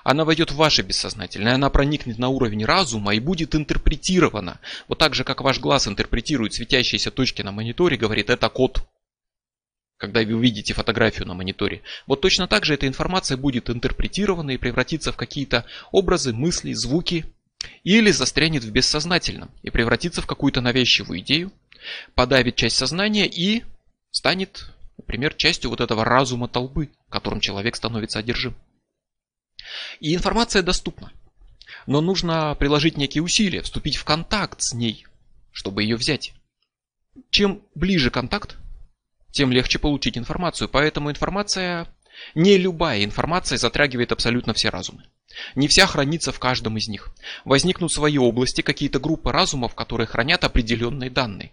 Она 0.03 0.25
войдет 0.25 0.51
в 0.51 0.55
ваше 0.55 0.83
бессознательное, 0.83 1.55
она 1.55 1.69
проникнет 1.69 2.19
на 2.19 2.29
уровень 2.29 2.65
разума 2.65 3.15
и 3.15 3.19
будет 3.19 3.55
интерпретирована. 3.55 4.59
Вот 4.87 4.99
так 4.99 5.15
же, 5.15 5.23
как 5.23 5.41
ваш 5.41 5.59
глаз 5.59 5.87
интерпретирует 5.87 6.53
светящиеся 6.53 7.11
точки 7.11 7.41
на 7.41 7.51
мониторе, 7.51 7.97
говорит, 7.97 8.29
это 8.29 8.49
код. 8.49 8.83
Когда 10.01 10.21
вы 10.23 10.33
увидите 10.33 10.73
фотографию 10.73 11.27
на 11.27 11.35
мониторе. 11.35 11.83
Вот 12.07 12.21
точно 12.21 12.47
так 12.47 12.65
же 12.65 12.73
эта 12.73 12.87
информация 12.87 13.37
будет 13.37 13.69
интерпретирована 13.69 14.49
и 14.49 14.57
превратится 14.57 15.11
в 15.11 15.15
какие-то 15.15 15.63
образы, 15.91 16.33
мысли, 16.33 16.73
звуки. 16.73 17.23
Или 17.83 18.09
застрянет 18.09 18.63
в 18.63 18.71
бессознательном 18.71 19.51
и 19.61 19.69
превратится 19.69 20.23
в 20.23 20.25
какую-то 20.25 20.59
навязчивую 20.59 21.19
идею, 21.19 21.51
подавит 22.15 22.55
часть 22.55 22.77
сознания 22.77 23.27
и 23.27 23.63
станет, 24.09 24.71
например, 24.97 25.35
частью 25.35 25.69
вот 25.69 25.81
этого 25.81 26.03
разума 26.03 26.47
толпы, 26.47 26.89
которым 27.09 27.39
человек 27.39 27.75
становится 27.75 28.17
одержим. 28.17 28.55
И 29.99 30.15
информация 30.15 30.63
доступна. 30.63 31.11
Но 31.85 32.01
нужно 32.01 32.55
приложить 32.55 32.97
некие 32.97 33.21
усилия, 33.21 33.61
вступить 33.61 33.97
в 33.97 34.03
контакт 34.03 34.63
с 34.63 34.73
ней, 34.73 35.05
чтобы 35.51 35.83
ее 35.83 35.95
взять. 35.95 36.33
Чем 37.29 37.61
ближе 37.75 38.09
контакт, 38.09 38.57
тем 39.31 39.51
легче 39.51 39.79
получить 39.79 40.17
информацию. 40.17 40.69
Поэтому 40.69 41.09
информация, 41.11 41.87
не 42.35 42.57
любая 42.57 43.03
информация 43.03 43.57
затрагивает 43.57 44.11
абсолютно 44.11 44.53
все 44.53 44.69
разумы. 44.69 45.03
Не 45.55 45.67
вся 45.67 45.87
хранится 45.87 46.31
в 46.31 46.39
каждом 46.39 46.77
из 46.77 46.87
них. 46.87 47.09
Возникнут 47.45 47.91
свои 47.91 48.17
области, 48.17 48.61
какие-то 48.61 48.99
группы 48.99 49.31
разумов, 49.31 49.75
которые 49.75 50.07
хранят 50.07 50.43
определенные 50.43 51.09
данные. 51.09 51.51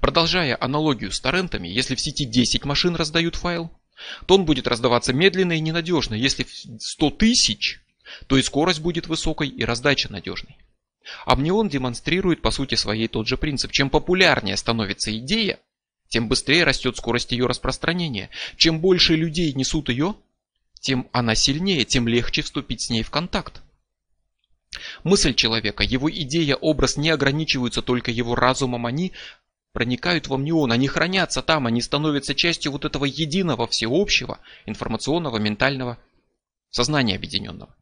Продолжая 0.00 0.56
аналогию 0.60 1.10
с 1.10 1.20
торрентами, 1.20 1.68
если 1.68 1.94
в 1.94 2.00
сети 2.00 2.26
10 2.26 2.64
машин 2.64 2.96
раздают 2.96 3.36
файл, 3.36 3.70
то 4.26 4.34
он 4.34 4.44
будет 4.44 4.66
раздаваться 4.66 5.12
медленно 5.12 5.52
и 5.52 5.60
ненадежно. 5.60 6.14
Если 6.14 6.46
100 6.78 7.10
тысяч, 7.10 7.80
то 8.26 8.36
и 8.36 8.42
скорость 8.42 8.80
будет 8.80 9.06
высокой, 9.06 9.48
и 9.48 9.64
раздача 9.64 10.12
надежной. 10.12 10.58
Амнион 11.26 11.68
демонстрирует 11.68 12.42
по 12.42 12.50
сути 12.50 12.74
своей 12.74 13.08
тот 13.08 13.26
же 13.28 13.36
принцип. 13.36 13.72
Чем 13.72 13.90
популярнее 13.90 14.56
становится 14.56 15.16
идея, 15.18 15.60
тем 16.14 16.28
быстрее 16.28 16.62
растет 16.62 16.96
скорость 16.96 17.32
ее 17.32 17.46
распространения. 17.46 18.30
Чем 18.56 18.78
больше 18.78 19.16
людей 19.16 19.52
несут 19.52 19.88
ее, 19.88 20.14
тем 20.78 21.08
она 21.10 21.34
сильнее, 21.34 21.84
тем 21.84 22.06
легче 22.06 22.42
вступить 22.42 22.82
с 22.82 22.90
ней 22.90 23.02
в 23.02 23.10
контакт. 23.10 23.62
Мысль 25.02 25.34
человека, 25.34 25.82
его 25.82 26.08
идея, 26.08 26.54
образ 26.54 26.96
не 26.96 27.10
ограничиваются 27.10 27.82
только 27.82 28.12
его 28.12 28.36
разумом, 28.36 28.86
они 28.86 29.10
проникают 29.72 30.28
в 30.28 30.34
амнион, 30.34 30.70
они 30.70 30.86
хранятся 30.86 31.42
там, 31.42 31.66
они 31.66 31.82
становятся 31.82 32.36
частью 32.36 32.70
вот 32.70 32.84
этого 32.84 33.06
единого, 33.06 33.66
всеобщего, 33.66 34.38
информационного, 34.66 35.38
ментального 35.38 35.98
сознания 36.70 37.16
объединенного. 37.16 37.74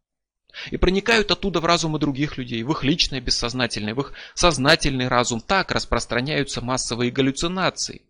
И 0.70 0.78
проникают 0.78 1.30
оттуда 1.30 1.60
в 1.60 1.66
разумы 1.66 1.98
других 1.98 2.38
людей, 2.38 2.62
в 2.62 2.72
их 2.72 2.82
личное 2.82 3.20
бессознательное, 3.20 3.94
в 3.94 4.00
их 4.00 4.14
сознательный 4.34 5.08
разум. 5.08 5.42
Так 5.42 5.70
распространяются 5.70 6.62
массовые 6.62 7.10
галлюцинации. 7.10 8.00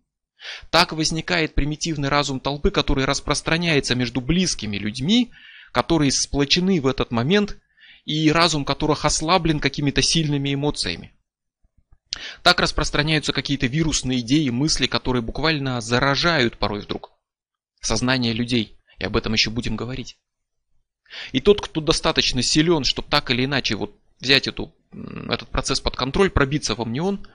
Так 0.69 0.91
возникает 0.91 1.55
примитивный 1.55 2.09
разум 2.09 2.39
толпы, 2.39 2.71
который 2.71 3.05
распространяется 3.05 3.95
между 3.95 4.21
близкими 4.21 4.77
людьми, 4.77 5.31
которые 5.71 6.11
сплочены 6.11 6.81
в 6.81 6.87
этот 6.87 7.11
момент, 7.11 7.57
и 8.05 8.31
разум 8.31 8.65
которых 8.65 9.05
ослаблен 9.05 9.59
какими-то 9.59 10.01
сильными 10.01 10.53
эмоциями. 10.53 11.13
Так 12.43 12.59
распространяются 12.59 13.33
какие-то 13.33 13.67
вирусные 13.67 14.19
идеи, 14.19 14.49
мысли, 14.49 14.87
которые 14.87 15.21
буквально 15.21 15.81
заражают 15.81 16.57
порой 16.57 16.81
вдруг 16.81 17.11
сознание 17.81 18.33
людей. 18.33 18.77
И 18.99 19.05
об 19.05 19.17
этом 19.17 19.33
еще 19.33 19.49
будем 19.49 19.75
говорить. 19.75 20.17
И 21.31 21.41
тот, 21.41 21.61
кто 21.61 21.81
достаточно 21.81 22.41
силен, 22.41 22.83
чтобы 22.83 23.07
так 23.09 23.31
или 23.31 23.45
иначе 23.45 23.75
вот 23.75 23.95
взять 24.19 24.47
эту, 24.47 24.73
этот 24.91 25.49
процесс 25.49 25.79
под 25.79 25.95
контроль, 25.95 26.29
пробиться 26.29 26.75
в 26.75 26.81
амнион 26.81 27.27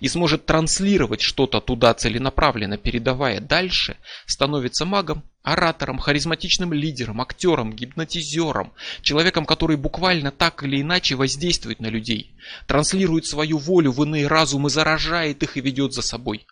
и 0.00 0.08
сможет 0.08 0.46
транслировать 0.46 1.20
что-то 1.20 1.60
туда 1.60 1.94
целенаправленно, 1.94 2.76
передавая 2.76 3.40
дальше, 3.40 3.96
становится 4.26 4.84
магом, 4.84 5.22
оратором, 5.42 5.98
харизматичным 5.98 6.72
лидером, 6.72 7.20
актером, 7.20 7.72
гипнотизером, 7.72 8.72
человеком, 9.02 9.46
который 9.46 9.76
буквально 9.76 10.30
так 10.30 10.62
или 10.62 10.80
иначе 10.80 11.14
воздействует 11.14 11.80
на 11.80 11.86
людей, 11.86 12.34
транслирует 12.66 13.26
свою 13.26 13.58
волю 13.58 13.92
в 13.92 14.02
иные 14.02 14.26
разумы, 14.26 14.70
заражает 14.70 15.42
их 15.42 15.56
и 15.56 15.60
ведет 15.60 15.92
за 15.92 16.02
собой. 16.02 16.46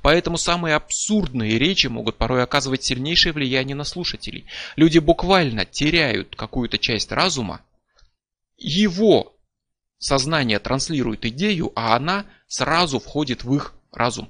Поэтому 0.00 0.38
самые 0.38 0.74
абсурдные 0.74 1.58
речи 1.58 1.88
могут 1.88 2.16
порой 2.16 2.42
оказывать 2.42 2.84
сильнейшее 2.84 3.32
влияние 3.32 3.76
на 3.76 3.84
слушателей. 3.84 4.46
Люди 4.76 4.98
буквально 4.98 5.66
теряют 5.66 6.34
какую-то 6.34 6.78
часть 6.78 7.12
разума, 7.12 7.60
его 8.56 9.35
сознание 9.98 10.58
транслирует 10.58 11.24
идею, 11.26 11.72
а 11.74 11.96
она 11.96 12.26
сразу 12.46 12.98
входит 12.98 13.44
в 13.44 13.54
их 13.54 13.74
разум. 13.92 14.28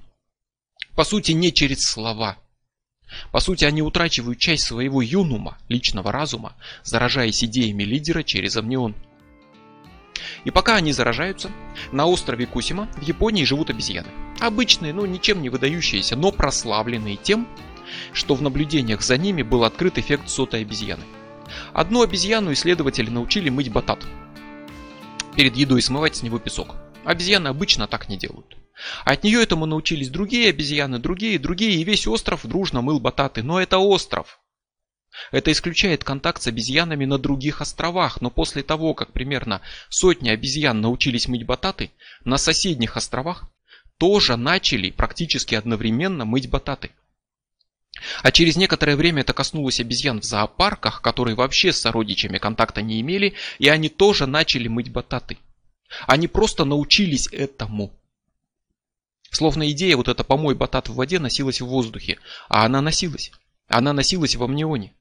По 0.94 1.04
сути, 1.04 1.32
не 1.32 1.52
через 1.52 1.82
слова. 1.82 2.38
По 3.30 3.40
сути, 3.40 3.64
они 3.64 3.82
утрачивают 3.82 4.38
часть 4.38 4.64
своего 4.64 5.00
юнума, 5.02 5.58
личного 5.68 6.10
разума, 6.10 6.54
заражаясь 6.82 7.44
идеями 7.44 7.84
лидера 7.84 8.22
через 8.22 8.56
амнион. 8.56 8.94
И 10.44 10.50
пока 10.50 10.76
они 10.76 10.92
заражаются, 10.92 11.50
на 11.92 12.06
острове 12.06 12.46
Кусима 12.46 12.88
в 12.96 13.02
Японии 13.02 13.44
живут 13.44 13.70
обезьяны. 13.70 14.08
Обычные, 14.40 14.92
ну 14.92 15.04
ничем 15.06 15.42
не 15.42 15.50
выдающиеся, 15.50 16.16
но 16.16 16.32
прославленные 16.32 17.16
тем, 17.16 17.48
что 18.12 18.34
в 18.34 18.42
наблюдениях 18.42 19.02
за 19.02 19.16
ними 19.18 19.42
был 19.42 19.64
открыт 19.64 19.98
эффект 19.98 20.28
сотой 20.28 20.62
обезьяны. 20.62 21.04
Одну 21.72 22.02
обезьяну 22.02 22.52
исследователи 22.52 23.10
научили 23.10 23.50
мыть 23.50 23.70
батат. 23.70 24.04
Перед 25.37 25.55
едой 25.55 25.82
смывать 25.82 26.16
с 26.16 26.22
него 26.22 26.39
песок. 26.39 26.76
Обезьяны 27.05 27.49
обычно 27.49 27.87
так 27.87 28.09
не 28.09 28.16
делают. 28.16 28.57
От 29.05 29.22
нее 29.22 29.43
этому 29.43 29.66
научились 29.66 30.09
другие 30.09 30.49
обезьяны, 30.49 30.99
другие, 30.99 31.39
другие, 31.39 31.76
и 31.76 31.84
весь 31.84 32.07
остров 32.07 32.47
дружно 32.47 32.80
мыл 32.80 33.01
бататы. 33.01 33.43
Но 33.43 33.61
это 33.61 33.78
остров. 33.78 34.41
Это 35.30 35.53
исключает 35.53 36.05
контакт 36.05 36.43
с 36.43 36.47
обезьянами 36.47 37.05
на 37.05 37.18
других 37.18 37.61
островах, 37.61 38.20
но 38.20 38.30
после 38.30 38.62
того, 38.62 38.95
как 38.95 39.12
примерно 39.12 39.61
сотни 39.89 40.30
обезьян 40.30 40.80
научились 40.80 41.28
мыть 41.28 41.47
бататы, 41.47 41.91
на 42.24 42.39
соседних 42.39 42.97
островах 42.97 43.45
тоже 43.99 44.37
начали 44.37 44.91
практически 44.91 45.55
одновременно 45.55 46.24
мыть 46.24 46.51
бататы. 46.51 46.91
А 48.22 48.30
через 48.30 48.57
некоторое 48.57 48.97
время 48.97 49.22
это 49.22 49.32
коснулось 49.32 49.80
обезьян 49.80 50.20
в 50.20 50.24
зоопарках, 50.24 51.01
которые 51.01 51.34
вообще 51.34 51.72
с 51.72 51.80
сородичами 51.80 52.38
контакта 52.38 52.82
не 52.82 53.01
имели, 53.01 53.34
и 53.59 53.68
они 53.68 53.88
тоже 53.88 54.26
начали 54.26 54.68
мыть 54.68 54.90
бататы. 54.90 55.38
Они 56.07 56.28
просто 56.28 56.64
научились 56.64 57.28
этому. 57.32 57.92
Словно 59.30 59.70
идея 59.70 59.97
вот 59.97 60.09
эта 60.09 60.24
помой 60.24 60.55
батат 60.55 60.88
в 60.88 60.94
воде 60.94 61.18
носилась 61.18 61.61
в 61.61 61.66
воздухе, 61.66 62.18
а 62.49 62.64
она 62.64 62.80
носилась. 62.80 63.32
Она 63.68 63.92
носилась 63.92 64.36
в 64.36 64.42
амнионе. 64.42 64.92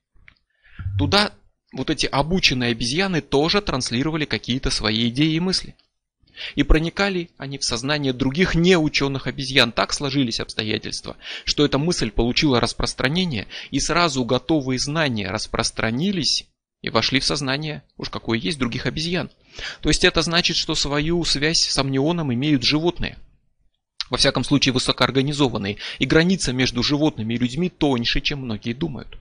Туда 0.97 1.31
вот 1.71 1.89
эти 1.89 2.05
обученные 2.05 2.71
обезьяны 2.71 3.21
тоже 3.21 3.61
транслировали 3.61 4.25
какие-то 4.25 4.69
свои 4.69 5.09
идеи 5.09 5.33
и 5.33 5.39
мысли. 5.39 5.75
И 6.55 6.63
проникали 6.63 7.29
они 7.37 7.57
в 7.57 7.63
сознание 7.63 8.13
других 8.13 8.55
неученых 8.55 9.27
обезьян. 9.27 9.71
Так 9.71 9.93
сложились 9.93 10.39
обстоятельства, 10.39 11.17
что 11.43 11.65
эта 11.65 11.77
мысль 11.77 12.11
получила 12.11 12.59
распространение, 12.59 13.47
и 13.71 13.79
сразу 13.79 14.25
готовые 14.25 14.79
знания 14.79 15.29
распространились 15.29 16.47
и 16.81 16.89
вошли 16.89 17.19
в 17.19 17.25
сознание, 17.25 17.83
уж 17.97 18.09
какое 18.09 18.37
есть, 18.37 18.59
других 18.59 18.85
обезьян. 18.85 19.31
То 19.81 19.89
есть 19.89 20.03
это 20.03 20.21
значит, 20.21 20.55
что 20.55 20.75
свою 20.75 21.23
связь 21.23 21.61
с 21.61 21.77
амнионом 21.77 22.33
имеют 22.33 22.63
животные. 22.63 23.17
Во 24.09 24.17
всяком 24.17 24.43
случае 24.43 24.73
высокоорганизованные. 24.73 25.77
И 25.97 26.05
граница 26.05 26.53
между 26.53 26.83
животными 26.83 27.33
и 27.33 27.37
людьми 27.37 27.69
тоньше, 27.69 28.21
чем 28.21 28.41
многие 28.41 28.73
думают. 28.73 29.17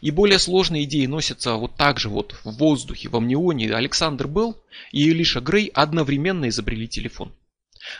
И 0.00 0.10
более 0.10 0.38
сложные 0.38 0.84
идеи 0.84 1.06
носятся 1.06 1.54
вот 1.54 1.76
так 1.76 1.98
же 1.98 2.08
вот 2.08 2.34
в 2.44 2.50
воздухе, 2.58 3.08
в 3.08 3.16
амнионе. 3.16 3.74
Александр 3.74 4.26
Белл 4.26 4.56
и 4.92 5.08
Элиша 5.10 5.40
Грей 5.40 5.70
одновременно 5.74 6.48
изобрели 6.48 6.88
телефон. 6.88 7.32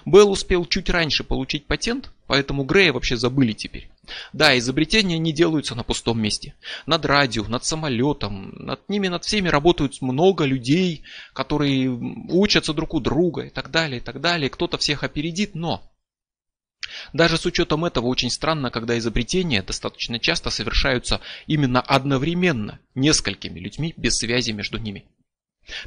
Белл 0.05 0.31
успел 0.31 0.67
чуть 0.67 0.91
раньше 0.91 1.25
получить 1.25 1.67
патент, 1.67 2.11
поэтому 2.27 2.65
Грея 2.65 2.93
вообще 2.93 3.17
забыли 3.17 3.53
теперь. 3.53 3.89
Да, 4.33 4.57
изобретения 4.59 5.19
не 5.19 5.33
делаются 5.33 5.75
на 5.75 5.83
пустом 5.83 6.21
месте. 6.21 6.55
Над 6.87 7.05
радио, 7.05 7.45
над 7.45 7.65
самолетом, 7.65 8.53
над 8.57 8.89
ними, 8.89 9.09
над 9.09 9.25
всеми 9.25 9.49
работают 9.49 10.01
много 10.01 10.45
людей, 10.45 11.03
которые 11.33 11.91
учатся 11.91 12.73
друг 12.73 12.95
у 12.95 13.01
друга 13.01 13.43
и 13.43 13.51
так 13.51 13.71
далее, 13.71 13.99
и 13.99 14.03
так 14.03 14.21
далее. 14.21 14.51
Кто-то 14.51 14.79
всех 14.79 15.05
опередит, 15.05 15.55
но 15.55 15.83
даже 17.13 17.37
с 17.37 17.47
учетом 17.47 17.85
этого 17.85 18.07
очень 18.07 18.31
странно, 18.31 18.71
когда 18.71 18.99
изобретения 18.99 19.63
достаточно 19.63 20.19
часто 20.19 20.51
совершаются 20.51 21.21
именно 21.47 21.81
одновременно 21.81 22.81
несколькими 22.95 23.59
людьми 23.59 23.95
без 23.97 24.17
связи 24.17 24.53
между 24.53 24.79
ними. 24.79 25.05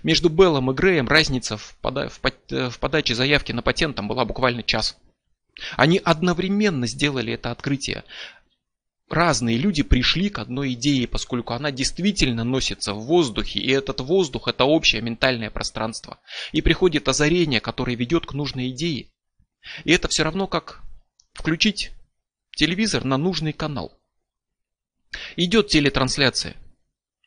Между 0.03 0.29
Беллом 0.29 0.69
и 0.71 0.73
Греем 0.73 1.07
разница 1.07 1.57
в, 1.57 1.75
пода 1.81 2.09
в, 2.09 2.19
по 2.19 2.31
в 2.49 2.79
подаче 2.79 3.15
заявки 3.15 3.51
на 3.51 3.61
патент 3.61 3.95
там 3.95 4.07
была 4.07 4.25
буквально 4.25 4.63
час. 4.63 4.97
Они 5.75 5.99
одновременно 6.03 6.87
сделали 6.87 7.33
это 7.33 7.51
открытие. 7.51 8.03
Разные 9.09 9.57
люди 9.57 9.83
пришли 9.83 10.29
к 10.29 10.39
одной 10.39 10.73
идее, 10.73 11.05
поскольку 11.07 11.53
она 11.53 11.71
действительно 11.71 12.45
носится 12.45 12.93
в 12.93 13.01
воздухе, 13.01 13.59
и 13.59 13.69
этот 13.69 13.99
воздух 13.99 14.47
это 14.47 14.63
общее 14.63 15.01
ментальное 15.01 15.49
пространство. 15.49 16.19
И 16.53 16.61
приходит 16.61 17.09
озарение, 17.09 17.59
которое 17.59 17.97
ведет 17.97 18.25
к 18.25 18.33
нужной 18.33 18.69
идее. 18.69 19.09
И 19.83 19.91
это 19.91 20.07
все 20.07 20.23
равно 20.23 20.47
как 20.47 20.81
включить 21.33 21.91
телевизор 22.55 23.03
на 23.03 23.17
нужный 23.17 23.53
канал. 23.53 23.97
Идет 25.35 25.67
телетрансляция. 25.67 26.55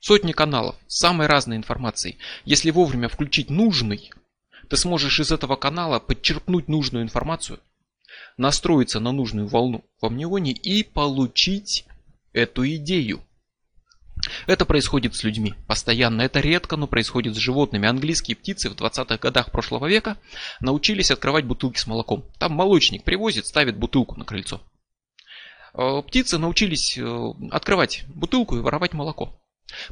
Сотни 0.01 0.33
каналов 0.33 0.77
самой 0.87 1.27
разной 1.27 1.57
информацией. 1.57 2.19
Если 2.45 2.71
вовремя 2.71 3.09
включить 3.09 3.51
нужный, 3.51 4.13
ты 4.69 4.77
сможешь 4.77 5.21
из 5.21 5.33
этого 5.33 5.57
канала 5.57 5.99
подчеркнуть 5.99 6.69
нужную 6.69 7.05
информацию, 7.05 7.61
настроиться 8.37 9.01
на 9.01 9.13
нужную 9.13 9.47
волну 9.47 9.85
в 10.01 10.07
амнионе 10.07 10.53
и 10.53 10.83
получить 10.83 11.87
эту 12.33 12.67
идею. 12.77 13.25
Это 14.47 14.65
происходит 14.65 15.15
с 15.15 15.23
людьми 15.25 15.55
постоянно. 15.67 16.23
Это 16.23 16.41
редко, 16.41 16.77
но 16.77 16.87
происходит 16.87 17.35
с 17.35 17.39
животными. 17.39 17.89
Английские 17.89 18.37
птицы 18.37 18.71
в 18.71 18.75
20-х 18.75 19.19
годах 19.19 19.51
прошлого 19.51 19.87
века 19.87 20.19
научились 20.61 21.11
открывать 21.11 21.45
бутылки 21.45 21.79
с 21.79 21.87
молоком. 21.87 22.25
Там 22.39 22.53
молочник 22.53 23.05
привозит, 23.05 23.47
ставит 23.47 23.77
бутылку 23.77 24.17
на 24.17 24.25
крыльцо. 24.25 24.63
Э, 25.75 26.03
птицы 26.07 26.39
научились 26.39 26.97
э, 26.97 27.33
открывать 27.51 28.05
бутылку 28.09 28.57
и 28.57 28.61
воровать 28.61 28.93
молоко. 28.93 29.41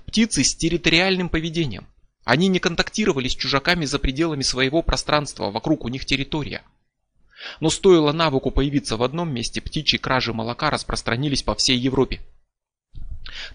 Птицы 0.06 0.44
с 0.44 0.54
территориальным 0.54 1.28
поведением. 1.28 1.88
Они 2.24 2.46
не 2.46 2.60
контактировали 2.60 3.28
с 3.28 3.34
чужаками 3.34 3.84
за 3.84 3.98
пределами 3.98 4.42
своего 4.42 4.82
пространства, 4.82 5.50
вокруг 5.50 5.84
у 5.84 5.88
них 5.88 6.04
территория. 6.04 6.62
Но 7.58 7.70
стоило 7.70 8.12
навыку 8.12 8.52
появиться 8.52 8.96
в 8.96 9.02
одном 9.02 9.34
месте, 9.34 9.60
птичьи 9.60 9.98
кражи 9.98 10.32
молока 10.32 10.70
распространились 10.70 11.42
по 11.42 11.56
всей 11.56 11.76
Европе. 11.76 12.20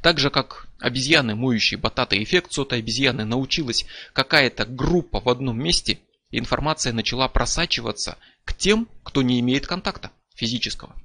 Так 0.01 0.19
же, 0.19 0.29
как 0.29 0.67
обезьяны, 0.79 1.35
моющие 1.35 1.79
бататы 1.79 2.21
эффект 2.21 2.51
сотой 2.53 2.79
обезьяны, 2.79 3.25
научилась 3.25 3.85
какая-то 4.13 4.65
группа 4.65 5.19
в 5.19 5.29
одном 5.29 5.61
месте, 5.61 5.99
информация 6.31 6.93
начала 6.93 7.27
просачиваться 7.27 8.17
к 8.45 8.53
тем, 8.55 8.87
кто 9.03 9.21
не 9.21 9.39
имеет 9.39 9.67
контакта 9.67 10.11
физического. 10.35 10.95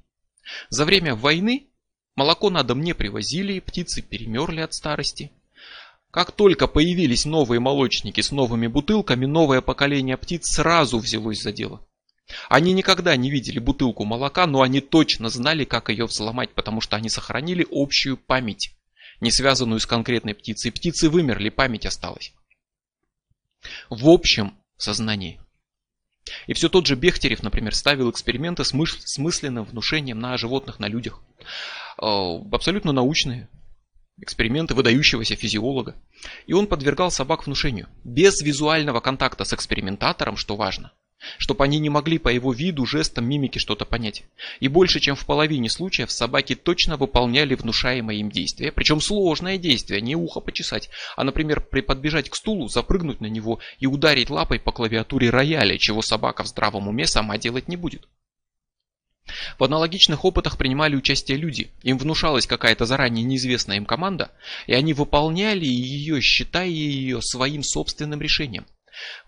За 0.69 0.85
время 0.85 1.15
войны 1.15 1.69
молоко 2.15 2.51
на 2.51 2.63
дом 2.63 2.83
не 2.83 2.95
привозили, 2.95 3.61
птицы 3.61 4.03
перемерли 4.03 4.61
от 4.61 4.75
старости. 4.75 5.33
Как 6.11 6.33
только 6.33 6.67
появились 6.67 7.25
новые 7.25 7.59
молочники 7.59 8.21
с 8.21 8.33
новыми 8.33 8.67
бутылками, 8.67 9.25
новое 9.25 9.63
поколение 9.63 10.17
птиц 10.19 10.53
сразу 10.53 10.99
взялось 10.99 11.41
за 11.41 11.53
дело. 11.53 11.87
Они 12.49 12.73
никогда 12.73 13.17
не 13.17 13.31
видели 13.31 13.59
бутылку 13.59 14.05
молока, 14.05 14.47
но 14.47 14.63
они 14.63 14.81
точно 14.81 15.29
знали, 15.29 15.65
как 15.65 15.89
ее 15.89 16.07
взломать, 16.07 16.55
потому 16.55 16.81
что 16.81 16.97
они 16.97 17.09
сохранили 17.09 17.67
общую 17.71 18.17
память, 18.17 18.75
не 19.21 19.31
связанную 19.31 19.81
с 19.81 19.87
конкретной 19.87 20.35
птицей. 20.35 20.73
Птицы 20.73 21.09
вымерли, 21.09 21.49
память 21.49 21.87
осталась. 21.87 22.33
В 23.91 24.09
общем 24.09 24.57
сознании. 24.77 25.41
И 26.47 26.53
все 26.53 26.69
тот 26.69 26.87
же 26.87 26.95
Бехтерев, 26.95 27.43
например, 27.43 27.75
ставил 27.75 28.11
эксперименты 28.11 28.65
с 28.65 28.73
мысленным 28.73 29.65
внушением 29.65 30.21
на 30.21 30.37
животных, 30.37 30.79
на 30.79 30.87
людях. 30.87 31.21
Э, 32.01 32.39
абсолютно 32.53 32.93
научные 32.93 33.49
эксперименты 34.19 34.75
выдающегося 34.75 35.35
физиолога. 35.35 35.97
И 36.47 36.53
он 36.53 36.69
подвергал 36.69 37.11
собак 37.11 37.47
внушению. 37.47 37.89
Без 38.05 38.41
визуального 38.41 39.01
контакта 39.01 39.45
с 39.45 39.53
экспериментатором, 39.53 40.37
что 40.37 40.55
важно 40.55 40.93
чтобы 41.39 41.65
они 41.65 41.79
не 41.79 41.89
могли 41.89 42.19
по 42.19 42.29
его 42.29 42.53
виду, 42.53 42.87
жестам, 42.87 43.29
мимике 43.29 43.59
что-то 43.59 43.85
понять. 43.85 44.25
И 44.61 44.69
больше, 44.69 45.01
чем 45.01 45.17
в 45.17 45.25
половине 45.27 45.69
случаев, 45.69 46.11
собаки 46.11 46.55
точно 46.55 46.97
выполняли 46.97 47.55
внушаемое 47.55 48.17
им 48.17 48.31
действие, 48.31 48.73
причем 48.73 49.01
сложное 49.01 49.59
действие, 49.59 50.01
не 50.01 50.17
ухо 50.17 50.41
почесать, 50.41 50.91
а, 51.17 51.25
например, 51.25 51.61
при 51.61 51.81
подбежать 51.81 52.31
к 52.31 52.37
стулу, 52.37 52.69
запрыгнуть 52.69 53.21
на 53.21 53.27
него 53.27 53.61
и 53.79 53.87
ударить 53.87 54.31
лапой 54.31 54.59
по 54.59 54.73
клавиатуре 54.73 55.31
рояля, 55.31 55.79
чего 55.79 56.03
собака 56.03 56.43
в 56.43 56.49
здравом 56.49 56.89
уме 56.89 57.07
сама 57.07 57.39
делать 57.39 57.69
не 57.69 57.77
будет. 57.77 58.07
В 59.59 59.65
аналогичных 59.65 60.25
опытах 60.25 60.59
принимали 60.59 60.97
участие 60.97 61.39
люди. 61.39 61.71
Им 61.83 61.97
внушалась 61.97 62.47
какая-то 62.47 62.87
заранее 62.87 63.25
неизвестная 63.25 63.77
им 63.77 63.87
команда, 63.87 64.33
и 64.67 64.75
они 64.75 64.95
выполняли 64.95 65.65
ее, 65.65 66.21
считая 66.21 66.69
ее 66.69 67.23
своим 67.23 67.63
собственным 67.63 68.21
решением. 68.21 68.67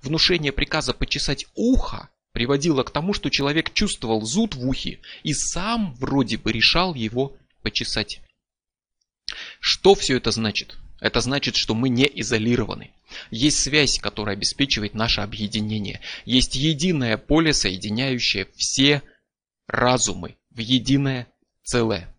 Внушение 0.02 0.52
приказа 0.52 0.92
почесать 0.94 1.46
ухо 1.54 2.08
приводило 2.32 2.82
к 2.82 2.90
тому, 2.90 3.14
что 3.14 3.30
человек 3.30 3.72
чувствовал 3.72 4.22
зуд 4.22 4.54
в 4.54 4.66
ухе 4.66 5.00
и 5.22 5.32
сам 5.32 5.94
вроде 5.94 6.36
бы 6.36 6.52
решал 6.52 6.94
его 6.94 7.36
почесать. 7.62 8.20
Что 9.60 9.94
все 9.94 10.16
это 10.16 10.30
значит? 10.30 10.76
Это 11.00 11.20
значит, 11.20 11.56
что 11.56 11.74
мы 11.74 11.88
не 11.88 12.04
изолированы. 12.06 12.90
Есть 13.30 13.60
связь, 13.60 13.98
которая 13.98 14.36
обеспечивает 14.36 14.94
наше 14.94 15.20
объединение. 15.20 16.00
Есть 16.24 16.54
единое 16.54 17.16
поле, 17.16 17.52
соединяющее 17.52 18.48
все 18.56 19.02
разумы 19.66 20.36
в 20.50 20.58
единое 20.58 21.26
целое. 21.62 22.14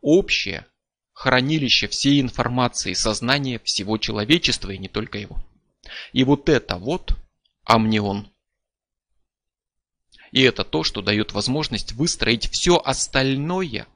Общее 0.00 0.66
хранилище 1.12 1.88
всей 1.88 2.20
информации, 2.20 2.92
сознания 2.92 3.60
всего 3.64 3.98
человечества 3.98 4.70
и 4.70 4.78
не 4.78 4.88
только 4.88 5.18
его. 5.18 5.42
И 6.12 6.24
вот 6.24 6.48
это 6.48 6.76
вот 6.76 7.16
амнион. 7.64 8.30
И 10.32 10.42
это 10.42 10.64
то, 10.64 10.82
что 10.82 11.02
дает 11.02 11.32
возможность 11.32 11.92
выстроить 11.92 12.48
все 12.50 12.76
остальное. 12.76 13.86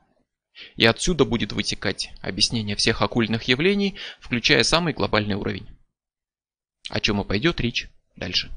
И 0.76 0.84
отсюда 0.84 1.24
будет 1.24 1.53
вытекать 1.53 2.11
объяснение 2.20 2.76
всех 2.76 3.03
оккультных 3.03 3.45
явлений, 3.45 3.97
включая 4.20 4.62
самый 4.62 4.93
глобальный 4.93 5.34
уровень. 5.34 5.68
О 6.88 7.01
чем 7.01 7.20
и 7.20 7.24
пойдет 7.24 7.61
речь 7.61 7.88
дальше. 8.16 8.51